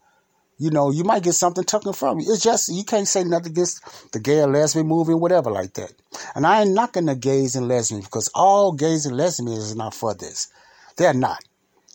you 0.60 0.69
know, 0.69 0.91
you 0.91 1.06
might 1.06 1.24
get 1.24 1.34
something 1.34 1.63
taken 1.63 1.93
from 1.93 2.19
you. 2.19 2.34
It's 2.34 2.43
just 2.43 2.67
you 2.67 2.84
can't 2.84 3.08
say 3.08 3.24
nothing 3.24 3.54
against 3.54 4.12
the 4.12 4.19
gay 4.19 4.41
or 4.41 4.48
lesbian 4.48 4.88
movie, 4.88 5.13
whatever 5.13 5.50
like 5.50 5.74
that. 5.76 5.93
And 6.36 6.45
I 6.45 6.62
ain't 6.62 6.74
knocking 6.74 7.06
the 7.06 7.15
gays 7.15 7.56
and 7.56 7.69
lesbians 7.69 8.06
because 8.06 8.30
all 8.36 8.74
gays 8.74 9.06
and 9.06 9.15
lesbians 9.15 9.58
is 9.58 9.76
not 9.76 9.93
for 9.93 10.13
this. 10.13 10.52
They're 10.98 11.13
not. 11.13 11.39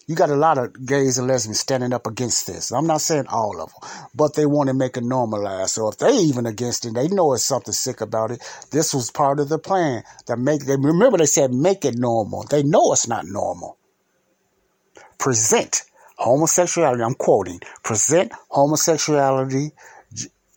You 0.06 0.16
got 0.16 0.30
a 0.30 0.36
lot 0.36 0.58
of 0.58 0.86
gays 0.86 1.18
and 1.18 1.28
lesbians 1.28 1.60
standing 1.60 1.92
up 1.92 2.06
against 2.06 2.46
this. 2.46 2.72
I'm 2.72 2.86
not 2.86 3.02
saying 3.02 3.26
all 3.28 3.60
of 3.60 3.70
them, 3.70 4.08
but 4.14 4.34
they 4.34 4.46
want 4.46 4.68
to 4.68 4.74
make 4.74 4.96
it 4.96 5.04
normalized. 5.04 5.70
So 5.74 5.88
if 5.88 5.98
they 5.98 6.12
even 6.12 6.46
against 6.46 6.86
it, 6.86 6.94
they 6.94 7.08
know 7.08 7.34
it's 7.34 7.44
something 7.44 7.72
sick 7.72 8.00
about 8.00 8.30
it. 8.30 8.42
This 8.70 8.94
was 8.94 9.10
part 9.10 9.40
of 9.40 9.50
the 9.50 9.58
plan 9.58 10.04
that 10.26 10.38
make. 10.38 10.64
They 10.64 10.76
remember 10.76 11.18
they 11.18 11.26
said 11.26 11.52
make 11.52 11.84
it 11.84 11.98
normal. 11.98 12.44
They 12.44 12.62
know 12.62 12.92
it's 12.92 13.08
not 13.08 13.26
normal. 13.26 13.76
Present 15.18 15.84
homosexuality, 16.16 17.02
I'm 17.02 17.14
quoting, 17.14 17.60
present 17.82 18.32
homosexuality, 18.50 19.72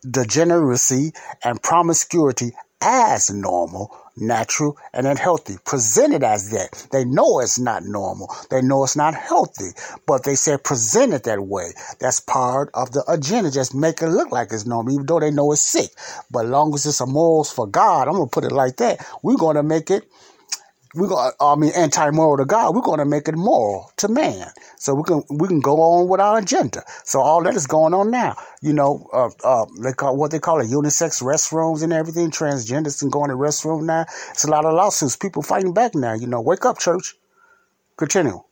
degeneracy, 0.10 1.12
and 1.43 1.62
promiscuity 1.62 2.52
as 2.82 3.32
normal, 3.32 3.96
natural, 4.15 4.78
and 4.93 5.08
unhealthy. 5.08 5.56
Presented 5.65 6.24
as 6.24 6.52
that. 6.52 6.88
They 6.91 7.06
know 7.06 7.39
it's 7.39 7.58
not 7.58 7.84
normal. 7.84 8.34
They 8.52 8.62
know 8.62 8.84
it's 8.84 8.96
not 8.96 9.15
healthy, 9.15 9.72
but 10.06 10.24
they 10.24 10.36
say 10.36 10.58
present 10.58 11.13
it 11.13 11.24
that 11.24 11.41
way. 11.41 11.72
That's 12.00 12.20
part 12.20 12.70
of 12.76 12.91
the 12.91 13.04
agenda. 13.12 13.50
Just 13.50 13.74
make 13.74 14.02
it 14.02 14.10
look 14.10 14.32
like 14.32 14.50
it's 14.52 14.67
normal, 14.67 14.93
even 14.93 15.06
though 15.08 15.20
they 15.20 15.32
know 15.32 15.52
it's 15.52 15.63
sick. 15.63 15.89
But 16.30 16.46
long 16.46 16.74
as 16.76 16.86
it's 16.86 17.02
a 17.02 17.08
morals 17.08 17.52
for 17.52 17.65
God, 17.67 18.08
I'm 18.08 18.15
going 18.15 18.30
to 18.30 18.34
put 18.34 18.43
it 18.43 18.52
like 18.52 18.78
that. 18.78 19.06
We're 19.24 19.38
going 19.38 19.56
to 19.56 19.63
make 19.63 19.89
it 19.89 20.08
we're 20.95 21.08
going 21.08 21.32
to, 21.32 21.43
I 21.43 21.56
mean 21.56 21.71
anti-moral 21.76 22.38
to 22.38 22.45
God, 22.45 22.76
we're 22.76 22.82
going 22.82 23.00
to 23.00 23.06
make 23.06 23.28
it 23.28 23.36
moral 23.36 23.91
to 23.97 24.08
man. 24.08 24.47
So 24.78 24.93
we 24.93 25.04
can 25.04 25.23
we 25.30 25.47
can 25.47 25.60
go 25.60 25.82
on 25.82 26.08
with 26.08 26.19
our 26.19 26.39
agenda. 26.39 26.84
So 27.04 27.19
all 27.19 27.43
that 27.43 27.56
is 27.56 27.67
going 27.67 27.93
on 27.93 28.12
now. 28.12 28.36
You 28.62 28.73
know, 28.73 29.10
uh, 29.13 29.30
uh, 29.43 29.65
they 29.84 29.93
call 29.93 30.17
what 30.17 30.32
they 30.32 30.39
call 30.39 30.60
it 30.60 30.67
unisex 30.67 31.21
restrooms 31.21 31.84
and 31.84 31.93
everything. 31.93 32.32
Transgenders 32.32 33.00
can 33.00 33.10
go 33.10 33.23
in 33.23 33.30
the 33.30 33.38
restroom 33.38 33.84
now. 33.84 34.06
It's 34.32 34.43
a 34.43 34.50
lot 34.50 34.65
of 34.65 34.73
lawsuits. 34.73 35.15
People 35.15 35.41
fighting 35.41 35.73
back 35.73 35.95
now. 35.95 36.13
You 36.13 36.28
know, 36.28 36.41
wake 36.41 36.65
up, 36.65 36.80
church. 36.80 37.15
Continue. 37.97 38.43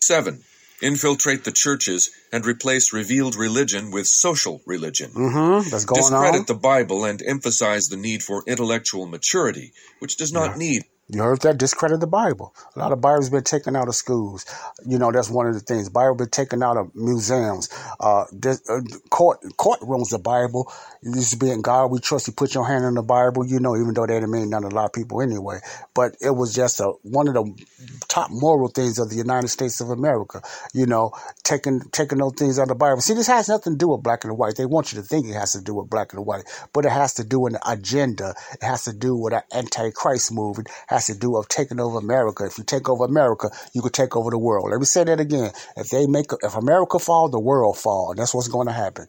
Seven. 0.00 0.42
Infiltrate 0.82 1.44
the 1.44 1.52
churches 1.52 2.10
and 2.30 2.44
replace 2.44 2.92
revealed 2.92 3.36
religion 3.36 3.90
with 3.90 4.06
social 4.06 4.60
religion. 4.66 5.10
Mm-hmm. 5.12 5.70
That's 5.70 5.84
going 5.86 6.02
Discredit 6.02 6.40
on. 6.40 6.46
the 6.46 6.54
Bible 6.54 7.04
and 7.04 7.22
emphasize 7.22 7.88
the 7.88 7.96
need 7.96 8.22
for 8.22 8.42
intellectual 8.46 9.06
maturity, 9.06 9.72
which 10.00 10.16
does 10.18 10.32
not 10.32 10.50
yeah. 10.50 10.56
need 10.56 10.82
You 11.08 11.22
heard 11.22 11.42
that? 11.42 11.58
Discredit 11.58 12.00
the 12.00 12.06
Bible. 12.06 12.54
A 12.74 12.78
lot 12.78 12.92
of 12.92 13.02
Bible's 13.02 13.28
been 13.28 13.44
taken 13.44 13.76
out 13.76 13.88
of 13.88 13.94
schools. 13.94 14.46
You 14.86 14.98
know, 14.98 15.12
that's 15.12 15.28
one 15.28 15.46
of 15.46 15.52
the 15.52 15.60
things. 15.60 15.90
Bible 15.90 16.14
been 16.14 16.30
taken 16.30 16.62
out 16.62 16.78
of 16.78 16.94
museums. 16.94 17.68
Uh, 18.00 18.22
uh 18.22 18.80
court 19.10 19.42
courtrooms. 19.58 20.10
The 20.10 20.18
Bible 20.18 20.72
it 21.02 21.14
used 21.14 21.32
to 21.32 21.36
be 21.36 21.50
in 21.50 21.60
God 21.60 21.88
we 21.90 22.00
trust. 22.00 22.26
You 22.26 22.32
put 22.32 22.54
your 22.54 22.66
hand 22.66 22.86
on 22.86 22.94
the 22.94 23.02
Bible. 23.02 23.46
You 23.46 23.60
know, 23.60 23.76
even 23.76 23.92
though 23.92 24.06
that 24.06 24.14
didn't 24.14 24.30
mean 24.30 24.48
none 24.48 24.62
to 24.62 24.68
a 24.68 24.70
lot 24.70 24.86
of 24.86 24.92
people 24.94 25.20
anyway. 25.20 25.60
But 25.92 26.16
it 26.22 26.30
was 26.30 26.54
just 26.54 26.80
a 26.80 26.92
one 27.02 27.28
of 27.28 27.34
the 27.34 27.64
top 28.08 28.30
moral 28.30 28.68
things 28.68 28.98
of 28.98 29.10
the 29.10 29.16
United 29.16 29.48
States 29.48 29.82
of 29.82 29.90
America. 29.90 30.40
You 30.72 30.86
know, 30.86 31.12
taking 31.42 31.82
taking 31.92 32.18
those 32.18 32.34
things 32.34 32.58
out 32.58 32.62
of 32.62 32.68
the 32.68 32.74
Bible. 32.76 33.02
See, 33.02 33.12
this 33.12 33.26
has 33.26 33.50
nothing 33.50 33.74
to 33.74 33.78
do 33.78 33.88
with 33.88 34.02
black 34.02 34.24
and 34.24 34.38
white. 34.38 34.56
They 34.56 34.64
want 34.64 34.92
you 34.92 35.02
to 35.02 35.06
think 35.06 35.26
it 35.26 35.34
has 35.34 35.52
to 35.52 35.60
do 35.60 35.74
with 35.74 35.90
black 35.90 36.14
and 36.14 36.24
white, 36.24 36.44
but 36.72 36.86
it 36.86 36.92
has 36.92 37.12
to 37.14 37.24
do 37.24 37.40
with 37.40 37.54
an 37.54 37.60
agenda. 37.66 38.34
It 38.54 38.62
has 38.62 38.84
to 38.84 38.94
do 38.94 39.14
with 39.14 39.34
an 39.34 39.42
antichrist 39.52 40.32
movement 40.32 40.70
has 40.94 41.06
to 41.06 41.14
do 41.14 41.36
of 41.36 41.48
taking 41.48 41.80
over 41.80 41.98
America. 41.98 42.44
If 42.46 42.58
you 42.58 42.64
take 42.64 42.88
over 42.88 43.04
America, 43.04 43.50
you 43.74 43.82
could 43.82 43.92
take 43.92 44.16
over 44.16 44.30
the 44.30 44.38
world. 44.38 44.70
Let 44.70 44.80
me 44.80 44.86
say 44.86 45.04
that 45.04 45.20
again. 45.20 45.50
If 45.76 45.90
they 45.90 46.06
make, 46.06 46.26
if 46.42 46.56
America 46.56 46.98
fall, 46.98 47.28
the 47.28 47.38
world 47.40 47.76
fall. 47.78 48.10
And 48.10 48.18
that's 48.18 48.34
what's 48.34 48.48
going 48.48 48.66
to 48.68 48.72
happen. 48.72 49.06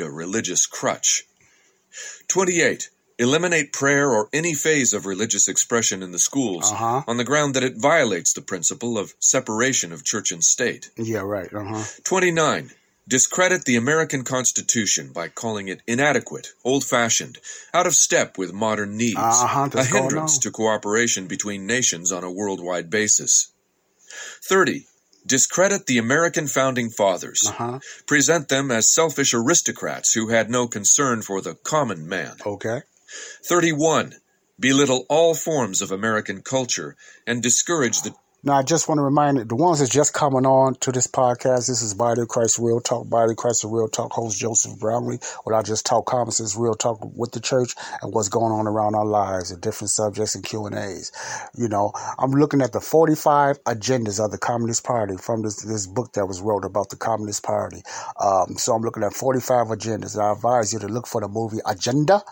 A 0.00 0.10
religious 0.10 0.66
crutch. 0.66 1.24
28. 2.28 2.90
Eliminate 3.16 3.72
prayer 3.72 4.10
or 4.10 4.28
any 4.32 4.54
phase 4.54 4.92
of 4.92 5.06
religious 5.06 5.46
expression 5.46 6.02
in 6.02 6.10
the 6.10 6.18
schools 6.18 6.72
Uh-huh. 6.72 7.02
on 7.06 7.16
the 7.16 7.22
ground 7.24 7.54
that 7.54 7.62
it 7.62 7.74
violates 7.76 8.32
the 8.32 8.42
principle 8.42 8.98
of 8.98 9.14
separation 9.20 9.92
of 9.92 10.04
church 10.04 10.32
and 10.32 10.42
state. 10.42 10.90
Yeah, 10.96 11.20
right. 11.20 11.52
Uh 11.54 11.62
huh. 11.64 11.84
29. 12.02 12.70
Discredit 13.06 13.66
the 13.66 13.76
American 13.76 14.24
Constitution 14.24 15.12
by 15.12 15.28
calling 15.28 15.68
it 15.68 15.82
inadequate, 15.86 16.48
old 16.64 16.84
fashioned, 16.84 17.38
out 17.74 17.86
of 17.86 17.94
step 17.94 18.38
with 18.38 18.52
modern 18.52 18.96
needs, 18.96 19.18
Uh-huh, 19.18 19.68
a 19.74 19.84
hindrance 19.84 20.38
to 20.38 20.50
cooperation 20.50 21.26
between 21.26 21.66
nations 21.66 22.10
on 22.10 22.24
a 22.24 22.30
worldwide 22.30 22.88
basis. 22.88 23.48
30. 24.48 24.86
Discredit 25.26 25.86
the 25.86 25.98
American 25.98 26.46
founding 26.46 26.88
fathers. 26.90 27.42
Uh-huh. 27.46 27.78
Present 28.06 28.48
them 28.48 28.70
as 28.70 28.92
selfish 28.92 29.34
aristocrats 29.34 30.12
who 30.14 30.28
had 30.28 30.50
no 30.50 30.66
concern 30.66 31.20
for 31.22 31.40
the 31.42 31.54
common 31.56 32.08
man. 32.08 32.36
Okay. 32.44 32.82
31. 33.44 34.14
Belittle 34.58 35.04
all 35.10 35.34
forms 35.34 35.82
of 35.82 35.90
American 35.90 36.40
culture 36.40 36.96
and 37.26 37.42
discourage 37.42 38.00
the 38.02 38.14
Now, 38.46 38.58
I 38.58 38.62
just 38.62 38.90
want 38.90 38.98
to 38.98 39.02
remind 39.02 39.38
the 39.38 39.56
ones 39.56 39.78
that's 39.78 39.90
just 39.90 40.12
coming 40.12 40.44
on 40.44 40.74
to 40.80 40.92
this 40.92 41.06
podcast, 41.06 41.66
this 41.66 41.80
is 41.80 41.94
Body 41.94 42.20
of 42.20 42.28
Christ 42.28 42.58
Real 42.58 42.78
Talk. 42.78 43.08
Body 43.08 43.30
of 43.30 43.38
Christ 43.38 43.64
Real 43.64 43.88
Talk 43.88 44.12
host 44.12 44.38
Joseph 44.38 44.78
Brownlee. 44.78 45.18
What 45.44 45.56
I 45.56 45.62
just 45.62 45.86
talk 45.86 46.04
comments 46.04 46.40
is 46.40 46.54
real 46.54 46.74
talk 46.74 46.98
with 47.16 47.32
the 47.32 47.40
church 47.40 47.74
and 48.02 48.12
what's 48.12 48.28
going 48.28 48.52
on 48.52 48.66
around 48.66 48.96
our 48.96 49.06
lives 49.06 49.50
and 49.50 49.62
different 49.62 49.92
subjects 49.92 50.34
and 50.34 50.44
Q 50.44 50.66
and 50.66 50.74
A's. 50.76 51.10
You 51.56 51.68
know, 51.68 51.92
I'm 52.18 52.32
looking 52.32 52.60
at 52.60 52.72
the 52.72 52.82
45 52.82 53.64
agendas 53.64 54.22
of 54.22 54.30
the 54.30 54.36
Communist 54.36 54.84
Party 54.84 55.16
from 55.16 55.40
this 55.40 55.62
this 55.62 55.86
book 55.86 56.12
that 56.12 56.26
was 56.26 56.42
wrote 56.42 56.66
about 56.66 56.90
the 56.90 56.96
Communist 56.96 57.44
Party. 57.44 57.82
Um, 58.20 58.58
so 58.58 58.74
I'm 58.74 58.82
looking 58.82 59.04
at 59.04 59.14
45 59.14 59.68
agendas. 59.68 60.16
And 60.16 60.22
I 60.22 60.32
advise 60.32 60.70
you 60.70 60.80
to 60.80 60.88
look 60.88 61.06
for 61.06 61.22
the 61.22 61.28
movie 61.28 61.60
Agenda 61.64 62.22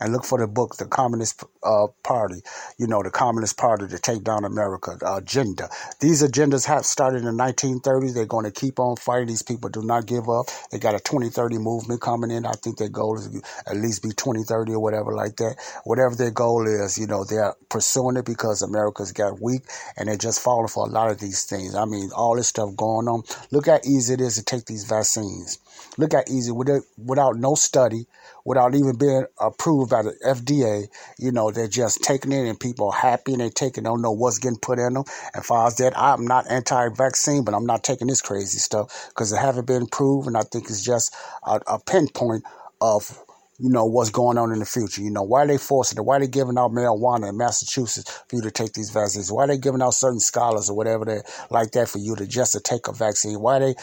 and 0.00 0.12
look 0.12 0.24
for 0.24 0.38
the 0.38 0.46
book, 0.46 0.76
The 0.76 0.86
Communist 0.86 1.44
uh, 1.62 1.88
Party. 2.02 2.42
You 2.78 2.86
know, 2.86 3.02
the 3.02 3.10
Communist 3.10 3.56
Party 3.56 3.86
to 3.88 3.98
take 3.98 4.24
down 4.24 4.44
America. 4.44 4.96
The 4.98 5.16
agenda. 5.16 5.68
These 6.00 6.22
agendas 6.22 6.66
have 6.66 6.84
started 6.84 7.24
in 7.24 7.24
the 7.24 7.42
1930s. 7.42 8.14
They're 8.14 8.26
going 8.26 8.44
to 8.44 8.50
keep 8.50 8.78
on 8.78 8.96
fighting. 8.96 9.28
These 9.28 9.42
people 9.42 9.70
do 9.70 9.82
not 9.82 10.06
give 10.06 10.28
up. 10.28 10.46
They 10.70 10.78
got 10.78 10.94
a 10.94 11.00
2030 11.00 11.58
movement 11.58 12.00
coming 12.00 12.30
in. 12.30 12.46
I 12.46 12.52
think 12.52 12.78
their 12.78 12.88
goal 12.88 13.18
is 13.18 13.28
at 13.66 13.76
least 13.76 14.02
be 14.02 14.10
2030 14.10 14.72
or 14.72 14.80
whatever 14.80 15.12
like 15.12 15.36
that. 15.36 15.56
Whatever 15.84 16.14
their 16.14 16.30
goal 16.30 16.66
is, 16.66 16.98
you 16.98 17.06
know, 17.06 17.24
they're 17.24 17.54
pursuing 17.68 18.16
it 18.16 18.24
because 18.24 18.62
America's 18.62 19.12
got 19.12 19.40
weak 19.40 19.62
and 19.96 20.08
they're 20.08 20.16
just 20.16 20.40
falling 20.40 20.68
for 20.68 20.86
a 20.86 20.90
lot 20.90 21.10
of 21.10 21.18
these 21.18 21.44
things. 21.44 21.74
I 21.74 21.84
mean, 21.84 22.10
all 22.14 22.36
this 22.36 22.48
stuff 22.48 22.74
going 22.76 23.08
on. 23.08 23.22
Look 23.50 23.66
how 23.66 23.80
easy 23.84 24.14
it 24.14 24.20
is 24.20 24.36
to 24.36 24.44
take 24.44 24.66
these 24.66 24.84
vaccines. 24.84 25.58
Look 25.98 26.12
how 26.12 26.22
easy 26.28 26.52
without, 26.52 26.82
without 26.96 27.36
no 27.36 27.54
study, 27.54 28.06
without 28.44 28.74
even 28.74 28.96
being 28.96 29.26
approved 29.40 29.90
by 29.90 30.02
the 30.02 30.14
FDA. 30.26 30.88
You 31.18 31.32
know, 31.32 31.50
they're 31.50 31.68
just 31.68 32.02
taking 32.02 32.32
it 32.32 32.48
and 32.48 32.58
people 32.58 32.90
are 32.90 32.98
happy 32.98 33.32
and 33.32 33.40
they 33.40 33.50
take 33.50 33.78
it, 33.78 33.84
don't 33.84 34.02
know 34.02 34.12
what's 34.12 34.38
getting 34.38 34.58
put 34.58 34.78
in 34.78 34.94
them. 34.94 35.04
And 35.34 35.44
far 35.44 35.66
as 35.66 35.76
that, 35.76 35.98
I'm 35.98 36.26
not 36.26 36.50
anti-vaccine, 36.50 37.44
but 37.44 37.54
I'm 37.54 37.66
not 37.66 37.84
taking 37.84 38.08
this 38.08 38.20
crazy 38.20 38.58
stuff 38.58 39.10
because 39.10 39.32
it 39.32 39.38
haven't 39.38 39.66
been 39.66 39.86
proven. 39.86 40.28
And 40.28 40.36
I 40.36 40.42
think 40.42 40.64
it's 40.70 40.84
just 40.84 41.14
a, 41.44 41.60
a 41.66 41.78
pinpoint 41.80 42.44
of 42.80 43.21
you 43.62 43.70
know 43.70 43.84
what's 43.86 44.10
going 44.10 44.38
on 44.38 44.52
in 44.52 44.58
the 44.58 44.66
future. 44.66 45.02
You 45.02 45.10
know 45.10 45.22
why 45.22 45.44
are 45.44 45.46
they 45.46 45.56
forcing 45.58 45.98
it? 45.98 46.02
Why 46.02 46.16
are 46.16 46.20
they 46.20 46.26
giving 46.26 46.58
out 46.58 46.72
marijuana 46.72 47.28
in 47.28 47.36
Massachusetts 47.36 48.10
for 48.28 48.36
you 48.36 48.42
to 48.42 48.50
take 48.50 48.72
these 48.72 48.90
vaccines? 48.90 49.30
Why 49.30 49.44
are 49.44 49.46
they 49.46 49.58
giving 49.58 49.80
out 49.82 49.94
certain 49.94 50.18
scholars 50.18 50.68
or 50.68 50.76
whatever 50.76 51.04
they 51.04 51.20
like 51.50 51.70
that 51.72 51.88
for 51.88 51.98
you 51.98 52.16
to 52.16 52.26
just 52.26 52.52
to 52.52 52.60
take 52.60 52.88
a 52.88 52.92
vaccine? 52.92 53.40
Why 53.40 53.60
they 53.60 53.74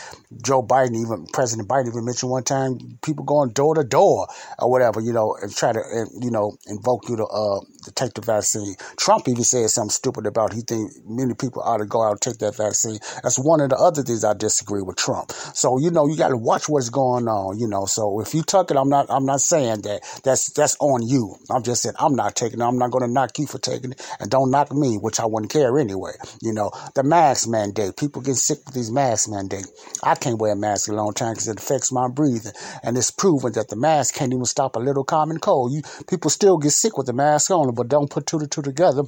Joe 0.44 0.62
Biden 0.62 0.98
even 0.98 1.28
President 1.32 1.70
Biden 1.70 1.88
even 1.88 2.04
mentioned 2.04 2.30
one 2.30 2.44
time 2.44 3.00
people 3.04 3.24
going 3.24 3.52
door 3.52 3.74
to 3.76 3.84
door 3.86 4.28
or 4.60 4.70
whatever 4.70 5.00
you 5.00 5.14
know 5.14 5.38
and 5.42 5.56
try 5.56 5.72
to 5.72 5.80
and, 5.80 6.24
you 6.24 6.32
know 6.32 6.58
invoke 6.68 7.08
you 7.08 7.16
to 7.16 7.26
uh 7.26 7.62
to 7.84 7.92
take 7.94 8.14
the 8.16 8.22
vaccine. 8.22 8.76
Trump 8.98 9.30
even 9.30 9.46
said 9.46 9.70
something 9.70 9.92
stupid 9.92 10.26
about 10.26 10.52
he 10.52 10.62
think 10.62 10.92
many 11.06 11.34
people 11.36 11.62
ought 11.62 11.78
to 11.78 11.86
go 11.86 12.04
out 12.04 12.12
and 12.12 12.22
take 12.22 12.40
that 12.40 12.58
vaccine. 12.58 13.00
That's 13.24 13.40
one 13.40 13.62
of 13.62 13.70
the 13.70 13.78
other 13.78 14.04
things 14.04 14.26
I 14.26 14.34
disagree 14.34 14.82
with 14.82 14.98
Trump. 14.98 15.32
So 15.32 15.80
you 15.80 15.90
know 15.90 16.06
you 16.06 16.18
got 16.18 16.30
to 16.30 16.38
watch 16.38 16.68
what's 16.68 16.90
going 16.90 17.30
on. 17.30 17.58
You 17.60 17.68
know 17.70 17.86
so 17.86 18.20
if 18.20 18.34
you 18.34 18.44
tuck 18.44 18.72
it, 18.72 18.78
I'm 18.78 18.90
not 18.90 19.06
I'm 19.10 19.26
not 19.26 19.40
saying 19.40 19.69
that 19.78 20.02
that's 20.24 20.52
that's 20.54 20.76
on 20.80 21.08
you. 21.08 21.36
I'm 21.50 21.64
just 21.64 21.84
saying 21.84 21.96
I'm 22.00 22.16
not 22.16 22.36
taking 22.36 22.60
it. 22.62 22.64
I'm 22.64 22.78
not 22.78 22.92
going 22.92 23.06
to 23.06 23.12
knock 23.12 23.38
you 23.40 23.48
for 23.48 23.60
taking 23.60 23.92
it, 23.92 24.02
and 24.20 24.30
don't 24.30 24.52
knock 24.52 24.72
me, 24.74 24.98
which 24.98 25.20
I 25.20 25.26
wouldn't 25.26 25.52
care 25.52 25.78
anyway. 25.80 26.12
You 26.42 26.54
know 26.54 26.72
the 26.96 27.04
mask 27.04 27.48
mandate. 27.48 27.98
People 27.98 28.22
get 28.22 28.36
sick 28.36 28.60
with 28.66 28.76
these 28.76 28.92
mask 28.92 29.30
mandate. 29.30 29.68
I 30.04 30.16
can't 30.16 30.40
wear 30.40 30.54
a 30.54 30.56
mask 30.56 30.90
a 30.90 30.94
long 30.94 31.14
time 31.14 31.34
because 31.34 31.48
it 31.48 31.60
affects 31.60 31.92
my 31.92 32.08
breathing, 32.08 32.54
and 32.84 32.98
it's 32.98 33.12
proven 33.12 33.54
that 33.54 33.70
the 33.70 33.76
mask 33.76 34.16
can't 34.16 34.34
even 34.34 34.46
stop 34.46 34.76
a 34.76 34.80
little 34.80 35.04
common 35.04 35.40
cold. 35.40 35.74
You 35.74 35.82
people 36.08 36.30
still 36.30 36.58
get 36.58 36.72
sick 36.72 36.98
with 36.98 37.08
the 37.08 37.14
mask 37.14 37.52
on, 37.52 37.74
but 37.74 37.88
don't 37.88 38.10
put 38.10 38.26
two 38.26 38.40
to 38.40 38.48
two 38.48 38.62
together 38.62 39.04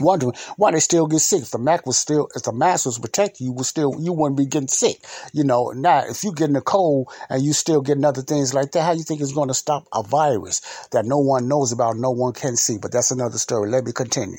wondering 0.00 0.34
why 0.56 0.72
they 0.72 0.80
still 0.80 1.06
get 1.06 1.20
sick. 1.20 1.42
If 1.42 1.50
the 1.50 1.58
mask 1.58 1.86
was 1.86 1.98
still, 1.98 2.28
if 2.34 2.42
the 2.42 2.52
mask 2.52 2.86
was 2.86 2.98
protecting 2.98 3.46
you, 3.46 3.52
would 3.54 3.66
still 3.66 3.94
you 4.00 4.12
wouldn't 4.12 4.38
be 4.38 4.46
getting 4.46 4.68
sick. 4.68 5.04
You 5.32 5.44
know, 5.44 5.70
now 5.70 6.04
if 6.08 6.24
you 6.24 6.32
getting 6.34 6.56
a 6.56 6.60
cold 6.62 7.08
and 7.28 7.42
you 7.44 7.52
still 7.52 7.80
getting 7.82 8.04
other 8.04 8.22
things 8.22 8.54
like 8.54 8.72
that, 8.72 8.82
how 8.82 8.92
you 8.92 9.04
think 9.04 9.20
it's 9.20 9.32
going 9.34 9.48
to 9.48 9.54
stop 9.54 9.86
a 9.94 10.02
virus 10.02 10.60
that 10.92 11.04
no 11.06 11.18
one 11.18 11.48
knows 11.48 11.72
about, 11.72 11.96
no 11.96 12.10
one 12.10 12.32
can 12.32 12.56
see? 12.56 12.78
But 12.78 12.92
that's 12.92 13.10
another 13.10 13.38
story. 13.38 13.70
Let 13.70 13.84
me 13.84 13.92
continue. 13.92 14.38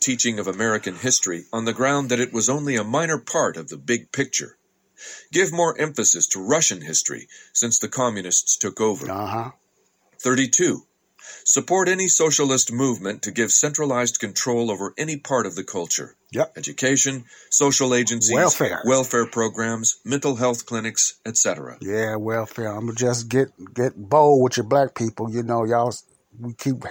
teaching 0.00 0.38
of 0.38 0.48
American 0.48 0.96
history 0.96 1.44
on 1.52 1.64
the 1.64 1.72
ground 1.72 2.10
that 2.10 2.20
it 2.20 2.32
was 2.32 2.48
only 2.48 2.76
a 2.76 2.84
minor 2.84 3.18
part 3.18 3.56
of 3.56 3.68
the 3.68 3.76
big 3.76 4.12
picture. 4.12 4.56
Give 5.32 5.52
more 5.52 5.78
emphasis 5.80 6.26
to 6.28 6.40
Russian 6.40 6.80
history 6.82 7.28
since 7.52 7.78
the 7.78 7.88
communists 7.88 8.56
took 8.56 8.80
over. 8.80 9.10
Uh 9.10 9.26
huh. 9.26 9.50
32. 10.20 10.82
Support 11.44 11.88
any 11.88 12.08
socialist 12.08 12.72
movement 12.72 13.22
to 13.22 13.30
give 13.30 13.50
centralized 13.50 14.20
control 14.20 14.70
over 14.70 14.94
any 14.96 15.16
part 15.16 15.46
of 15.46 15.54
the 15.54 15.64
culture. 15.64 16.16
Yep. 16.32 16.52
Education, 16.56 17.24
social 17.50 17.94
agencies, 17.94 18.34
Welfare. 18.34 18.80
welfare 18.86 19.26
programs, 19.26 20.00
mental 20.04 20.36
health 20.36 20.64
clinics, 20.64 21.18
etc. 21.26 21.76
Yeah, 21.82 22.16
welfare. 22.16 22.68
I'm 22.68 22.94
just 22.96 23.28
get 23.28 23.48
get 23.74 23.92
bold 23.96 24.42
with 24.42 24.56
your 24.56 24.66
black 24.66 24.94
people. 24.94 25.30
You 25.30 25.42
know, 25.42 25.64
y'all. 25.64 25.92
We 26.40 26.54
keep 26.54 26.84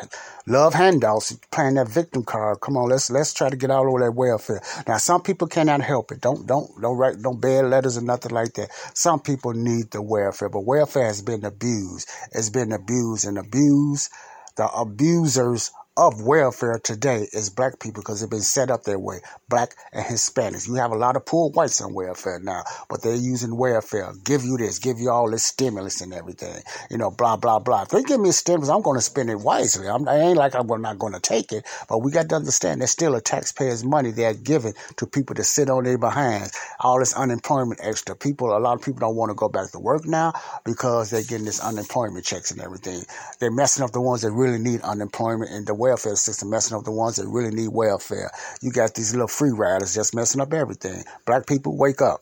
love 0.48 0.74
handouts, 0.74 1.38
playing 1.52 1.76
that 1.76 1.90
victim 1.90 2.24
card. 2.24 2.62
Come 2.62 2.78
on, 2.78 2.90
let's 2.90 3.12
let's 3.12 3.34
try 3.34 3.50
to 3.50 3.58
get 3.58 3.72
all 3.72 3.88
over 3.90 4.00
that 4.00 4.14
welfare. 4.14 4.62
Now, 4.88 4.98
some 4.98 5.22
people 5.22 5.48
cannot 5.48 5.82
help 5.82 6.12
it. 6.12 6.22
Don't 6.22 6.48
don't 6.48 6.70
don't 6.82 6.98
write 6.98 7.22
don't 7.22 7.42
bad 7.42 7.66
letters 7.66 7.98
or 7.98 8.02
nothing 8.02 8.32
like 8.32 8.54
that. 8.56 8.70
Some 8.96 9.20
people 9.20 9.54
need 9.54 9.92
the 9.92 10.02
welfare, 10.02 10.50
but 10.50 10.66
welfare 10.66 11.06
has 11.06 11.22
been 11.22 11.46
abused. 11.46 12.10
It's 12.34 12.50
been 12.50 12.72
abused 12.72 13.26
and 13.26 13.38
abused. 13.38 14.12
The 14.58 14.68
abusers 14.70 15.72
of 16.02 16.20
welfare 16.24 16.80
today 16.84 17.28
is 17.32 17.52
black 17.52 17.80
people 17.80 18.02
because 18.02 18.22
they've 18.22 18.30
been 18.30 18.42
set 18.42 18.72
up 18.72 18.84
that 18.86 19.00
way. 19.00 19.20
Black 19.50 19.76
and 19.94 20.04
Hispanics. 20.04 20.68
You 20.68 20.74
have 20.76 20.92
a 20.92 20.96
lot 20.96 21.16
of 21.16 21.28
poor 21.28 21.52
whites 21.52 21.80
on 21.80 21.94
welfare 21.94 22.40
now, 22.42 22.64
but 22.90 23.04
they're 23.04 23.14
using 23.14 23.56
welfare. 23.56 24.12
Give 24.24 24.44
you 24.44 24.58
this, 24.58 24.80
give 24.80 24.98
you 24.98 25.12
all 25.12 25.30
this 25.30 25.46
stimulus 25.46 26.02
and 26.02 26.12
everything. 26.12 26.64
You 26.90 26.98
know, 26.98 27.12
blah, 27.12 27.38
blah, 27.38 27.60
blah. 27.60 27.84
If 27.84 27.90
they 27.90 28.02
give 28.02 28.20
me 28.20 28.32
stimulus, 28.32 28.70
I'm 28.70 28.82
going 28.82 28.98
to 28.98 29.02
spend 29.02 29.30
it 29.30 29.42
wisely. 29.42 29.88
I'm, 29.88 30.08
I 30.08 30.18
ain't 30.18 30.38
like 30.38 30.56
I'm 30.56 30.66
not 30.82 30.98
going 30.98 31.14
to 31.14 31.20
take 31.20 31.52
it, 31.52 31.68
but 31.88 32.00
we 32.00 32.12
got 32.12 32.30
to 32.30 32.36
understand 32.36 32.82
there's 32.82 32.90
still 32.90 33.14
a 33.14 33.22
taxpayer's 33.22 33.84
money 33.84 34.10
they're 34.10 34.34
giving 34.34 34.74
to 34.98 35.06
people 35.06 35.36
to 35.36 35.44
sit 35.44 35.70
on 35.70 35.84
their 35.84 36.00
behinds. 36.00 36.58
All 36.80 36.98
this 36.98 37.14
unemployment 37.14 37.80
extra. 37.84 38.16
People, 38.16 38.58
a 38.58 38.60
lot 38.60 38.74
of 38.74 38.84
people 38.84 39.02
don't 39.02 39.16
want 39.16 39.30
to 39.30 39.36
go 39.36 39.50
back 39.50 39.70
to 39.74 39.80
work 39.80 40.08
now 40.08 40.34
because 40.66 41.12
they're 41.12 41.22
getting 41.22 41.46
this 41.46 41.60
unemployment 41.60 42.26
checks 42.26 42.50
and 42.50 42.60
everything. 42.60 43.04
They're 43.40 43.52
messing 43.52 43.84
up 43.84 43.92
the 43.92 44.02
ones 44.02 44.24
that 44.24 44.32
really 44.32 44.58
need 44.58 44.82
unemployment 44.82 45.52
and 45.52 45.68
the 45.68 45.76
welfare 45.76 45.91
system 46.00 46.50
messing 46.50 46.78
up 46.78 46.84
the 46.84 46.92
ones 46.92 47.16
that 47.18 47.28
really 47.28 47.54
need 47.54 47.70
welfare. 47.70 48.32
You 48.62 48.72
got 48.72 48.94
these 48.96 49.12
little 49.14 49.28
free 49.28 49.52
riders 49.52 49.94
just 49.94 50.16
messing 50.16 50.42
up 50.42 50.54
everything. 50.54 51.04
Black 51.26 51.46
people, 51.48 51.78
wake 51.78 52.02
up. 52.02 52.22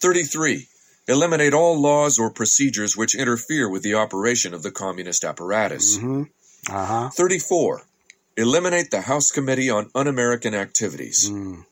33. 0.00 0.68
Eliminate 1.06 1.54
all 1.54 1.80
laws 1.80 2.18
or 2.18 2.30
procedures 2.30 2.96
which 2.96 3.14
interfere 3.14 3.68
with 3.70 3.82
the 3.82 3.94
operation 3.94 4.54
of 4.54 4.62
the 4.62 4.70
communist 4.70 5.24
apparatus. 5.24 5.96
hmm 5.96 6.24
Uh-huh. 6.70 7.08
34. 7.10 7.82
Eliminate 8.36 8.90
the 8.90 9.00
House 9.00 9.30
Committee 9.30 9.70
on 9.70 9.90
Un-American 9.94 10.54
Activities. 10.54 11.28
Mm. 11.30 11.64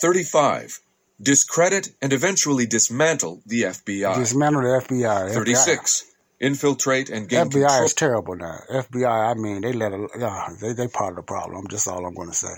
35. 0.00 0.80
Discredit 1.20 1.88
and 2.00 2.12
eventually 2.12 2.66
dismantle 2.66 3.42
the 3.46 3.62
FBI. 3.64 4.16
Dismantle 4.16 4.62
the 4.62 4.84
FBI. 4.86 5.32
36. 5.32 6.04
Infiltrate 6.38 7.08
and 7.08 7.28
gain 7.28 7.46
FBI 7.46 7.52
control. 7.52 7.84
is 7.84 7.94
terrible 7.94 8.36
now. 8.36 8.58
FBI, 8.70 9.30
I 9.30 9.34
mean, 9.34 9.62
they 9.62 9.72
let 9.72 9.92
a, 9.92 10.04
uh, 10.04 10.48
they 10.60 10.74
they 10.74 10.86
part 10.88 11.10
of 11.12 11.16
the 11.16 11.22
problem. 11.22 11.66
Just 11.68 11.88
all 11.88 12.04
I'm 12.04 12.14
going 12.14 12.28
to 12.28 12.34
say. 12.34 12.54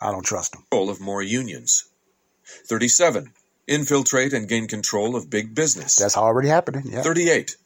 I 0.00 0.10
don't 0.10 0.24
trust 0.24 0.52
them. 0.52 0.62
control 0.70 0.90
of 0.90 1.00
more 1.00 1.22
unions. 1.22 1.84
37. 2.66 3.32
Infiltrate 3.66 4.32
and 4.32 4.48
gain 4.48 4.66
control 4.68 5.16
of 5.16 5.30
big 5.30 5.54
business. 5.54 5.94
That's 5.96 6.16
already 6.16 6.48
happening. 6.48 6.82
Yeah. 6.86 7.02
38. 7.02 7.56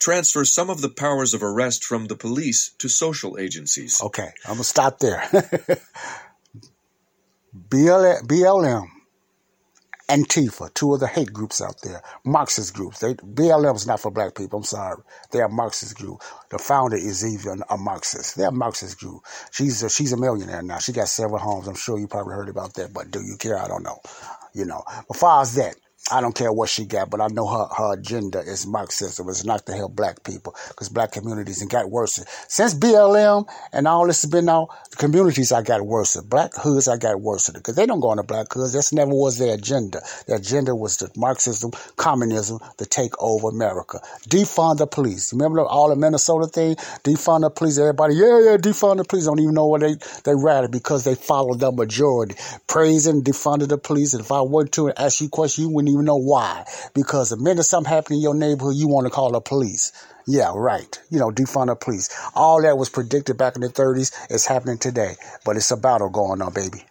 Transfer 0.00 0.44
some 0.44 0.70
of 0.70 0.80
the 0.82 0.88
powers 0.88 1.34
of 1.34 1.42
arrest 1.42 1.84
from 1.84 2.06
the 2.06 2.16
police 2.16 2.74
to 2.78 2.88
social 2.88 3.38
agencies. 3.38 4.00
Okay, 4.02 4.28
I'm 4.44 4.54
gonna 4.54 4.64
stop 4.64 4.98
there. 4.98 5.22
BL, 7.54 8.26
BLM, 8.26 8.88
Antifa, 10.08 10.72
two 10.74 10.94
of 10.94 11.00
the 11.00 11.08
hate 11.08 11.32
groups 11.32 11.62
out 11.62 11.80
there, 11.82 12.02
Marxist 12.24 12.74
groups. 12.74 13.00
They 13.00 13.14
BLM 13.14 13.74
is 13.76 13.86
not 13.86 14.00
for 14.00 14.10
black 14.10 14.36
people. 14.36 14.58
I'm 14.58 14.64
sorry, 14.64 15.02
they 15.32 15.40
are 15.40 15.46
a 15.46 15.50
Marxist 15.52 15.96
group. 15.96 16.22
The 16.50 16.58
founder 16.58 16.96
is 16.96 17.24
even 17.24 17.62
a 17.70 17.78
Marxist. 17.78 18.36
They're 18.36 18.48
a 18.48 18.52
Marxist 18.52 19.00
group. 19.00 19.22
She's 19.50 19.82
a, 19.82 19.90
she's 19.90 20.12
a 20.12 20.18
millionaire 20.18 20.62
now. 20.62 20.78
She 20.78 20.92
got 20.92 21.08
several 21.08 21.40
homes. 21.40 21.68
I'm 21.68 21.74
sure 21.74 21.98
you 21.98 22.06
probably 22.08 22.34
heard 22.34 22.50
about 22.50 22.74
that, 22.74 22.92
but 22.94 23.10
do 23.10 23.20
you 23.20 23.36
care? 23.38 23.58
I 23.58 23.68
don't 23.68 23.82
know. 23.82 23.98
You 24.54 24.66
know, 24.66 24.84
as 25.12 25.18
far 25.18 25.42
as 25.42 25.54
that. 25.56 25.76
I 26.12 26.20
don't 26.20 26.34
care 26.34 26.52
what 26.52 26.68
she 26.68 26.84
got, 26.84 27.08
but 27.08 27.22
I 27.22 27.28
know 27.28 27.46
her, 27.46 27.66
her 27.78 27.94
agenda 27.94 28.40
is 28.40 28.66
Marxism. 28.66 29.26
It's 29.30 29.46
not 29.46 29.64
to 29.64 29.72
help 29.72 29.96
black 29.96 30.22
people 30.22 30.54
because 30.68 30.90
black 30.90 31.12
communities 31.12 31.62
and 31.62 31.70
got 31.70 31.90
worse. 31.90 32.22
Since 32.46 32.74
BLM 32.74 33.48
and 33.72 33.88
all 33.88 34.06
this 34.06 34.20
has 34.20 34.30
been 34.30 34.50
out, 34.50 34.68
the 34.90 34.96
communities 34.96 35.50
I 35.50 35.62
got 35.62 35.80
worse. 35.80 36.20
Black 36.20 36.52
hoods 36.56 36.88
I 36.88 36.98
got 36.98 37.22
worse 37.22 37.48
because 37.48 37.74
they 37.74 37.86
don't 37.86 38.00
go 38.00 38.12
into 38.12 38.22
black 38.22 38.52
hoods. 38.52 38.74
That's 38.74 38.92
never 38.92 39.12
was 39.12 39.38
their 39.38 39.54
agenda. 39.54 40.02
Their 40.26 40.36
agenda 40.36 40.74
was 40.74 40.98
the 40.98 41.10
Marxism, 41.16 41.70
communism, 41.96 42.58
to 42.76 42.84
take 42.84 43.12
over 43.18 43.48
America. 43.48 43.98
Defund 44.28 44.76
the 44.78 44.86
police. 44.86 45.32
Remember 45.32 45.62
all 45.62 45.88
the 45.88 45.96
Minnesota 45.96 46.46
thing? 46.46 46.74
Defund 47.02 47.40
the 47.40 47.50
police. 47.50 47.78
Everybody, 47.78 48.16
yeah, 48.16 48.40
yeah, 48.40 48.56
defund 48.58 48.98
the 48.98 49.04
police. 49.04 49.24
Don't 49.24 49.40
even 49.40 49.54
know 49.54 49.68
what 49.68 49.80
they, 49.80 49.96
they 50.24 50.34
ratted 50.34 50.70
because 50.70 51.04
they 51.04 51.14
followed 51.14 51.60
the 51.60 51.72
majority. 51.72 52.34
Praising, 52.66 53.24
defunded 53.24 53.68
the 53.68 53.78
police. 53.78 54.12
And 54.12 54.22
if 54.22 54.30
I 54.30 54.42
were 54.42 54.66
to 54.66 54.92
ask 54.98 55.22
you 55.22 55.28
a 55.28 55.30
question, 55.30 55.64
you 55.64 55.70
wouldn't 55.70 55.93
even 55.94 56.04
know 56.04 56.16
why. 56.16 56.64
Because 56.94 57.30
the 57.30 57.36
minute 57.36 57.64
something 57.64 57.92
happened 57.92 58.16
in 58.16 58.22
your 58.22 58.34
neighborhood, 58.34 58.76
you 58.76 58.88
want 58.88 59.06
to 59.06 59.10
call 59.10 59.32
the 59.32 59.40
police. 59.40 59.92
Yeah, 60.26 60.52
right. 60.54 61.00
You 61.10 61.18
know, 61.18 61.30
defund 61.30 61.66
the 61.66 61.76
police. 61.76 62.08
All 62.34 62.62
that 62.62 62.78
was 62.78 62.88
predicted 62.88 63.36
back 63.36 63.56
in 63.56 63.62
the 63.62 63.68
30s 63.68 64.12
is 64.30 64.46
happening 64.46 64.78
today. 64.78 65.16
But 65.44 65.56
it's 65.56 65.70
a 65.70 65.76
battle 65.76 66.10
going 66.10 66.42
on, 66.42 66.52
baby. 66.52 66.84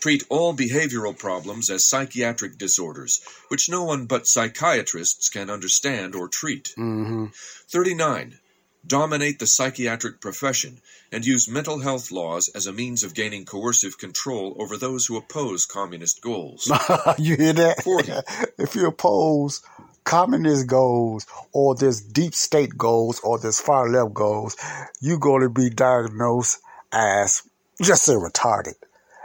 Treat 0.00 0.24
all 0.28 0.54
behavioral 0.54 1.18
problems 1.18 1.68
as 1.68 1.88
psychiatric 1.88 2.58
disorders, 2.58 3.20
which 3.48 3.68
no 3.68 3.82
one 3.82 4.06
but 4.06 4.26
psychiatrists 4.26 5.28
can 5.28 5.50
understand 5.50 6.14
or 6.14 6.28
treat. 6.28 6.74
Mm-hmm. 6.78 7.26
39. 7.68 8.38
Dominate 8.86 9.38
the 9.38 9.46
psychiatric 9.46 10.20
profession 10.20 10.80
and 11.10 11.26
use 11.26 11.48
mental 11.48 11.80
health 11.80 12.12
laws 12.12 12.48
as 12.54 12.66
a 12.66 12.72
means 12.72 13.02
of 13.02 13.14
gaining 13.14 13.44
coercive 13.44 13.98
control 13.98 14.56
over 14.58 14.76
those 14.76 15.06
who 15.06 15.16
oppose 15.16 15.66
communist 15.66 16.22
goals. 16.22 16.66
you 17.18 17.36
hear 17.36 17.52
that? 17.52 17.82
40. 17.82 18.12
if 18.58 18.74
you 18.74 18.86
oppose 18.86 19.62
communist 20.04 20.68
goals 20.68 21.26
or 21.52 21.74
this 21.74 22.00
deep 22.00 22.34
state 22.34 22.76
goals 22.78 23.20
or 23.24 23.38
this 23.38 23.60
far 23.60 23.88
left 23.90 24.14
goals, 24.14 24.56
you're 25.00 25.18
going 25.18 25.42
to 25.42 25.50
be 25.50 25.68
diagnosed 25.68 26.60
as 26.92 27.42
just 27.82 28.04
say 28.04 28.12
retarded 28.12 28.74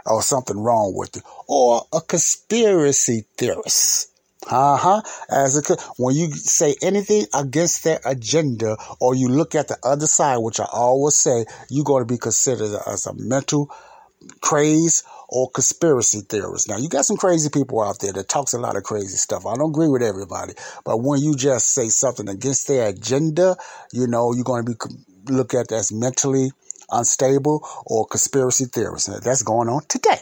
or 0.04 0.22
something 0.22 0.58
wrong 0.58 0.92
with 0.94 1.16
you 1.16 1.22
or 1.46 1.86
a 1.92 2.00
conspiracy 2.00 3.24
theorist. 3.36 4.11
Uh 4.50 4.76
huh. 4.76 5.02
As 5.30 5.56
a, 5.56 5.76
when 5.96 6.14
you 6.14 6.32
say 6.32 6.74
anything 6.82 7.26
against 7.34 7.84
their 7.84 8.00
agenda, 8.04 8.76
or 9.00 9.14
you 9.14 9.28
look 9.28 9.54
at 9.54 9.68
the 9.68 9.78
other 9.82 10.06
side, 10.06 10.38
which 10.38 10.60
I 10.60 10.66
always 10.72 11.16
say, 11.16 11.46
you're 11.70 11.84
going 11.84 12.02
to 12.02 12.12
be 12.12 12.18
considered 12.18 12.74
as 12.86 13.06
a 13.06 13.14
mental 13.14 13.70
craze 14.40 15.04
or 15.28 15.50
conspiracy 15.50 16.20
theorist. 16.20 16.68
Now, 16.68 16.76
you 16.76 16.88
got 16.88 17.04
some 17.04 17.16
crazy 17.16 17.48
people 17.50 17.80
out 17.82 18.00
there 18.00 18.12
that 18.12 18.28
talks 18.28 18.52
a 18.52 18.58
lot 18.58 18.76
of 18.76 18.82
crazy 18.82 19.16
stuff. 19.16 19.46
I 19.46 19.56
don't 19.56 19.70
agree 19.70 19.88
with 19.88 20.02
everybody, 20.02 20.54
but 20.84 20.98
when 20.98 21.20
you 21.20 21.34
just 21.34 21.68
say 21.68 21.88
something 21.88 22.28
against 22.28 22.68
their 22.68 22.88
agenda, 22.88 23.56
you 23.92 24.06
know, 24.06 24.32
you're 24.34 24.44
going 24.44 24.64
to 24.64 24.72
be 24.72 25.32
looked 25.32 25.54
at 25.54 25.72
as 25.72 25.92
mentally 25.92 26.50
unstable 26.90 27.66
or 27.86 28.06
conspiracy 28.06 28.66
theorist. 28.66 29.08
Now, 29.08 29.18
that's 29.18 29.42
going 29.42 29.68
on 29.68 29.82
today. 29.88 30.18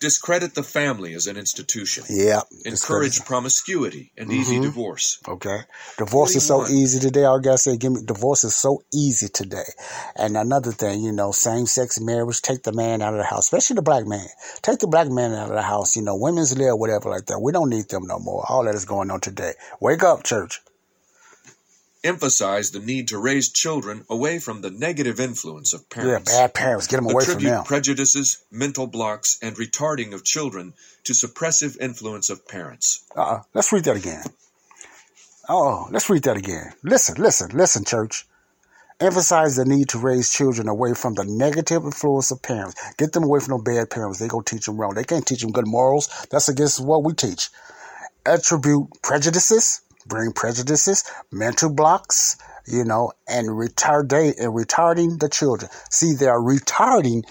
Discredit 0.00 0.54
the 0.54 0.62
family 0.62 1.12
as 1.12 1.26
an 1.26 1.36
institution. 1.36 2.04
Yeah. 2.08 2.40
Encourage 2.64 3.20
promiscuity 3.26 4.12
and 4.16 4.32
easy 4.32 4.58
Mhm. 4.58 4.62
divorce. 4.62 5.18
Okay. 5.28 5.60
Divorce 5.98 6.34
is 6.36 6.46
so 6.46 6.60
41. 6.60 6.78
easy 6.82 7.00
today. 7.00 7.24
I 7.26 7.38
gotta 7.38 7.58
say, 7.58 7.76
give 7.76 7.92
me 7.92 8.00
divorce 8.02 8.42
is 8.44 8.56
so 8.56 8.82
easy 8.94 9.28
today. 9.28 9.68
And 10.16 10.38
another 10.38 10.72
thing, 10.72 11.02
you 11.02 11.12
know, 11.12 11.32
same 11.32 11.66
sex 11.66 12.00
marriage, 12.00 12.40
take 12.40 12.62
the 12.62 12.72
man 12.72 13.02
out 13.02 13.12
of 13.12 13.18
the 13.18 13.24
house, 13.26 13.44
especially 13.44 13.74
the 13.76 13.82
black 13.82 14.06
man. 14.06 14.26
Take 14.62 14.78
the 14.78 14.86
black 14.88 15.08
man 15.08 15.34
out 15.34 15.50
of 15.50 15.54
the 15.54 15.62
house. 15.62 15.96
You 15.96 16.02
know, 16.02 16.16
women's 16.16 16.56
live, 16.56 16.78
whatever 16.78 17.10
like 17.10 17.26
that. 17.26 17.40
We 17.40 17.52
don't 17.52 17.68
need 17.68 17.90
them 17.90 18.06
no 18.06 18.18
more. 18.18 18.44
All 18.48 18.64
that 18.64 18.74
is 18.74 18.86
going 18.86 19.10
on 19.10 19.20
today. 19.20 19.52
Wake 19.80 20.02
up, 20.02 20.22
church. 20.24 20.62
Emphasize 22.02 22.70
the 22.70 22.80
need 22.80 23.08
to 23.08 23.18
raise 23.18 23.50
children 23.50 24.04
away 24.08 24.38
from 24.38 24.62
the 24.62 24.70
negative 24.70 25.20
influence 25.20 25.74
of 25.74 25.88
parents. 25.90 26.32
Yeah, 26.32 26.46
bad 26.46 26.54
parents. 26.54 26.86
Get 26.86 26.96
them 26.96 27.06
away 27.06 27.24
from 27.24 27.32
Attribute 27.34 27.50
them. 27.52 27.64
prejudices, 27.64 28.42
mental 28.50 28.86
blocks, 28.86 29.38
and 29.42 29.54
retarding 29.56 30.14
of 30.14 30.24
children 30.24 30.72
to 31.04 31.12
suppressive 31.12 31.78
influence 31.78 32.30
of 32.30 32.48
parents. 32.48 33.04
Uh-uh. 33.14 33.42
Let's 33.52 33.70
read 33.70 33.84
that 33.84 33.96
again. 33.96 34.24
Oh, 35.48 35.88
let's 35.90 36.08
read 36.08 36.22
that 36.22 36.38
again. 36.38 36.72
Listen, 36.82 37.20
listen, 37.20 37.50
listen, 37.52 37.84
church. 37.84 38.24
Emphasize 39.00 39.56
the 39.56 39.64
need 39.64 39.88
to 39.88 39.98
raise 39.98 40.30
children 40.30 40.68
away 40.68 40.94
from 40.94 41.14
the 41.14 41.24
negative 41.24 41.84
influence 41.84 42.30
of 42.30 42.42
parents. 42.42 42.80
Get 42.98 43.12
them 43.12 43.24
away 43.24 43.40
from 43.40 43.56
no 43.56 43.62
bad 43.62 43.90
parents. 43.90 44.18
They 44.18 44.28
go 44.28 44.42
teach 44.42 44.66
them 44.66 44.76
wrong. 44.78 44.94
They 44.94 45.04
can't 45.04 45.26
teach 45.26 45.40
them 45.40 45.52
good 45.52 45.66
morals. 45.66 46.08
That's 46.30 46.48
against 46.48 46.84
what 46.84 47.02
we 47.02 47.14
teach. 47.14 47.48
Attribute 48.26 48.88
prejudices, 49.02 49.80
bring 50.10 50.32
prejudices, 50.32 51.04
mental 51.32 51.72
blocks, 51.72 52.36
you 52.66 52.84
know, 52.84 53.12
and 53.26 53.48
retardate 53.48 54.38
and 54.38 54.52
retarding 54.54 55.18
the 55.18 55.30
children. 55.30 55.70
See, 55.90 56.12
they 56.12 56.26
are 56.26 56.40
retarding 56.40 57.24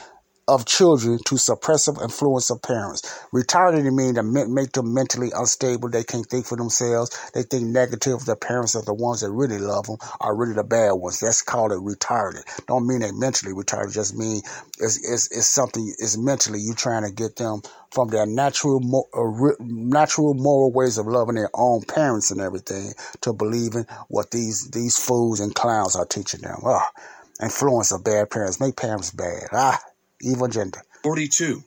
of 0.50 0.66
children 0.66 1.20
to 1.28 1.36
suppressive 1.36 2.02
influence 2.04 2.52
of 2.52 2.62
parents. 2.64 3.04
Retarded 3.34 3.86
mean 3.94 4.16
to 4.16 4.24
make 4.24 4.74
them 4.74 4.94
mentally 4.94 5.30
unstable. 5.36 5.90
They 5.90 6.04
can't 6.04 6.26
think 6.28 6.48
for 6.48 6.58
themselves. 6.58 7.12
They 7.34 7.44
think 7.44 7.66
negative. 7.68 8.26
The 8.26 8.36
parents 8.36 8.76
are 8.76 8.84
the 8.84 8.94
ones 8.96 9.22
that 9.22 9.32
really 9.32 9.60
love 9.60 9.88
them 9.88 9.98
are 10.22 10.36
really 10.36 10.56
the 10.56 10.64
bad 10.66 10.94
ones. 10.94 11.20
That's 11.20 11.44
called 11.44 11.72
it 11.72 11.80
retarded. 11.80 12.44
Don't 12.68 12.88
mean 12.88 13.02
they 13.02 13.12
mentally 13.14 13.54
retarded. 13.54 13.94
Just 13.94 14.16
mean 14.18 14.42
it's, 14.80 14.98
it's, 15.10 15.32
it's 15.32 15.48
something, 15.48 15.88
it's 16.00 16.18
mentally 16.18 16.60
you 16.60 16.74
trying 16.76 17.06
to 17.06 17.14
get 17.14 17.38
them 17.38 17.62
from 17.92 18.10
their 18.10 18.26
natural, 18.26 18.82
uh, 19.14 19.56
natural 19.60 20.34
moral 20.36 20.74
ways 20.74 20.98
of 20.98 21.08
loving 21.08 21.36
their 21.36 21.52
own 21.54 21.82
parents 21.84 22.32
and 22.32 22.42
everything 22.42 22.94
to 23.22 23.34
believing 23.34 23.86
what 24.10 24.32
these, 24.32 24.70
these 24.72 24.98
fools 24.98 25.40
and 25.40 25.56
clowns 25.56 25.96
are 25.96 26.06
teaching 26.06 26.42
them. 26.42 26.60
Ugh. 26.66 26.82
Influence 27.42 27.92
of 27.94 28.04
bad 28.04 28.30
parents. 28.32 28.60
Make 28.60 28.76
parents 28.78 29.12
bad. 29.12 29.48
Ah, 29.54 29.80
evil 30.22 30.48
gender. 30.48 30.82
42. 31.04 31.64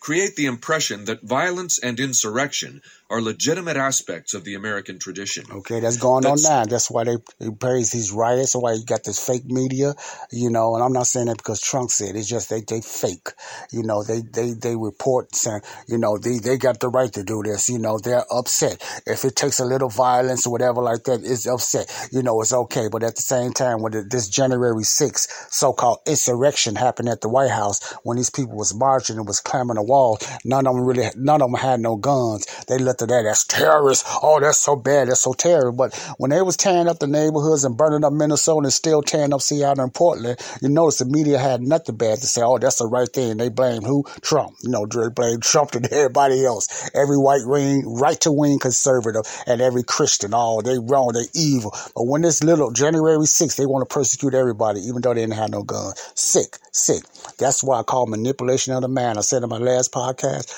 Create 0.00 0.34
the 0.34 0.46
impression 0.46 1.04
that 1.04 1.22
violence 1.22 1.78
and 1.78 2.00
insurrection 2.00 2.82
are 3.12 3.20
legitimate 3.20 3.76
aspects 3.76 4.32
of 4.32 4.42
the 4.44 4.54
American 4.54 4.98
tradition. 4.98 5.44
Okay, 5.52 5.80
that's 5.80 5.98
going 5.98 6.22
That's- 6.22 6.46
on 6.46 6.52
now. 6.52 6.64
That's 6.64 6.90
why 6.90 7.04
they, 7.04 7.16
they 7.38 7.50
praise 7.50 7.90
these 7.92 8.10
riots 8.10 8.54
and 8.54 8.62
why 8.62 8.72
you 8.72 8.84
got 8.86 9.04
this 9.04 9.18
fake 9.24 9.44
media, 9.44 9.94
you 10.32 10.50
know, 10.50 10.74
and 10.74 10.82
I'm 10.82 10.94
not 10.94 11.06
saying 11.06 11.26
that 11.26 11.36
because 11.36 11.60
Trump 11.60 11.90
said 11.90 12.16
it's 12.16 12.26
just 12.26 12.48
they, 12.48 12.62
they 12.62 12.80
fake. 12.80 13.28
You 13.70 13.82
know, 13.82 14.02
they, 14.02 14.22
they, 14.22 14.52
they 14.52 14.76
report 14.76 15.34
saying, 15.34 15.60
you 15.86 15.98
know, 15.98 16.16
they, 16.16 16.38
they 16.38 16.56
got 16.56 16.80
the 16.80 16.88
right 16.88 17.12
to 17.12 17.22
do 17.22 17.42
this, 17.44 17.68
you 17.68 17.78
know, 17.78 17.98
they're 17.98 18.24
upset. 18.32 18.82
If 19.06 19.26
it 19.26 19.36
takes 19.36 19.60
a 19.60 19.64
little 19.66 19.90
violence 19.90 20.46
or 20.46 20.50
whatever 20.52 20.80
like 20.80 21.04
that, 21.04 21.20
it's 21.22 21.46
upset. 21.46 21.92
You 22.12 22.22
know, 22.22 22.40
it's 22.40 22.54
okay. 22.54 22.88
But 22.90 23.02
at 23.02 23.16
the 23.16 23.22
same 23.22 23.52
time, 23.52 23.82
when 23.82 23.92
this 24.08 24.28
January 24.28 24.82
6th 24.82 25.28
so-called 25.52 25.98
insurrection 26.06 26.76
happened 26.76 27.10
at 27.10 27.20
the 27.20 27.28
White 27.28 27.50
House, 27.50 27.92
when 28.04 28.16
these 28.16 28.30
people 28.30 28.56
was 28.56 28.74
marching 28.74 29.18
and 29.18 29.26
was 29.26 29.40
climbing 29.40 29.76
the 29.76 29.82
wall, 29.82 30.18
none 30.46 30.66
of 30.66 30.74
them 30.74 30.84
really, 30.84 31.08
none 31.16 31.42
of 31.42 31.50
them 31.50 31.60
had 31.60 31.78
no 31.80 31.96
guns. 31.96 32.46
They 32.68 32.78
let 32.78 33.01
after 33.02 33.14
that, 33.14 33.28
that's 33.28 33.44
terrorists. 33.44 34.04
Oh, 34.22 34.40
that's 34.40 34.58
so 34.58 34.76
bad. 34.76 35.08
That's 35.08 35.20
so 35.20 35.32
terrible. 35.32 35.72
But 35.72 35.94
when 36.18 36.30
they 36.30 36.42
was 36.42 36.56
tearing 36.56 36.88
up 36.88 36.98
the 36.98 37.06
neighborhoods 37.06 37.64
and 37.64 37.76
burning 37.76 38.04
up 38.04 38.12
Minnesota 38.12 38.64
and 38.64 38.72
still 38.72 39.02
tearing 39.02 39.32
up 39.34 39.40
Seattle 39.40 39.84
and 39.84 39.94
Portland, 39.94 40.38
you 40.60 40.68
notice 40.68 40.98
the 40.98 41.06
media 41.06 41.38
had 41.38 41.60
nothing 41.62 41.96
bad 41.96 42.18
to 42.18 42.26
say. 42.26 42.42
Oh, 42.42 42.58
that's 42.58 42.76
the 42.76 42.86
right 42.86 43.08
thing. 43.08 43.36
They 43.36 43.48
blame 43.48 43.82
who? 43.82 44.04
Trump. 44.20 44.52
You 44.62 44.70
know, 44.70 44.86
they 44.86 45.08
blame 45.08 45.40
Trump 45.40 45.74
and 45.74 45.86
everybody 45.92 46.44
else. 46.44 46.90
Every 46.94 47.16
white 47.16 47.42
wing, 47.44 47.84
right 47.86 48.20
to 48.22 48.32
wing 48.32 48.58
conservative 48.58 49.22
and 49.46 49.60
every 49.60 49.82
Christian. 49.82 50.32
Oh, 50.34 50.62
they 50.62 50.78
wrong. 50.78 51.12
They 51.14 51.26
evil. 51.34 51.74
But 51.94 52.04
when 52.04 52.22
this 52.22 52.42
little 52.42 52.70
January 52.70 53.18
6th, 53.18 53.56
they 53.56 53.66
want 53.66 53.88
to 53.88 53.92
persecute 53.92 54.34
everybody, 54.34 54.80
even 54.80 55.02
though 55.02 55.14
they 55.14 55.22
didn't 55.22 55.34
have 55.34 55.50
no 55.50 55.62
guns. 55.62 56.00
Sick, 56.14 56.58
sick. 56.70 57.02
That's 57.38 57.62
why 57.64 57.80
I 57.80 57.82
call 57.82 58.06
manipulation 58.06 58.72
of 58.74 58.82
the 58.82 58.88
man. 58.88 59.18
I 59.18 59.22
said 59.22 59.42
in 59.42 59.48
my 59.48 59.58
last 59.58 59.92
podcast, 59.92 60.52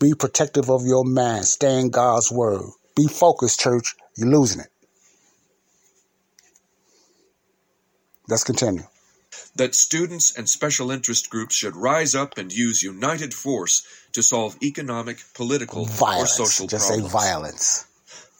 be 0.00 0.14
protective 0.18 0.70
of 0.70 0.82
your 0.84 1.04
mind. 1.04 1.44
Stay 1.44 1.78
in 1.78 1.90
God's 1.90 2.32
word. 2.32 2.62
Be 2.96 3.06
focused, 3.06 3.60
church. 3.60 3.94
You're 4.16 4.30
losing 4.30 4.62
it. 4.62 4.68
Let's 8.28 8.44
continue. 8.44 8.84
That 9.56 9.74
students 9.74 10.36
and 10.36 10.48
special 10.48 10.90
interest 10.90 11.30
groups 11.30 11.54
should 11.54 11.76
rise 11.76 12.14
up 12.14 12.38
and 12.38 12.52
use 12.52 12.82
united 12.82 13.34
force 13.34 13.86
to 14.12 14.22
solve 14.22 14.56
economic, 14.62 15.18
political, 15.34 15.84
violence. 15.84 16.40
or 16.40 16.46
social 16.46 16.66
Just 16.66 16.86
problems. 16.88 17.12
Just 17.12 17.12
say 17.12 17.28
violence. 17.28 17.86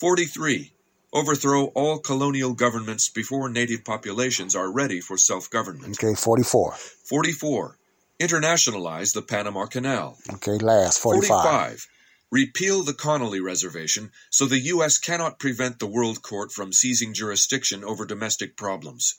43. 0.00 0.72
Overthrow 1.12 1.66
all 1.74 1.98
colonial 1.98 2.54
governments 2.54 3.08
before 3.08 3.48
native 3.50 3.84
populations 3.84 4.54
are 4.54 4.72
ready 4.72 5.00
for 5.00 5.18
self 5.18 5.50
government. 5.50 5.98
Okay, 6.02 6.14
44. 6.14 6.72
44. 6.72 7.76
Internationalize 8.20 9.14
the 9.14 9.22
Panama 9.22 9.66
Canal. 9.66 10.18
Okay, 10.34 10.58
last 10.58 10.98
45. 10.98 11.28
45. 11.28 11.88
Repeal 12.30 12.82
the 12.84 12.92
Connally 12.92 13.42
Reservation 13.42 14.12
so 14.30 14.46
the 14.46 14.60
U.S. 14.74 14.98
cannot 14.98 15.40
prevent 15.40 15.78
the 15.78 15.86
World 15.86 16.22
Court 16.22 16.52
from 16.52 16.72
seizing 16.72 17.12
jurisdiction 17.12 17.82
over 17.82 18.04
domestic 18.04 18.56
problems. 18.56 19.16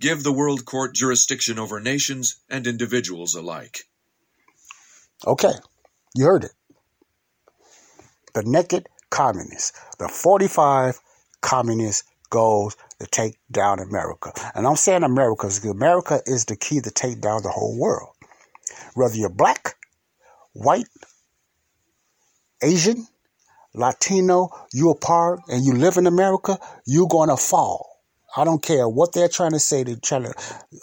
Give 0.00 0.22
the 0.22 0.32
World 0.32 0.64
Court 0.66 0.94
jurisdiction 0.94 1.58
over 1.58 1.80
nations 1.80 2.36
and 2.50 2.66
individuals 2.66 3.34
alike. 3.34 3.84
Okay, 5.26 5.52
you 6.14 6.26
heard 6.26 6.44
it. 6.44 6.52
The 8.34 8.42
naked 8.44 8.88
communists, 9.10 9.72
the 9.98 10.08
45 10.08 11.00
communist 11.40 12.04
goals 12.28 12.76
to 12.98 13.06
take 13.06 13.38
down 13.50 13.78
America. 13.78 14.32
And 14.54 14.66
I'm 14.66 14.76
saying 14.76 15.02
America 15.02 15.46
because 15.46 15.64
America 15.64 16.20
is 16.26 16.44
the 16.46 16.56
key 16.56 16.80
to 16.80 16.90
take 16.90 17.20
down 17.20 17.42
the 17.42 17.50
whole 17.50 17.78
world. 17.78 18.13
Whether 18.94 19.16
you're 19.16 19.28
black, 19.28 19.76
white, 20.52 20.88
Asian, 22.62 23.06
Latino, 23.74 24.50
you 24.72 24.90
a 24.90 24.94
part 24.94 25.40
and 25.48 25.64
you 25.64 25.72
live 25.74 25.96
in 25.96 26.06
America, 26.06 26.58
you're 26.86 27.08
going 27.08 27.28
to 27.28 27.36
fall. 27.36 27.90
I 28.36 28.44
don't 28.44 28.62
care 28.62 28.88
what 28.88 29.12
they're 29.12 29.28
trying 29.28 29.52
to 29.52 29.60
say. 29.60 29.84
They're 29.84 29.96
trying 29.96 30.24
to 30.24 30.34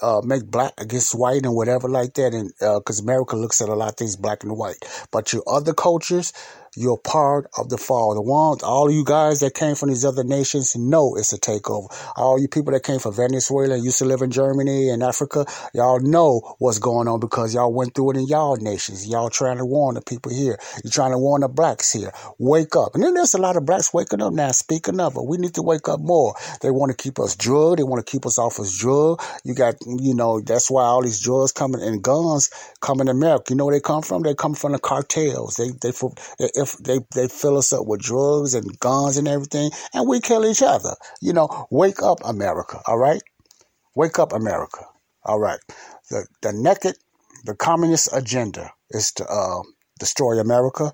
uh, 0.01 0.21
make 0.23 0.45
black 0.45 0.73
against 0.77 1.13
white 1.13 1.43
and 1.43 1.55
whatever 1.55 1.89
like 1.89 2.13
that. 2.13 2.33
And 2.33 2.51
because 2.59 2.99
uh, 2.99 3.03
America 3.03 3.35
looks 3.35 3.61
at 3.61 3.69
a 3.69 3.73
lot 3.75 3.89
of 3.89 3.95
things 3.97 4.15
black 4.15 4.43
and 4.43 4.57
white, 4.57 4.77
but 5.11 5.33
your 5.33 5.43
other 5.47 5.73
cultures, 5.73 6.31
you're 6.75 6.97
part 6.97 7.47
of 7.57 7.69
the 7.69 7.77
fall. 7.77 8.15
The 8.15 8.21
ones, 8.21 8.63
all 8.63 8.89
you 8.89 9.03
guys 9.03 9.41
that 9.41 9.53
came 9.53 9.75
from 9.75 9.89
these 9.89 10.05
other 10.05 10.23
nations 10.23 10.75
know 10.75 11.15
it's 11.17 11.33
a 11.33 11.39
takeover. 11.39 11.87
All 12.15 12.39
you 12.39 12.47
people 12.47 12.71
that 12.73 12.83
came 12.83 12.99
from 12.99 13.15
Venezuela 13.15 13.75
and 13.75 13.83
used 13.83 13.99
to 13.99 14.05
live 14.05 14.21
in 14.21 14.31
Germany 14.31 14.89
and 14.89 15.03
Africa, 15.03 15.45
y'all 15.73 15.99
know 15.99 16.55
what's 16.59 16.79
going 16.79 17.07
on 17.07 17.19
because 17.19 17.53
y'all 17.53 17.73
went 17.73 17.93
through 17.93 18.11
it 18.11 18.17
in 18.17 18.27
y'all 18.27 18.55
nations. 18.55 19.07
Y'all 19.07 19.29
trying 19.29 19.57
to 19.57 19.65
warn 19.65 19.95
the 19.95 20.01
people 20.01 20.31
here. 20.31 20.57
You're 20.83 20.91
trying 20.91 21.11
to 21.11 21.17
warn 21.17 21.41
the 21.41 21.49
blacks 21.49 21.91
here. 21.91 22.11
Wake 22.39 22.75
up. 22.75 22.95
And 22.95 23.03
then 23.03 23.15
there's 23.15 23.33
a 23.33 23.41
lot 23.41 23.57
of 23.57 23.65
blacks 23.65 23.93
waking 23.93 24.21
up 24.21 24.33
now, 24.33 24.51
speaking 24.51 24.99
up, 24.99 25.13
but 25.15 25.27
we 25.27 25.37
need 25.37 25.55
to 25.55 25.61
wake 25.61 25.89
up 25.89 25.99
more. 25.99 26.35
They 26.61 26.71
want 26.71 26.91
to 26.91 26.97
keep 26.97 27.19
us 27.19 27.35
drug. 27.35 27.77
They 27.77 27.83
want 27.83 28.05
to 28.05 28.09
keep 28.09 28.25
us 28.25 28.39
off 28.39 28.59
as 28.59 28.77
drug. 28.77 29.21
You 29.43 29.53
got, 29.53 29.75
you 29.85 30.15
know, 30.15 30.39
that's 30.39 30.71
why 30.71 30.83
all 30.83 31.01
these 31.01 31.19
drugs 31.19 31.51
coming 31.51 31.81
and 31.81 32.01
guns 32.01 32.49
coming 32.79 33.07
in 33.07 33.15
America. 33.15 33.45
You 33.49 33.57
know 33.57 33.65
where 33.65 33.75
they 33.75 33.81
come 33.81 34.01
from? 34.01 34.23
They 34.23 34.35
come 34.35 34.53
from 34.53 34.71
the 34.71 34.79
cartels. 34.79 35.55
They, 35.55 35.69
they, 35.81 35.91
they 36.39 36.60
if 36.61 36.77
they 36.79 36.99
they 37.15 37.27
fill 37.27 37.57
us 37.57 37.73
up 37.73 37.87
with 37.87 38.01
drugs 38.01 38.53
and 38.55 38.79
guns 38.79 39.17
and 39.17 39.27
everything, 39.27 39.71
and 39.93 40.07
we 40.07 40.21
kill 40.21 40.45
each 40.45 40.63
other. 40.63 40.95
You 41.21 41.33
know, 41.33 41.67
wake 41.71 42.03
up, 42.03 42.19
America. 42.25 42.81
All 42.87 42.99
right, 42.99 43.23
wake 43.95 44.19
up, 44.19 44.33
America. 44.33 44.85
All 45.25 45.39
right, 45.39 45.59
the 46.09 46.27
the 46.41 46.53
naked, 46.53 46.95
the 47.45 47.55
communist 47.55 48.09
agenda 48.13 48.73
is 48.91 49.11
to 49.13 49.25
uh, 49.25 49.61
destroy 49.99 50.39
America. 50.39 50.93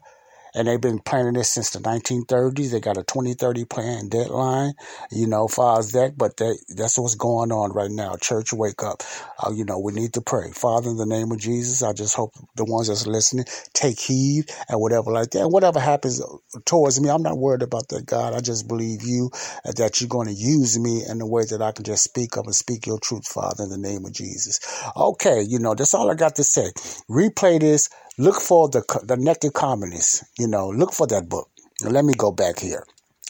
And 0.56 0.68
they've 0.68 0.82
been 0.82 1.00
planning 1.00 1.34
this 1.34 1.50
since 1.50 1.72
the 1.72 1.80
1930s. 1.80 2.72
They 2.72 2.80
got 2.80 2.98
a 2.98 3.04
2030 3.04 3.66
plan 3.66 4.10
deadline, 4.10 4.74
you 5.12 5.28
know, 5.28 5.48
far 5.48 5.80
as 5.80 5.94
that. 5.94 6.18
But 6.18 6.38
they, 6.38 6.54
that's 6.76 6.98
what's 7.00 7.16
going 7.16 7.52
on 7.52 7.72
right 7.74 7.92
now. 7.92 8.16
Church, 8.18 8.54
wake 8.54 8.84
up. 8.84 9.04
Uh, 9.44 9.52
you 9.52 9.66
know, 9.66 9.80
we 9.80 9.94
need 9.94 10.14
to 10.14 10.22
pray. 10.22 10.52
Father, 10.52 10.90
in 10.90 10.98
the 10.98 11.06
name 11.06 11.32
of 11.32 11.40
Jesus, 11.40 11.84
I 11.84 11.94
just 11.94 12.16
hope 12.16 12.34
the 12.56 12.66
ones 12.66 12.88
that's 12.88 13.08
listening 13.08 13.46
take 13.74 14.00
heed 14.00 14.46
and 14.70 14.80
whatever 14.80 15.12
like 15.12 15.32
that. 15.32 15.50
Whatever 15.50 15.80
happens 15.80 16.22
towards 16.66 17.00
me, 17.02 17.10
I'm 17.10 17.24
not 17.24 17.38
worried 17.38 17.62
about 17.64 17.90
that, 17.90 18.06
God. 18.06 18.34
I 18.34 18.40
just 18.42 18.68
believe 18.68 19.04
you 19.04 19.32
that 19.66 20.02
you're 20.02 20.10
going 20.10 20.28
to 20.28 20.34
use 20.34 20.80
me 20.80 21.04
in 21.08 21.22
a 21.22 21.28
way 21.28 21.46
that 21.50 21.62
I 21.62 21.72
can 21.72 21.86
just 21.86 22.04
speak 22.04 22.38
up 22.38 22.46
and 22.46 22.56
speak 22.56 22.88
your 22.88 23.00
truth, 23.00 23.28
Father, 23.28 23.64
in 23.64 23.70
the 23.70 23.78
name 23.78 24.06
of 24.06 24.14
Jesus. 24.14 24.60
Okay, 24.96 25.42
you 25.42 25.60
know, 25.60 25.76
that's 25.76 25.94
all 25.94 26.12
I 26.12 26.16
got 26.16 26.36
to 26.38 26.44
say. 26.44 26.72
Replay 27.10 27.60
this. 27.60 27.90
Look 28.18 28.42
for 28.42 28.70
the 28.70 28.82
the 29.04 29.18
Naked 29.18 29.54
Communists. 29.54 30.24
You 30.40 30.48
know, 30.48 30.70
look 30.70 30.94
for 30.94 31.08
that 31.08 31.30
book. 31.30 31.50
Let 31.84 32.04
me 32.06 32.14
go 32.16 32.32
back 32.32 32.60
here 32.60 32.84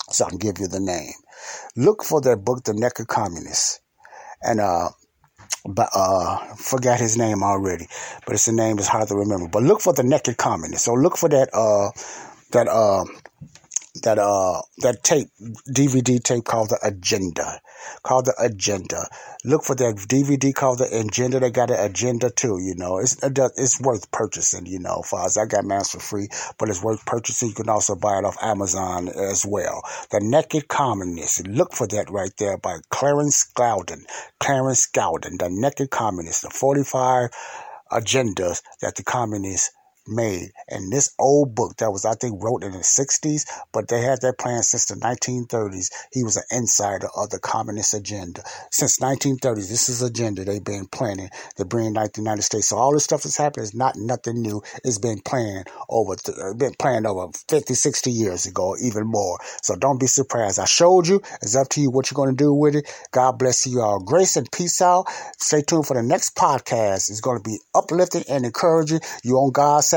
so 0.09 0.25
I 0.25 0.29
can 0.29 0.38
give 0.38 0.59
you 0.59 0.67
the 0.67 0.79
name. 0.79 1.11
Look 1.75 2.03
for 2.03 2.21
that 2.21 2.45
book, 2.45 2.63
The 2.63 2.73
Naked 2.73 3.07
Communists. 3.07 3.81
And 4.41 4.61
uh 4.61 4.89
but 5.67 5.89
uh 5.93 6.38
forgot 6.55 6.99
his 6.99 7.17
name 7.17 7.43
already. 7.43 7.88
But 8.25 8.35
it's 8.35 8.45
the 8.45 8.53
name 8.53 8.79
is 8.79 8.88
hard 8.88 9.09
to 9.09 9.15
remember. 9.15 9.49
But 9.49 9.63
look 9.63 9.81
for 9.81 9.93
the 9.93 10.03
Naked 10.03 10.38
Communists. 10.38 10.85
So 10.85 10.93
look 10.93 11.17
for 11.17 11.29
that 11.29 11.49
uh 11.53 11.91
that 12.51 12.67
uh 12.69 13.05
that 14.07 14.19
uh 14.19 14.61
that 14.77 15.03
tape 15.03 15.27
DVD 15.69 16.23
tape 16.23 16.45
called 16.45 16.69
the 16.69 16.79
Agenda, 16.81 17.59
called 18.03 18.25
the 18.25 18.33
Agenda. 18.39 19.05
Look 19.43 19.63
for 19.65 19.75
that 19.75 19.95
DVD 20.07 20.53
called 20.53 20.79
the 20.79 20.87
Agenda. 20.97 21.41
They 21.41 21.51
got 21.51 21.71
an 21.71 21.79
agenda 21.79 22.29
too. 22.29 22.57
You 22.57 22.75
know, 22.75 22.99
it's 22.99 23.17
it's 23.21 23.81
worth 23.81 24.09
purchasing. 24.11 24.65
You 24.65 24.79
know, 24.79 25.03
as 25.25 25.37
I 25.37 25.45
got 25.45 25.65
mine 25.65 25.83
for 25.83 25.99
free, 25.99 26.29
but 26.57 26.69
it's 26.69 26.81
worth 26.81 27.05
purchasing. 27.05 27.49
You 27.49 27.55
can 27.55 27.69
also 27.69 27.95
buy 27.97 28.19
it 28.19 28.23
off 28.25 28.37
Amazon 28.41 29.09
as 29.09 29.45
well. 29.45 29.81
The 30.11 30.21
Naked 30.21 30.69
Communist. 30.69 31.45
Look 31.45 31.73
for 31.73 31.87
that 31.87 32.09
right 32.09 32.31
there 32.39 32.57
by 32.57 32.77
Clarence 32.89 33.43
Gowden. 33.55 34.05
Clarence 34.39 34.87
Gowden, 34.87 35.37
the 35.37 35.49
Naked 35.51 35.89
Communist. 35.89 36.43
The 36.43 36.49
forty 36.49 36.83
five 36.83 37.29
agendas 37.91 38.61
that 38.81 38.95
the 38.95 39.03
communists 39.03 39.71
made 40.07 40.51
And 40.69 40.91
this 40.91 41.13
old 41.19 41.55
book 41.55 41.77
that 41.77 41.91
was, 41.91 42.05
I 42.05 42.13
think, 42.13 42.41
wrote 42.41 42.63
in 42.63 42.71
the 42.71 42.79
60s, 42.79 43.45
but 43.71 43.87
they 43.87 44.01
had 44.01 44.21
that 44.21 44.37
plan 44.37 44.63
since 44.63 44.85
the 44.85 44.95
1930s. 44.95 45.89
He 46.11 46.23
was 46.23 46.37
an 46.37 46.43
insider 46.51 47.07
of 47.15 47.29
the 47.29 47.39
communist 47.39 47.93
agenda. 47.93 48.43
Since 48.71 48.99
1930s, 48.99 49.69
this 49.69 49.89
is 49.89 50.01
agenda 50.01 50.43
they've 50.43 50.63
been 50.63 50.87
planning 50.87 51.29
to 51.55 51.65
bring 51.65 51.93
back 51.93 52.13
the 52.13 52.21
United 52.21 52.43
States. 52.43 52.69
So 52.69 52.77
all 52.77 52.93
this 52.93 53.03
stuff 53.03 53.23
that's 53.23 53.37
happening 53.37 53.63
is 53.63 53.75
not 53.75 53.95
nothing 53.95 54.41
new. 54.41 54.61
It's 54.83 54.97
been 54.97 55.19
planned 55.21 55.67
over, 55.89 56.13
uh, 56.13 56.53
been 56.53 56.73
planned 56.79 57.07
over 57.07 57.27
50, 57.49 57.73
60 57.73 58.11
years 58.11 58.45
ago, 58.45 58.75
even 58.81 59.05
more. 59.07 59.37
So 59.61 59.75
don't 59.75 59.99
be 59.99 60.07
surprised. 60.07 60.59
I 60.59 60.65
showed 60.65 61.07
you. 61.07 61.21
It's 61.41 61.55
up 61.55 61.69
to 61.69 61.81
you 61.81 61.91
what 61.91 62.09
you're 62.11 62.15
going 62.15 62.35
to 62.35 62.43
do 62.43 62.53
with 62.53 62.75
it. 62.75 62.91
God 63.11 63.39
bless 63.39 63.65
you 63.65 63.81
all. 63.81 63.99
Grace 63.99 64.35
and 64.35 64.51
peace 64.51 64.81
out. 64.81 65.07
Stay 65.37 65.61
tuned 65.61 65.87
for 65.87 65.95
the 65.95 66.03
next 66.03 66.35
podcast. 66.35 67.09
It's 67.09 67.21
going 67.21 67.37
to 67.37 67.43
be 67.43 67.59
uplifting 67.75 68.23
and 68.29 68.45
encouraging. 68.45 69.01
You 69.23 69.35
on 69.37 69.51
God's 69.51 69.87
side. 69.87 69.96